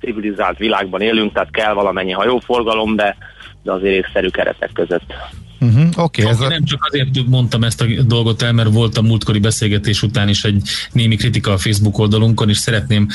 civilizált 0.00 0.58
világban 0.58 1.00
élünk, 1.00 1.32
tehát 1.32 1.50
kell 1.50 1.72
valamennyi 1.72 2.12
hajóforgalom, 2.12 2.96
de, 2.96 3.16
de 3.62 3.72
azért 3.72 4.04
észszerű 4.04 4.28
keretek 4.28 4.70
között. 4.72 5.14
Uh-huh, 5.60 5.88
okay, 5.96 6.26
ez 6.26 6.40
a... 6.40 6.48
Nem 6.48 6.64
csak 6.64 6.88
azért 6.90 7.26
mondtam 7.26 7.64
ezt 7.64 7.80
a 7.80 7.84
dolgot 8.06 8.42
el, 8.42 8.52
mert 8.52 8.72
volt 8.72 8.96
a 8.96 9.02
múltkori 9.02 9.38
beszélgetés 9.38 10.02
után 10.02 10.28
is 10.28 10.44
egy 10.44 10.62
némi 10.92 11.16
kritika 11.16 11.52
a 11.52 11.58
Facebook 11.58 11.98
oldalunkon, 11.98 12.48
és 12.48 12.56
szeretném 12.56 13.08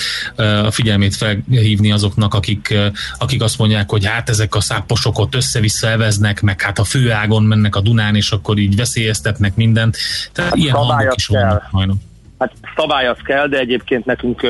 a 0.63 0.71
figyelmét 0.71 1.15
felhívni 1.15 1.91
azoknak, 1.91 2.33
akik, 2.33 2.73
akik 3.17 3.41
azt 3.41 3.57
mondják, 3.57 3.89
hogy 3.89 4.05
hát 4.05 4.29
ezek 4.29 4.55
a 4.55 4.61
száposok 4.61 5.19
ott 5.19 5.35
össze-vissza 5.35 5.87
eveznek, 5.87 6.41
meg 6.41 6.61
hát 6.61 6.79
a 6.79 6.83
főágon 6.83 7.43
mennek 7.43 7.75
a 7.75 7.81
Dunán, 7.81 8.15
és 8.15 8.31
akkor 8.31 8.57
így 8.57 8.75
veszélyeztetnek 8.75 9.55
mindent. 9.55 9.97
Tehát 10.31 10.51
hát 10.51 10.59
ilyen 10.59 10.75
hangok 10.75 11.15
is 11.15 11.27
vannak 11.27 11.67
majdnem. 11.71 11.97
Hát 12.39 12.51
szabály 12.75 13.07
az 13.07 13.17
kell, 13.23 13.47
de 13.47 13.57
egyébként 13.57 14.05
nekünk 14.05 14.41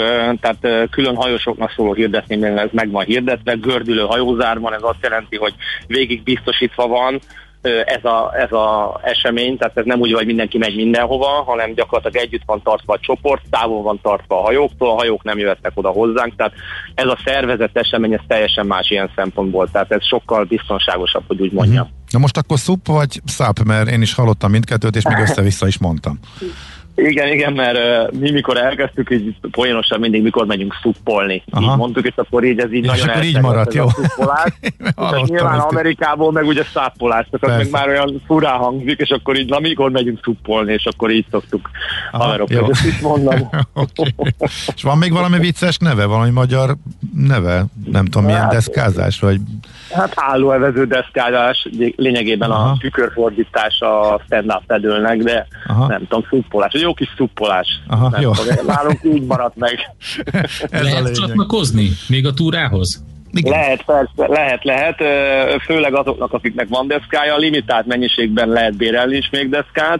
tehát 0.41 0.89
külön 0.89 1.15
hajósoknak 1.15 1.71
szóló 1.75 1.93
hirdetni, 1.93 2.45
ez 2.45 2.69
meg 2.71 2.91
van 2.91 3.05
hirdetve, 3.05 3.53
gördülő 3.53 4.01
hajózár 4.01 4.59
van, 4.59 4.73
ez 4.73 4.81
azt 4.81 5.01
jelenti, 5.01 5.37
hogy 5.37 5.53
végig 5.87 6.23
biztosítva 6.23 6.87
van, 6.87 7.19
ez 7.85 8.05
a, 8.05 8.33
ez 8.37 8.51
a 8.51 8.99
esemény, 9.03 9.57
tehát 9.57 9.77
ez 9.77 9.85
nem 9.85 9.99
úgy, 9.99 10.13
hogy 10.13 10.25
mindenki 10.25 10.57
megy 10.57 10.75
mindenhova, 10.75 11.27
hanem 11.27 11.73
gyakorlatilag 11.73 12.25
együtt 12.25 12.43
van 12.45 12.61
tartva 12.63 12.93
a 12.93 12.99
csoport, 12.99 13.41
távol 13.49 13.81
van 13.81 13.99
tartva 14.01 14.39
a 14.39 14.41
hajóktól, 14.41 14.89
a 14.89 14.95
hajók 14.95 15.23
nem 15.23 15.37
jöhetnek 15.37 15.71
oda 15.75 15.89
hozzánk, 15.89 16.35
tehát 16.35 16.53
ez 16.95 17.07
a 17.07 17.17
szervezett 17.25 17.77
esemény, 17.77 18.13
ez 18.13 18.19
teljesen 18.27 18.65
más 18.65 18.89
ilyen 18.89 19.11
szempontból, 19.15 19.69
tehát 19.71 19.91
ez 19.91 20.05
sokkal 20.05 20.43
biztonságosabb, 20.43 21.23
hogy 21.27 21.41
úgy 21.41 21.51
mondjam. 21.51 21.89
Na 22.09 22.19
most 22.19 22.37
akkor 22.37 22.59
szup 22.59 22.87
vagy 22.87 23.21
száp, 23.25 23.59
mert 23.63 23.89
én 23.89 24.01
is 24.01 24.13
hallottam 24.13 24.51
mindkettőt, 24.51 24.95
és 24.95 25.03
még 25.07 25.17
össze-vissza 25.17 25.67
is 25.67 25.77
mondtam. 25.77 26.19
Igen, 26.95 27.27
igen, 27.27 27.53
mert 27.53 27.77
uh, 27.77 28.19
mi 28.19 28.31
mikor 28.31 28.57
elkezdtük, 28.57 29.09
így 29.11 29.35
poénosan 29.51 29.99
mindig 29.99 30.21
mikor 30.21 30.45
megyünk 30.45 30.73
szuppolni. 30.81 31.43
Aha. 31.51 31.71
Így 31.71 31.77
mondtuk, 31.77 32.05
és 32.05 32.13
akkor 32.15 32.43
így 32.43 32.59
ez 32.59 32.73
így 32.73 32.83
és 32.83 32.89
nagyon 32.89 33.09
akkor 33.09 33.23
így 33.23 33.41
maradt, 33.41 33.73
jó. 33.73 33.85
A 34.95 35.21
nyilván 35.25 35.59
Amerikából 35.59 36.31
meg 36.31 36.45
ugye 36.45 36.63
száppolás, 36.73 37.27
az 37.31 37.39
meg 37.41 37.69
már 37.69 37.87
olyan 37.87 38.21
furá 38.25 38.51
hangzik, 38.51 38.99
és 38.99 39.09
akkor 39.09 39.37
így, 39.37 39.49
na 39.49 39.59
mikor 39.59 39.91
megyünk 39.91 40.19
szuppolni, 40.23 40.73
és 40.73 40.85
akkor 40.85 41.11
így 41.11 41.25
szoktuk 41.31 41.69
haverok 42.11 42.49
is 42.49 42.99
mondani. 43.01 43.45
okay. 43.73 44.13
És 44.75 44.83
van 44.83 44.97
még 44.97 45.11
valami 45.11 45.39
vicces 45.39 45.77
neve, 45.77 46.05
valami 46.05 46.29
magyar 46.29 46.75
neve? 47.15 47.65
Nem 47.91 48.05
tudom, 48.05 48.25
milyen 48.25 48.41
hát, 48.41 48.51
deszkázás, 48.51 49.19
vagy... 49.19 49.39
Hát 49.91 50.13
állóevező 50.15 50.85
deszkázás, 50.85 51.69
lényegében 51.95 52.51
Aha. 52.51 52.69
a 52.69 52.77
tükörfordítás 52.79 53.79
a 53.79 54.21
stand-up 54.25 54.63
de 54.65 55.47
Aha. 55.67 55.87
nem 55.87 56.07
tudom, 56.07 56.25
szuppolás 56.29 56.73
jó 56.85 56.93
kis 56.93 57.13
szuppolás. 57.17 57.67
Aha, 57.87 58.09
nem 58.09 58.21
jó. 58.21 58.31
Nálunk 58.67 59.03
úgy 59.03 59.21
maradt 59.21 59.55
meg. 59.55 59.79
Ez 60.69 60.83
Lehet 60.83 61.15
csatlakozni 61.15 61.89
még 62.07 62.25
a 62.25 62.33
túrához? 62.33 63.03
Igen. 63.31 63.51
Lehet, 63.51 63.83
persze, 63.83 64.33
lehet, 64.33 64.63
lehet. 64.63 64.95
Főleg 65.61 65.95
azoknak, 65.95 66.33
akiknek 66.33 66.67
van 66.69 66.87
deszkája, 66.87 67.37
limitált 67.37 67.85
mennyiségben 67.85 68.49
lehet 68.49 68.77
bérelni 68.77 69.15
is 69.15 69.29
még 69.31 69.49
deszkát 69.49 69.99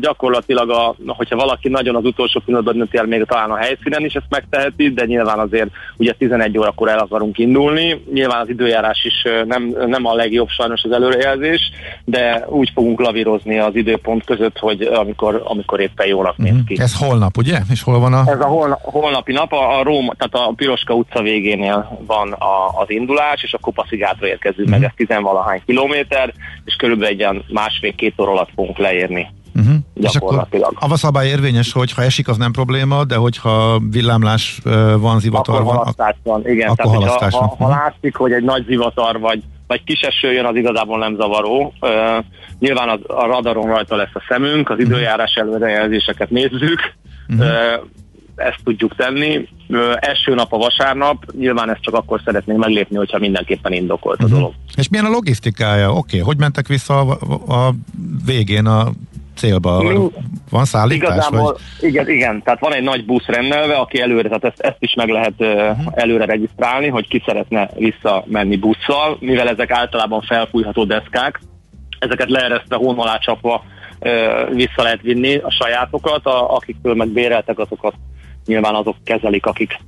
gyakorlatilag, 0.00 0.70
a, 0.70 0.94
hogyha 1.06 1.36
valaki 1.36 1.68
nagyon 1.68 1.96
az 1.96 2.04
utolsó 2.04 2.40
pillanatban 2.44 2.76
dönti 2.76 2.96
el 2.96 3.06
még 3.06 3.24
talán 3.24 3.50
a 3.50 3.56
helyszínen 3.56 4.04
is 4.04 4.14
ezt 4.14 4.26
megteheti, 4.28 4.90
de 4.90 5.04
nyilván 5.04 5.38
azért 5.38 5.70
ugye 5.96 6.12
11 6.12 6.58
órakor 6.58 6.88
el 6.88 6.98
akarunk 6.98 7.38
indulni. 7.38 8.04
Nyilván 8.12 8.40
az 8.40 8.48
időjárás 8.48 9.04
is 9.04 9.22
nem, 9.46 9.74
nem 9.86 10.06
a 10.06 10.14
legjobb 10.14 10.48
sajnos 10.48 10.82
az 10.82 10.90
előrejelzés, 10.90 11.70
de 12.04 12.44
úgy 12.48 12.70
fogunk 12.74 13.00
lavírozni 13.00 13.58
az 13.58 13.74
időpont 13.74 14.24
között, 14.24 14.58
hogy 14.58 14.82
amikor, 14.82 15.42
amikor 15.44 15.80
éppen 15.80 16.06
jónak 16.06 16.36
néz 16.36 16.52
mhm. 16.52 16.64
ki. 16.64 16.76
Ez 16.80 16.98
holnap, 16.98 17.36
ugye? 17.36 17.58
És 17.70 17.82
hol 17.82 17.98
van 17.98 18.12
a... 18.12 18.22
Ez 18.26 18.40
a 18.40 18.46
holna, 18.46 18.78
holnapi 18.82 19.32
nap, 19.32 19.52
a, 19.52 19.78
a 19.78 19.82
Róm, 19.82 20.10
tehát 20.18 20.48
a 20.48 20.52
Piroska 20.56 20.94
utca 20.94 21.22
végénél 21.22 21.98
van 22.06 22.32
a, 22.32 22.80
az 22.80 22.90
indulás, 22.90 23.42
és 23.42 23.52
a 23.52 23.58
Kopaszigátra 23.58 24.26
érkezünk 24.26 24.68
uh-huh. 24.68 24.80
meg, 24.80 24.88
ez 24.88 25.06
tizenvalahány 25.06 25.62
kilométer, 25.66 26.32
és 26.64 26.74
körülbelül 26.74 27.12
egy 27.12 27.18
ilyen 27.18 27.44
másfél-két 27.48 28.14
óra 28.20 28.30
alatt 28.30 28.50
fogunk 28.54 28.78
leérni. 28.78 29.29
Uh-huh. 29.60 29.76
És 29.94 30.14
akkor 30.14 30.46
a 30.78 30.96
szabály 30.96 31.28
érvényes, 31.28 31.72
hogy 31.72 31.92
ha 31.92 32.02
esik, 32.02 32.28
az 32.28 32.36
nem 32.36 32.52
probléma, 32.52 33.04
de 33.04 33.16
hogyha 33.16 33.80
villámlás 33.90 34.60
van, 34.98 35.18
zivatar 35.18 35.54
akkor 35.54 35.66
van, 35.66 35.76
halasztás 35.76 36.16
van, 36.22 36.48
igen. 36.48 36.68
Akkor 36.68 36.84
tehát, 36.84 36.98
halasztás 36.98 37.32
ha, 37.32 37.38
van. 37.38 37.48
Ha, 37.48 37.64
ha 37.64 37.70
látszik, 37.70 38.16
hogy 38.16 38.32
egy 38.32 38.44
nagy 38.44 38.64
zivatar 38.68 39.20
vagy, 39.20 39.42
vagy 39.66 39.84
kis 39.84 40.00
eső 40.00 40.32
jön, 40.32 40.44
az 40.44 40.56
igazából 40.56 40.98
nem 40.98 41.16
zavaró. 41.16 41.72
Uh, 41.80 42.24
nyilván 42.58 42.88
az, 42.88 42.98
a 43.06 43.26
radaron 43.26 43.66
rajta 43.66 43.96
lesz 43.96 44.14
a 44.14 44.22
szemünk, 44.28 44.70
az 44.70 44.78
uh-huh. 44.78 44.90
időjárás 44.90 45.34
előrejelzéseket 45.34 46.30
nézzük, 46.30 46.80
uh-huh. 47.28 47.46
uh, 47.46 47.84
ezt 48.40 48.60
tudjuk 48.64 48.96
tenni. 48.96 49.48
Uh, 49.68 49.78
első 50.00 50.34
nap 50.34 50.52
a 50.52 50.56
vasárnap, 50.56 51.24
nyilván 51.38 51.70
ezt 51.70 51.82
csak 51.82 51.94
akkor 51.94 52.20
szeretnénk 52.24 52.58
meglépni, 52.58 52.96
hogyha 52.96 53.18
mindenképpen 53.18 53.72
indokolt 53.72 54.20
a 54.20 54.24
uh-huh. 54.24 54.38
dolog. 54.38 54.54
És 54.76 54.88
milyen 54.88 55.04
a 55.04 55.10
logisztikája? 55.10 55.90
Oké, 55.90 55.98
okay. 55.98 56.20
hogy 56.20 56.36
mentek 56.36 56.66
vissza 56.66 57.00
a, 57.00 57.18
a 57.54 57.74
végén 58.24 58.66
a 58.66 58.90
célba? 59.36 59.82
Van 60.50 60.64
szállítás? 60.64 61.14
Igazából, 61.14 61.52
vagy? 61.52 61.88
igen, 61.88 62.08
igen, 62.08 62.42
tehát 62.42 62.60
van 62.60 62.74
egy 62.74 62.82
nagy 62.82 63.04
busz 63.04 63.26
rendelve, 63.26 63.74
aki 63.74 64.00
előre, 64.00 64.28
tehát 64.28 64.44
ezt, 64.44 64.60
ezt 64.60 64.76
is 64.78 64.94
meg 64.94 65.08
lehet 65.08 65.34
uh-huh. 65.38 65.92
előre 65.94 66.24
regisztrálni, 66.24 66.88
hogy 66.88 67.08
ki 67.08 67.22
szeretne 67.26 67.70
visszamenni 67.76 68.56
busszal, 68.56 69.16
mivel 69.20 69.48
ezek 69.48 69.70
általában 69.70 70.20
felfújható 70.20 70.84
deszkák, 70.84 71.40
ezeket 71.98 72.30
leeresztve 72.30 72.76
hón 72.76 72.98
alá 72.98 73.18
csapva 73.18 73.64
vissza 74.50 74.82
lehet 74.82 75.00
vinni 75.02 75.36
a 75.36 75.50
sajátokat, 75.50 76.26
a, 76.26 76.54
akiktől 76.54 76.94
meg 76.94 77.08
béreltek, 77.08 77.58
azokat 77.58 77.94
nyilván 78.50 78.74
azok 78.74 78.96
kezelik, 79.04 79.46
akik 79.46 79.78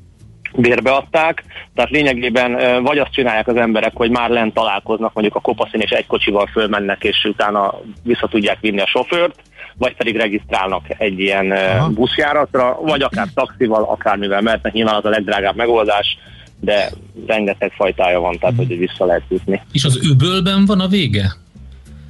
bérbeadták, 0.56 1.44
tehát 1.74 1.90
lényegében 1.90 2.82
vagy 2.82 2.98
azt 2.98 3.12
csinálják 3.12 3.48
az 3.48 3.56
emberek, 3.56 3.92
hogy 3.94 4.10
már 4.10 4.30
lent 4.30 4.54
találkoznak, 4.54 5.12
mondjuk 5.14 5.36
a 5.36 5.40
kopaszin 5.40 5.80
és 5.80 5.90
egy 5.90 6.06
kocsival 6.06 6.46
fölmennek, 6.46 7.04
és 7.04 7.24
utána 7.24 7.74
vissza 8.02 8.28
tudják 8.28 8.60
vinni 8.60 8.80
a 8.80 8.86
sofőrt, 8.86 9.42
vagy 9.78 9.96
pedig 9.96 10.16
regisztrálnak 10.16 10.84
egy 10.98 11.18
ilyen 11.18 11.50
Aha. 11.50 11.88
buszjáratra, 11.88 12.78
vagy 12.82 13.02
akár 13.02 13.26
taxival, 13.34 13.82
akármivel 13.82 14.40
mehetnek, 14.40 14.72
nyilván 14.72 14.94
az 14.94 15.04
a 15.04 15.08
legdrágább 15.08 15.56
megoldás, 15.56 16.18
de 16.60 16.90
rengeteg 17.26 17.72
fajtája 17.72 18.20
van, 18.20 18.38
tehát 18.38 18.56
hogy 18.56 18.78
vissza 18.78 19.04
lehet 19.04 19.22
jutni. 19.28 19.62
És 19.72 19.84
az 19.84 20.10
öbölben 20.10 20.64
van 20.64 20.80
a 20.80 20.88
vége? 20.88 21.32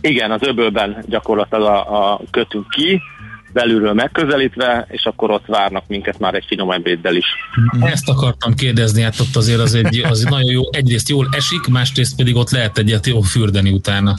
Igen, 0.01 0.31
az 0.31 0.43
öbölben 0.43 1.05
gyakorlatilag 1.09 1.65
a, 1.65 2.13
a 2.13 2.21
kötünk 2.31 2.69
ki, 2.69 3.01
belülről 3.53 3.93
megközelítve, 3.93 4.87
és 4.91 5.05
akkor 5.05 5.31
ott 5.31 5.47
várnak 5.47 5.85
minket 5.87 6.19
már 6.19 6.35
egy 6.35 6.45
finom 6.47 6.71
ebéddel 6.71 7.17
is. 7.17 7.27
Ezt 7.81 8.09
akartam 8.09 8.55
kérdezni, 8.55 9.03
hát 9.03 9.21
ott 9.21 9.37
azért 9.37 9.61
az, 9.61 9.75
egy, 9.75 10.05
az 10.11 10.23
nagyon 10.23 10.51
jó, 10.51 10.63
egyrészt 10.71 11.09
jól 11.09 11.29
esik, 11.31 11.67
másrészt 11.67 12.17
pedig 12.17 12.37
ott 12.37 12.51
lehet 12.51 12.79
egyet 12.79 13.07
jó 13.07 13.21
fürdeni 13.21 13.71
utána. 13.71 14.15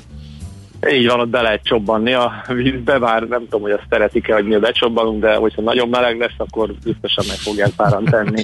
Így 0.91 1.07
van, 1.07 1.19
ott 1.19 1.29
be 1.29 1.41
lehet 1.41 1.63
csobbanni 1.63 2.13
a 2.13 2.43
vízbe, 2.47 2.99
bár 2.99 3.21
nem 3.21 3.39
tudom, 3.39 3.61
hogy 3.61 3.71
azt 3.71 3.85
szeretik-e, 3.89 4.33
hogy 4.33 4.45
mi 4.45 4.57
becsobbanunk, 4.57 5.21
de 5.21 5.35
hogyha 5.35 5.61
nagyon 5.61 5.89
meleg 5.89 6.19
lesz, 6.19 6.33
akkor 6.37 6.73
biztosan 6.83 7.25
meg 7.27 7.37
fogják 7.37 7.69
páran 7.69 8.03
tenni. 8.03 8.43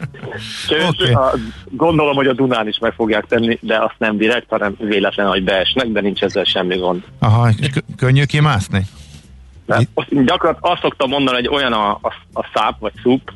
okay. 0.89 1.13
a, 1.13 1.33
gondolom, 1.69 2.15
hogy 2.15 2.27
a 2.27 2.33
Dunán 2.33 2.67
is 2.67 2.77
meg 2.79 2.93
fogják 2.93 3.25
tenni, 3.25 3.57
de 3.61 3.77
azt 3.77 3.95
nem 3.97 4.17
direkt, 4.17 4.49
hanem 4.49 4.75
véletlenül, 4.77 5.31
hogy 5.31 5.43
beesnek, 5.43 5.87
de 5.87 6.01
nincs 6.01 6.21
ezzel 6.21 6.43
semmi 6.43 6.77
gond. 6.77 7.03
Aha, 7.19 7.49
könnyű 7.97 8.23
kimászni? 8.23 8.85
Gyakran 10.09 10.57
azt 10.59 10.81
szoktam 10.81 11.09
mondani, 11.09 11.35
hogy 11.35 11.47
olyan 11.47 11.73
a, 11.73 11.89
a, 11.89 12.13
a 12.33 12.49
száp 12.53 12.79
vagy 12.79 12.93
szup, 13.03 13.31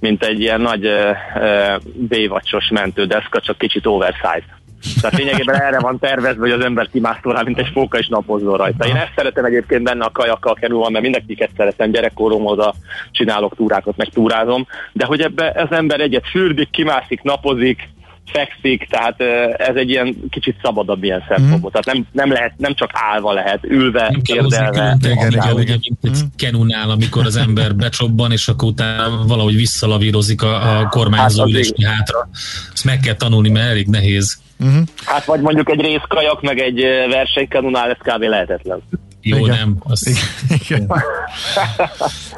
mint 0.00 0.24
egy 0.24 0.40
ilyen 0.40 0.60
nagy 0.60 0.84
e, 0.84 1.16
e, 1.34 1.80
bévacsos 1.94 2.68
mentődeszka, 2.68 3.40
csak 3.40 3.58
kicsit 3.58 3.86
oversize. 3.86 4.56
Tehát 5.00 5.18
lényegében 5.18 5.60
erre 5.60 5.78
van 5.78 5.98
tervezve, 5.98 6.40
hogy 6.40 6.50
az 6.50 6.64
ember 6.64 6.88
kimászol 6.90 7.32
rá, 7.32 7.42
mint 7.42 7.58
egy 7.58 7.70
fóka 7.72 7.98
és 7.98 8.08
napozzon 8.08 8.56
rajta. 8.56 8.86
Én 8.86 8.96
ezt 8.96 9.12
szeretem 9.16 9.44
egyébként 9.44 9.82
benne 9.82 10.04
a 10.04 10.10
kajakkal 10.12 10.54
kerülve, 10.54 10.90
mert 10.90 11.02
mindenkiket 11.02 11.50
szeretem, 11.56 11.90
gyerekkorom 11.90 12.46
oda 12.46 12.74
csinálok 13.10 13.56
túrákat, 13.56 13.96
meg 13.96 14.08
túrázom, 14.08 14.66
de 14.92 15.04
hogy 15.04 15.20
ebbe 15.20 15.52
az 15.56 15.76
ember 15.76 16.00
egyet 16.00 16.28
fürdik, 16.28 16.70
kimászik, 16.70 17.22
napozik, 17.22 17.88
fekszik, 18.32 18.86
tehát 18.90 19.20
ez 19.56 19.76
egy 19.76 19.90
ilyen 19.90 20.16
kicsit 20.30 20.56
szabadabb 20.62 21.04
ilyen 21.04 21.24
szempontból. 21.28 21.70
Mm. 21.70 21.72
Tehát 21.72 21.86
nem, 21.86 22.06
nem, 22.12 22.32
lehet, 22.32 22.52
nem 22.56 22.74
csak 22.74 22.90
állva 22.92 23.32
lehet, 23.32 23.58
ülve, 23.62 24.16
kérdelve. 24.22 24.96
Igen, 25.00 25.30
igen, 25.30 25.54
ugye, 25.54 25.76
mint 25.80 25.98
egy 26.02 26.22
mm. 26.24 26.26
kenunál, 26.36 26.90
amikor 26.90 27.26
az 27.26 27.36
ember 27.36 27.74
becsobban, 27.74 28.32
és 28.32 28.48
akkor 28.48 28.68
utána 28.68 29.24
valahogy 29.26 29.56
visszalavírozik 29.56 30.42
a, 30.42 30.78
a 30.78 30.88
kormányzó 30.88 31.40
hát, 31.40 31.50
ülésni 31.50 31.84
hátra. 31.84 32.28
Ezt 32.72 32.84
meg 32.84 33.00
kell 33.00 33.14
tanulni, 33.14 33.48
mert 33.48 33.70
elég 33.70 33.86
nehéz. 33.86 34.38
Mm-hmm. 34.64 34.82
Hát 35.04 35.24
vagy 35.24 35.40
mondjuk 35.40 35.70
egy 35.70 35.80
részkajak, 35.80 36.42
meg 36.42 36.58
egy 36.58 36.80
versenykanunál, 37.10 37.90
ez 37.90 38.14
kb. 38.14 38.22
lehetetlen. 38.22 38.82
Jó, 39.28 39.36
Igen. 39.36 39.56
nem. 39.56 39.76
Az... 39.78 40.18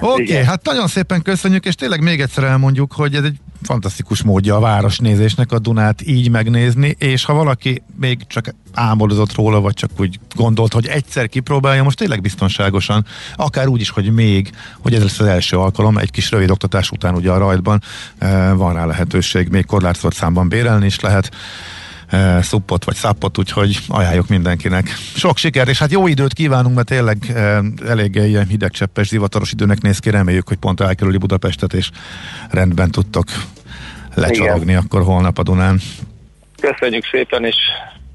Oké, 0.01 0.23
okay, 0.23 0.45
hát 0.45 0.65
nagyon 0.65 0.87
szépen 0.87 1.23
köszönjük, 1.23 1.65
és 1.65 1.75
tényleg 1.75 2.03
még 2.03 2.21
egyszer 2.21 2.45
elmondjuk, 2.45 2.93
hogy 2.93 3.15
ez 3.15 3.25
egy 3.25 3.37
fantasztikus 3.63 4.23
módja 4.23 4.57
a 4.57 4.61
városnézésnek 4.61 5.53
a 5.53 5.59
Dunát 5.59 6.03
így 6.07 6.31
megnézni, 6.31 6.97
és 6.99 7.25
ha 7.25 7.33
valaki 7.33 7.83
még 8.01 8.27
csak 8.27 8.55
álmodozott 8.75 9.35
róla, 9.35 9.61
vagy 9.61 9.75
csak 9.75 9.91
úgy 9.99 10.21
gondolt, 10.37 10.73
hogy 10.73 10.87
egyszer 10.87 11.29
kipróbálja, 11.29 11.83
most 11.83 11.99
tényleg 11.99 12.21
biztonságosan, 12.21 13.07
akár 13.37 13.69
úgy 13.69 13.81
is, 13.81 13.91
hogy 13.91 14.13
még, 14.13 14.51
hogy 14.81 14.95
ez 14.95 15.03
lesz 15.03 15.21
az 15.21 15.27
első 15.27 15.57
alkalom, 15.57 15.99
egy 15.99 16.11
kis 16.11 16.31
rövid 16.31 16.51
oktatás 16.51 16.91
után 16.91 17.15
ugye 17.15 17.31
a 17.31 17.39
rajtban 17.39 17.83
eh, 18.19 18.57
van 18.57 18.75
rá 18.75 18.85
lehetőség, 18.85 19.49
még 19.49 19.67
korlátozott 19.67 20.15
számban 20.15 20.49
bérelni 20.49 20.87
is 20.87 21.01
lehet 21.01 21.31
e, 22.11 22.43
szuppot 22.43 22.85
vagy 22.85 22.95
szappot, 22.95 23.39
úgyhogy 23.39 23.79
ajánljuk 23.89 24.29
mindenkinek. 24.29 24.89
Sok 25.15 25.37
sikert, 25.37 25.69
és 25.69 25.79
hát 25.79 25.91
jó 25.91 26.07
időt 26.07 26.33
kívánunk, 26.33 26.75
mert 26.75 26.89
tényleg 26.89 27.17
e, 27.35 27.63
eléggé 27.87 28.29
ilyen 28.29 28.47
hidegcseppes, 28.47 29.09
zivataros 29.09 29.53
időnek 29.53 29.81
néz 29.81 29.99
ki, 29.99 30.11
reméljük, 30.11 30.49
hogy 30.49 30.57
pont 30.57 30.81
elkerüli 30.81 31.17
Budapestet, 31.17 31.73
és 31.73 31.91
rendben 32.51 32.91
tudtok 32.91 33.27
lecsalogni 34.15 34.71
Igen. 34.71 34.83
akkor 34.85 35.03
holnap 35.03 35.39
a 35.39 35.43
Dunán. 35.43 35.81
Köszönjük 36.61 37.05
szépen, 37.11 37.45
és 37.45 37.57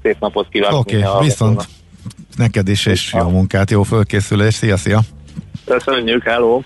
szép 0.02 0.16
napot 0.20 0.48
kívánok. 0.48 0.78
Oké, 0.78 1.02
okay, 1.02 1.24
viszont 1.24 1.68
neked 2.36 2.68
is, 2.68 2.86
és 2.86 3.12
jó 3.12 3.28
munkát, 3.28 3.70
jó 3.70 3.82
fölkészülés, 3.82 4.54
szia, 4.54 4.76
szia! 4.76 5.00
Köszönjük, 5.64 6.22
hello! 6.22 6.62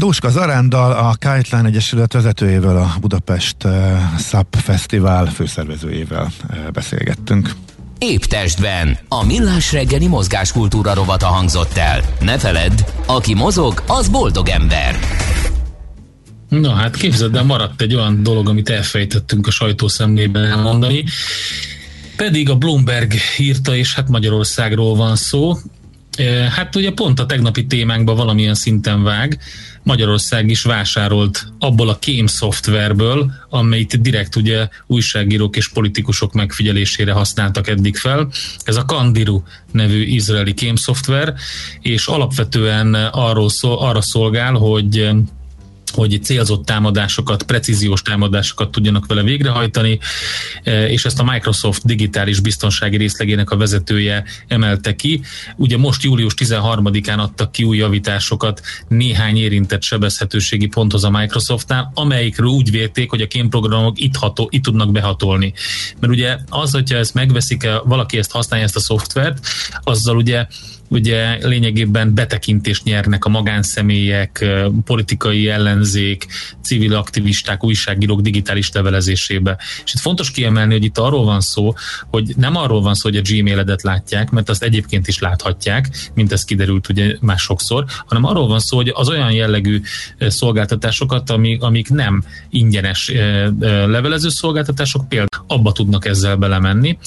Duska 0.00 0.30
Zarándal, 0.30 0.92
a 0.92 1.12
Kite 1.12 1.64
Egyesület 1.64 2.12
vezetőjével, 2.12 2.76
a 2.76 2.94
Budapest 3.00 3.56
uh, 3.64 3.72
SAP 4.18 4.56
Fesztivál 4.56 5.26
főszervezőjével 5.26 6.32
uh, 6.50 6.70
beszélgettünk. 6.70 7.50
Épp 7.98 8.22
testben. 8.22 8.98
A 9.08 9.24
millás 9.24 9.72
reggeli 9.72 10.06
mozgáskultúra 10.06 10.94
rovata 10.94 11.26
hangzott 11.26 11.76
el. 11.76 12.00
Ne 12.20 12.38
feledd, 12.38 12.72
aki 13.06 13.34
mozog, 13.34 13.82
az 13.86 14.08
boldog 14.08 14.48
ember. 14.48 14.98
Na 16.48 16.74
hát 16.74 16.96
képzeld, 16.96 17.32
de 17.32 17.42
maradt 17.42 17.80
egy 17.80 17.94
olyan 17.94 18.22
dolog, 18.22 18.48
amit 18.48 18.68
elfejtettünk 18.68 19.46
a 19.46 19.50
sajtószemlében 19.50 20.44
elmondani. 20.44 21.04
Pedig 22.16 22.50
a 22.50 22.56
Bloomberg 22.56 23.12
írta, 23.38 23.76
és 23.76 23.94
hát 23.94 24.08
Magyarországról 24.08 24.96
van 24.96 25.16
szó. 25.16 25.56
Hát 26.50 26.76
ugye 26.76 26.92
pont 26.92 27.20
a 27.20 27.26
tegnapi 27.26 27.66
témánkban 27.66 28.16
valamilyen 28.16 28.54
szinten 28.54 29.02
vág. 29.02 29.40
Magyarország 29.82 30.48
is 30.50 30.62
vásárolt 30.62 31.46
abból 31.58 31.88
a 31.88 31.98
kém 31.98 32.26
szoftverből, 32.26 33.30
amelyet 33.48 34.00
direkt 34.00 34.36
ugye 34.36 34.68
újságírók 34.86 35.56
és 35.56 35.68
politikusok 35.68 36.32
megfigyelésére 36.32 37.12
használtak 37.12 37.68
eddig 37.68 37.96
fel. 37.96 38.28
Ez 38.64 38.76
a 38.76 38.84
Kandiru 38.84 39.42
nevű 39.72 40.02
izraeli 40.02 40.54
kém 40.54 40.76
szoftver, 40.76 41.34
és 41.80 42.06
alapvetően 42.06 42.94
arról 42.94 43.50
szól, 43.50 43.78
arra 43.78 44.02
szolgál, 44.02 44.52
hogy 44.52 45.10
hogy 45.94 46.22
célzott 46.22 46.64
támadásokat, 46.64 47.42
precíziós 47.42 48.02
támadásokat 48.02 48.70
tudjanak 48.70 49.06
vele 49.06 49.22
végrehajtani, 49.22 49.98
e, 50.62 50.88
és 50.88 51.04
ezt 51.04 51.20
a 51.20 51.24
Microsoft 51.24 51.86
digitális 51.86 52.40
biztonsági 52.40 52.96
részlegének 52.96 53.50
a 53.50 53.56
vezetője 53.56 54.24
emelte 54.48 54.94
ki. 54.94 55.20
Ugye 55.56 55.76
most 55.76 56.02
július 56.02 56.34
13-án 56.36 57.18
adtak 57.18 57.52
ki 57.52 57.64
új 57.64 57.76
javításokat 57.76 58.60
néhány 58.88 59.36
érintett 59.36 59.82
sebezhetőségi 59.82 60.66
ponthoz 60.66 61.04
a 61.04 61.10
Microsoftnál, 61.10 61.90
amelyikről 61.94 62.48
úgy 62.48 62.70
vélték, 62.70 63.10
hogy 63.10 63.20
a 63.20 63.26
kémprogramok 63.26 64.00
itt, 64.00 64.16
ható, 64.16 64.48
itt 64.50 64.62
tudnak 64.62 64.92
behatolni. 64.92 65.52
Mert 66.00 66.12
ugye 66.12 66.38
az, 66.48 66.72
hogyha 66.72 66.96
ezt 66.96 67.14
megveszik, 67.14 67.68
valaki 67.84 68.18
ezt 68.18 68.32
használja 68.32 68.64
ezt 68.64 68.76
a 68.76 68.80
szoftvert, 68.80 69.46
azzal 69.82 70.16
ugye 70.16 70.46
ugye 70.90 71.46
lényegében 71.46 72.14
betekintést 72.14 72.84
nyernek 72.84 73.24
a 73.24 73.28
magánszemélyek, 73.28 74.44
politikai 74.84 75.48
ellenzék, 75.48 76.26
civil 76.62 76.94
aktivisták, 76.94 77.64
újságírók 77.64 78.20
digitális 78.20 78.70
levelezésébe. 78.72 79.58
És 79.84 79.94
itt 79.94 80.00
fontos 80.00 80.30
kiemelni, 80.30 80.72
hogy 80.72 80.84
itt 80.84 80.98
arról 80.98 81.24
van 81.24 81.40
szó, 81.40 81.74
hogy 82.10 82.32
nem 82.36 82.56
arról 82.56 82.80
van 82.80 82.94
szó, 82.94 83.08
hogy 83.08 83.18
a 83.18 83.22
Gmailedet 83.22 83.82
látják, 83.82 84.30
mert 84.30 84.48
azt 84.48 84.62
egyébként 84.62 85.08
is 85.08 85.18
láthatják, 85.18 86.10
mint 86.14 86.32
ez 86.32 86.44
kiderült 86.44 86.88
ugye 86.88 87.16
már 87.20 87.38
sokszor, 87.38 87.84
hanem 88.06 88.24
arról 88.24 88.46
van 88.46 88.60
szó, 88.60 88.76
hogy 88.76 88.92
az 88.94 89.08
olyan 89.08 89.32
jellegű 89.32 89.80
szolgáltatásokat, 90.18 91.30
amik, 91.30 91.88
nem 91.88 92.24
ingyenes 92.48 93.12
levelező 93.86 94.28
szolgáltatások, 94.28 95.08
például 95.08 95.44
abba 95.46 95.72
tudnak 95.72 96.06
ezzel 96.06 96.36
belemenni. 96.36 96.98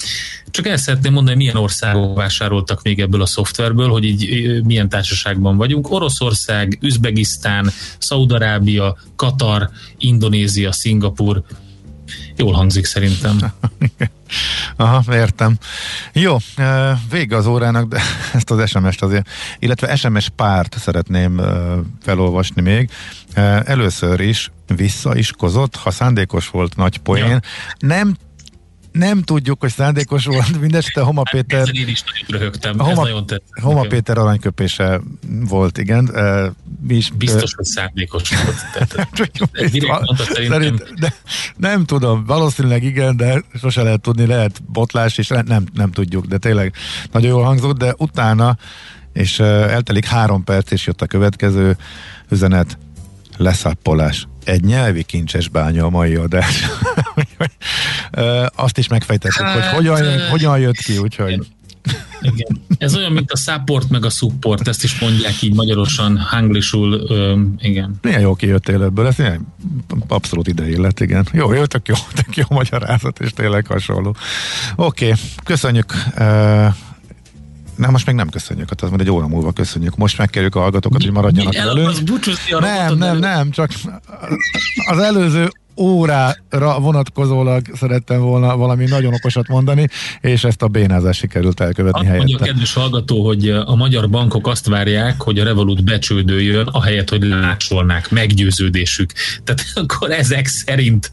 Csak 0.51 0.67
el 0.67 0.77
szeretném 0.77 1.13
mondani, 1.13 1.37
milyen 1.37 1.55
országok 1.55 2.15
vásároltak 2.15 2.81
még 2.81 2.99
ebből 2.99 3.21
a 3.21 3.25
szoftverből, 3.73 3.89
hogy 3.89 4.03
így 4.03 4.63
milyen 4.63 4.89
társaságban 4.89 5.57
vagyunk. 5.57 5.91
Oroszország, 5.91 6.77
Üzbegisztán, 6.81 7.71
Szaudarábia, 7.97 8.97
Katar, 9.15 9.69
Indonézia, 9.97 10.71
Szingapur. 10.71 11.43
Jól 12.35 12.53
hangzik 12.53 12.85
szerintem. 12.85 13.37
Aha, 14.75 15.15
értem. 15.15 15.57
Jó, 16.13 16.37
vége 17.09 17.35
az 17.35 17.47
órának, 17.47 17.87
de 17.87 18.01
ezt 18.33 18.51
az 18.51 18.69
SMS-t 18.69 19.01
azért, 19.01 19.29
illetve 19.59 19.95
SMS 19.95 20.29
párt 20.35 20.75
szeretném 20.79 21.41
felolvasni 22.01 22.61
még. 22.61 22.89
Először 23.65 24.19
is 24.19 24.51
visszaiskozott, 24.75 25.75
ha 25.75 25.91
szándékos 25.91 26.49
volt 26.49 26.75
nagy 26.75 26.97
poén. 26.97 27.29
Ja. 27.29 27.39
Nem 27.79 28.15
nem 28.93 29.21
tudjuk, 29.21 29.59
hogy 29.59 29.71
szándékos 29.71 30.25
volt, 30.25 30.59
mindesetre 30.59 31.01
Homa 31.01 31.21
hát 31.25 31.33
Péter... 31.33 31.59
Ezen 31.59 31.75
én 31.75 31.87
is 31.87 32.03
nagyon 32.03 32.39
röhögtem, 32.39 32.77
Homa, 32.77 32.91
ez 32.91 32.97
nagyon 32.97 33.25
tett. 33.25 33.43
Homa 33.61 33.81
Péter 33.81 34.17
aranyköpése 34.17 35.01
volt, 35.27 35.77
igen. 35.77 36.09
Mi 36.87 36.95
is, 36.95 37.11
Biztos, 37.11 37.53
hogy 37.53 37.65
szándékos 37.65 38.29
volt. 38.29 38.55
Tehát, 38.73 39.09
szerint, 40.49 40.93
de, 40.99 41.13
nem 41.57 41.85
tudom, 41.85 42.25
valószínűleg 42.25 42.83
igen, 42.83 43.17
de 43.17 43.43
sose 43.59 43.81
lehet 43.83 44.01
tudni, 44.01 44.25
lehet 44.25 44.63
botlás, 44.63 45.17
és 45.17 45.27
nem, 45.27 45.63
nem 45.73 45.91
tudjuk, 45.91 46.25
de 46.25 46.37
tényleg 46.37 46.73
nagyon 47.11 47.29
jól 47.29 47.43
hangzott, 47.43 47.77
de 47.77 47.93
utána, 47.97 48.57
és 49.13 49.39
eltelik 49.39 50.05
három 50.05 50.43
perc, 50.43 50.71
és 50.71 50.85
jött 50.85 51.01
a 51.01 51.05
következő 51.05 51.77
üzenet, 52.29 52.77
leszappolás 53.37 54.27
egy 54.43 54.63
nyelvi 54.63 55.03
kincses 55.03 55.47
bánya 55.47 55.85
a 55.85 55.89
mai 55.89 56.15
adás. 56.15 56.63
Azt 58.55 58.77
is 58.77 58.87
megfejtettük, 58.87 59.45
hát, 59.45 59.65
hogy 59.65 59.75
hogyan, 59.75 60.29
hogyan 60.29 60.59
jött 60.59 60.77
ki, 60.77 60.97
úgyhogy... 60.97 61.47
Igen. 62.21 62.61
Ez 62.77 62.95
olyan, 62.95 63.11
mint 63.11 63.31
a 63.31 63.35
support 63.35 63.89
meg 63.89 64.05
a 64.05 64.09
support, 64.09 64.67
ezt 64.67 64.83
is 64.83 64.99
mondják 64.99 65.41
így 65.41 65.53
magyarosan, 65.53 66.17
hanglisul, 66.17 67.09
igen. 67.59 67.95
Milyen 68.01 68.21
jó 68.21 68.35
kijöttél 68.35 68.83
ebből, 68.83 69.07
ez 69.07 69.19
ilyen 69.19 69.53
abszolút 70.07 70.47
idei 70.47 70.77
lett, 70.77 70.99
igen. 70.99 71.27
Jó, 71.31 71.53
jó, 71.53 71.65
tök 71.65 71.87
jó, 71.87 71.95
tök 72.13 72.35
jó 72.35 72.43
magyarázat, 72.49 73.19
és 73.19 73.33
tényleg 73.33 73.65
hasonló. 73.65 74.15
Oké, 74.75 75.05
okay, 75.05 75.19
köszönjük 75.43 75.93
nem, 77.75 77.91
most 77.91 78.05
még 78.05 78.15
nem 78.15 78.29
köszönjük, 78.29 78.69
hát 78.69 78.81
az 78.81 78.89
majd 78.89 79.01
egy 79.01 79.09
óra 79.11 79.27
múlva 79.27 79.51
köszönjük. 79.51 79.95
Most 79.95 80.17
megkerüljük 80.17 80.55
a 80.55 80.59
hallgatókat, 80.59 81.01
hogy 81.03 81.11
maradjanak 81.11 81.53
velünk. 81.73 81.87
Nem, 82.59 82.97
nem, 82.97 83.17
nem, 83.17 83.49
csak 83.51 83.71
az 84.89 84.99
előző 84.99 85.49
órára 85.77 86.79
vonatkozólag 86.79 87.61
szerettem 87.73 88.21
volna 88.21 88.57
valami 88.57 88.85
nagyon 88.85 89.13
okosat 89.13 89.47
mondani, 89.47 89.87
és 90.21 90.43
ezt 90.43 90.61
a 90.61 90.67
bénázás 90.67 91.17
sikerült 91.17 91.59
elkövetni 91.59 92.05
helyette. 92.05 92.25
Mondja 92.25 92.37
a 92.37 92.45
kedves 92.45 92.73
hallgató, 92.73 93.25
hogy 93.25 93.49
a 93.49 93.75
magyar 93.75 94.09
bankok 94.09 94.47
azt 94.47 94.67
várják, 94.67 95.21
hogy 95.21 95.39
a 95.39 95.43
Revolut 95.43 95.83
becsődőjön, 95.83 96.67
ahelyett, 96.67 97.09
hogy 97.09 97.23
lácsolnák, 97.23 98.11
meggyőződésük. 98.11 99.11
Tehát 99.43 99.63
akkor 99.83 100.11
ezek 100.11 100.47
szerint, 100.47 101.11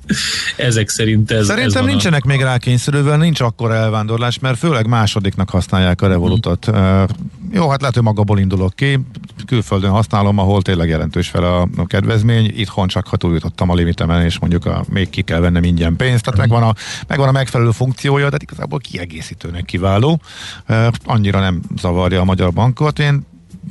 ezek 0.57 0.89
szerint 0.89 1.31
ez 1.31 1.47
Szerintem 1.47 1.83
ez 1.83 1.89
nincsenek 1.89 2.25
a... 2.25 2.27
még 2.27 2.41
rákényszerülve, 2.41 3.17
nincs 3.17 3.41
akkor 3.41 3.73
elvándorlás, 3.73 4.39
mert 4.39 4.59
főleg 4.59 4.87
másodiknak 4.87 5.51
használják 5.51 6.03
a 6.03 6.09
Revolutot. 6.09 6.71
Mm. 6.71 7.05
Jó, 7.53 7.69
hát 7.69 7.81
lehet, 7.81 7.95
hogy 7.95 8.05
magaból 8.05 8.39
indulok 8.39 8.75
ki, 8.75 8.99
külföldön 9.47 9.91
használom, 9.91 10.39
ahol 10.39 10.63
tényleg 10.63 10.89
jelentős 10.89 11.29
fel 11.29 11.45
a, 11.45 11.69
a 11.77 11.87
kedvezmény, 11.87 12.53
itthon 12.57 12.89
csak 12.89 13.07
ha 13.07 13.17
túljutottam 13.17 13.71
a 13.71 13.75
limitemen, 13.75 14.25
és 14.25 14.39
mondjuk 14.39 14.67
a, 14.67 14.85
még 14.89 15.11
ki 15.11 15.23
kell 15.23 15.41
vennem 15.41 15.63
ingyen 15.63 15.97
pénzt, 15.97 16.25
tehát 16.25 16.41
megvan 16.41 16.63
a, 16.63 16.75
megvan 17.07 17.29
a 17.29 17.33
megfelelő 17.33 17.71
funkciója, 17.71 18.31
de 18.31 18.37
igazából 18.41 18.79
kiegészítőnek 18.79 19.65
kiváló. 19.65 20.21
E, 20.67 20.93
annyira 21.05 21.41
nem 21.41 21.61
zavarja 21.77 22.21
a 22.21 22.25
magyar 22.25 22.53
bankot. 22.53 22.99
Én 22.99 23.27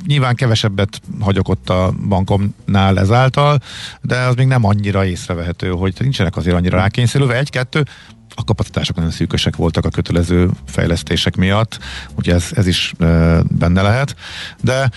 nyilván 0.06 0.34
kevesebbet 0.34 1.00
hagyok 1.20 1.48
ott 1.48 1.70
a 1.70 1.92
bankomnál 2.08 2.98
ezáltal, 2.98 3.58
de 4.02 4.16
az 4.16 4.34
még 4.34 4.46
nem 4.46 4.64
annyira 4.64 5.04
észrevehető, 5.04 5.70
hogy 5.70 5.94
nincsenek 5.98 6.36
azért 6.36 6.56
annyira 6.56 6.78
rákényszerülve. 6.78 7.38
Egy-kettő, 7.38 7.84
a 8.40 8.44
kapacitások 8.44 8.96
nagyon 8.96 9.10
szűkösek 9.10 9.56
voltak 9.56 9.84
a 9.84 9.88
kötelező 9.88 10.50
fejlesztések 10.66 11.36
miatt, 11.36 11.78
úgyhogy 12.08 12.34
ez, 12.34 12.50
ez 12.54 12.66
is 12.66 12.94
benne 13.48 13.82
lehet. 13.82 14.16
De 14.60 14.90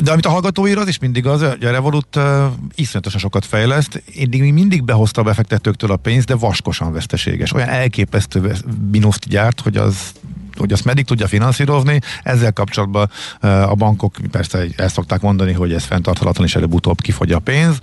de 0.00 0.10
amit 0.10 0.26
a 0.26 0.30
hallgató 0.30 0.66
ír, 0.66 0.78
az 0.78 0.88
is 0.88 0.98
mindig 0.98 1.26
az, 1.26 1.40
hogy 1.40 1.64
a 1.64 1.70
Revolut 1.70 2.16
uh, 2.16 2.44
iszonyatosan 2.74 3.20
sokat 3.20 3.44
fejleszt, 3.44 4.02
eddig 4.20 4.52
mindig 4.52 4.84
behozta 4.84 5.20
a 5.20 5.24
befektetőktől 5.24 5.90
a 5.90 5.96
pénzt, 5.96 6.26
de 6.26 6.34
vaskosan 6.34 6.92
veszteséges. 6.92 7.52
Olyan 7.52 7.68
elképesztő 7.68 8.54
minuszt 8.90 9.28
gyárt, 9.28 9.60
hogy 9.60 9.76
az 9.76 10.12
hogy 10.56 10.72
azt 10.72 10.84
meddig 10.84 11.04
tudja 11.04 11.26
finanszírozni. 11.26 12.00
Ezzel 12.22 12.52
kapcsolatban 12.52 13.10
a 13.40 13.74
bankok 13.74 14.16
persze 14.30 14.64
el 14.76 14.88
szokták 14.88 15.20
mondani, 15.20 15.52
hogy 15.52 15.72
ez 15.72 15.84
fenntarthatatlan, 15.84 16.46
és 16.46 16.54
előbb-utóbb 16.54 17.00
kifogy 17.00 17.32
a 17.32 17.38
pénz. 17.38 17.78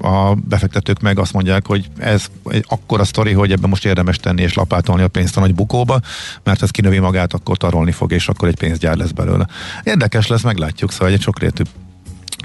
A 0.00 0.34
befektetők 0.34 1.00
meg 1.00 1.18
azt 1.18 1.32
mondják, 1.32 1.66
hogy 1.66 1.90
ez 1.98 2.26
egy 2.44 2.64
akkora 2.68 3.04
sztori, 3.04 3.32
hogy 3.32 3.52
ebben 3.52 3.68
most 3.68 3.84
érdemes 3.84 4.16
tenni 4.16 4.42
és 4.42 4.54
lapátolni 4.54 5.02
a 5.02 5.08
pénzt 5.08 5.36
a 5.36 5.40
nagy 5.40 5.54
bukóba, 5.54 6.00
mert 6.42 6.62
ez 6.62 6.70
kinövi 6.70 6.98
magát, 6.98 7.34
akkor 7.34 7.56
tarolni 7.56 7.92
fog, 7.92 8.12
és 8.12 8.28
akkor 8.28 8.48
egy 8.48 8.56
pénzgyár 8.56 8.96
lesz 8.96 9.10
belőle. 9.10 9.46
Érdekes 9.82 10.26
lesz, 10.26 10.42
meglátjuk, 10.42 10.92
szóval 10.92 11.08
egy 11.08 11.20
sokrétű 11.20 11.62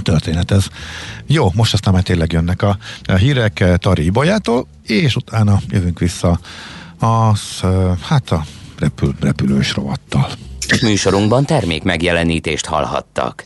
történet 0.03 0.51
ez. 0.51 0.67
Jó, 1.25 1.51
most 1.53 1.73
aztán 1.73 1.93
már 1.93 2.03
tényleg 2.03 2.31
jönnek 2.31 2.61
a, 2.61 2.77
a 3.03 3.13
hírek 3.13 3.63
Tari 3.77 4.05
Ibolyától, 4.05 4.67
és 4.83 5.15
utána 5.15 5.61
jövünk 5.69 5.99
vissza 5.99 6.39
az, 6.99 7.63
hát 8.01 8.31
a 8.31 8.45
repül, 8.79 9.15
repülős 9.19 9.73
rovattal. 9.73 10.27
Műsorunkban 10.81 11.45
termék 11.45 11.83
megjelenítést 11.83 12.65
hallhattak. 12.65 13.33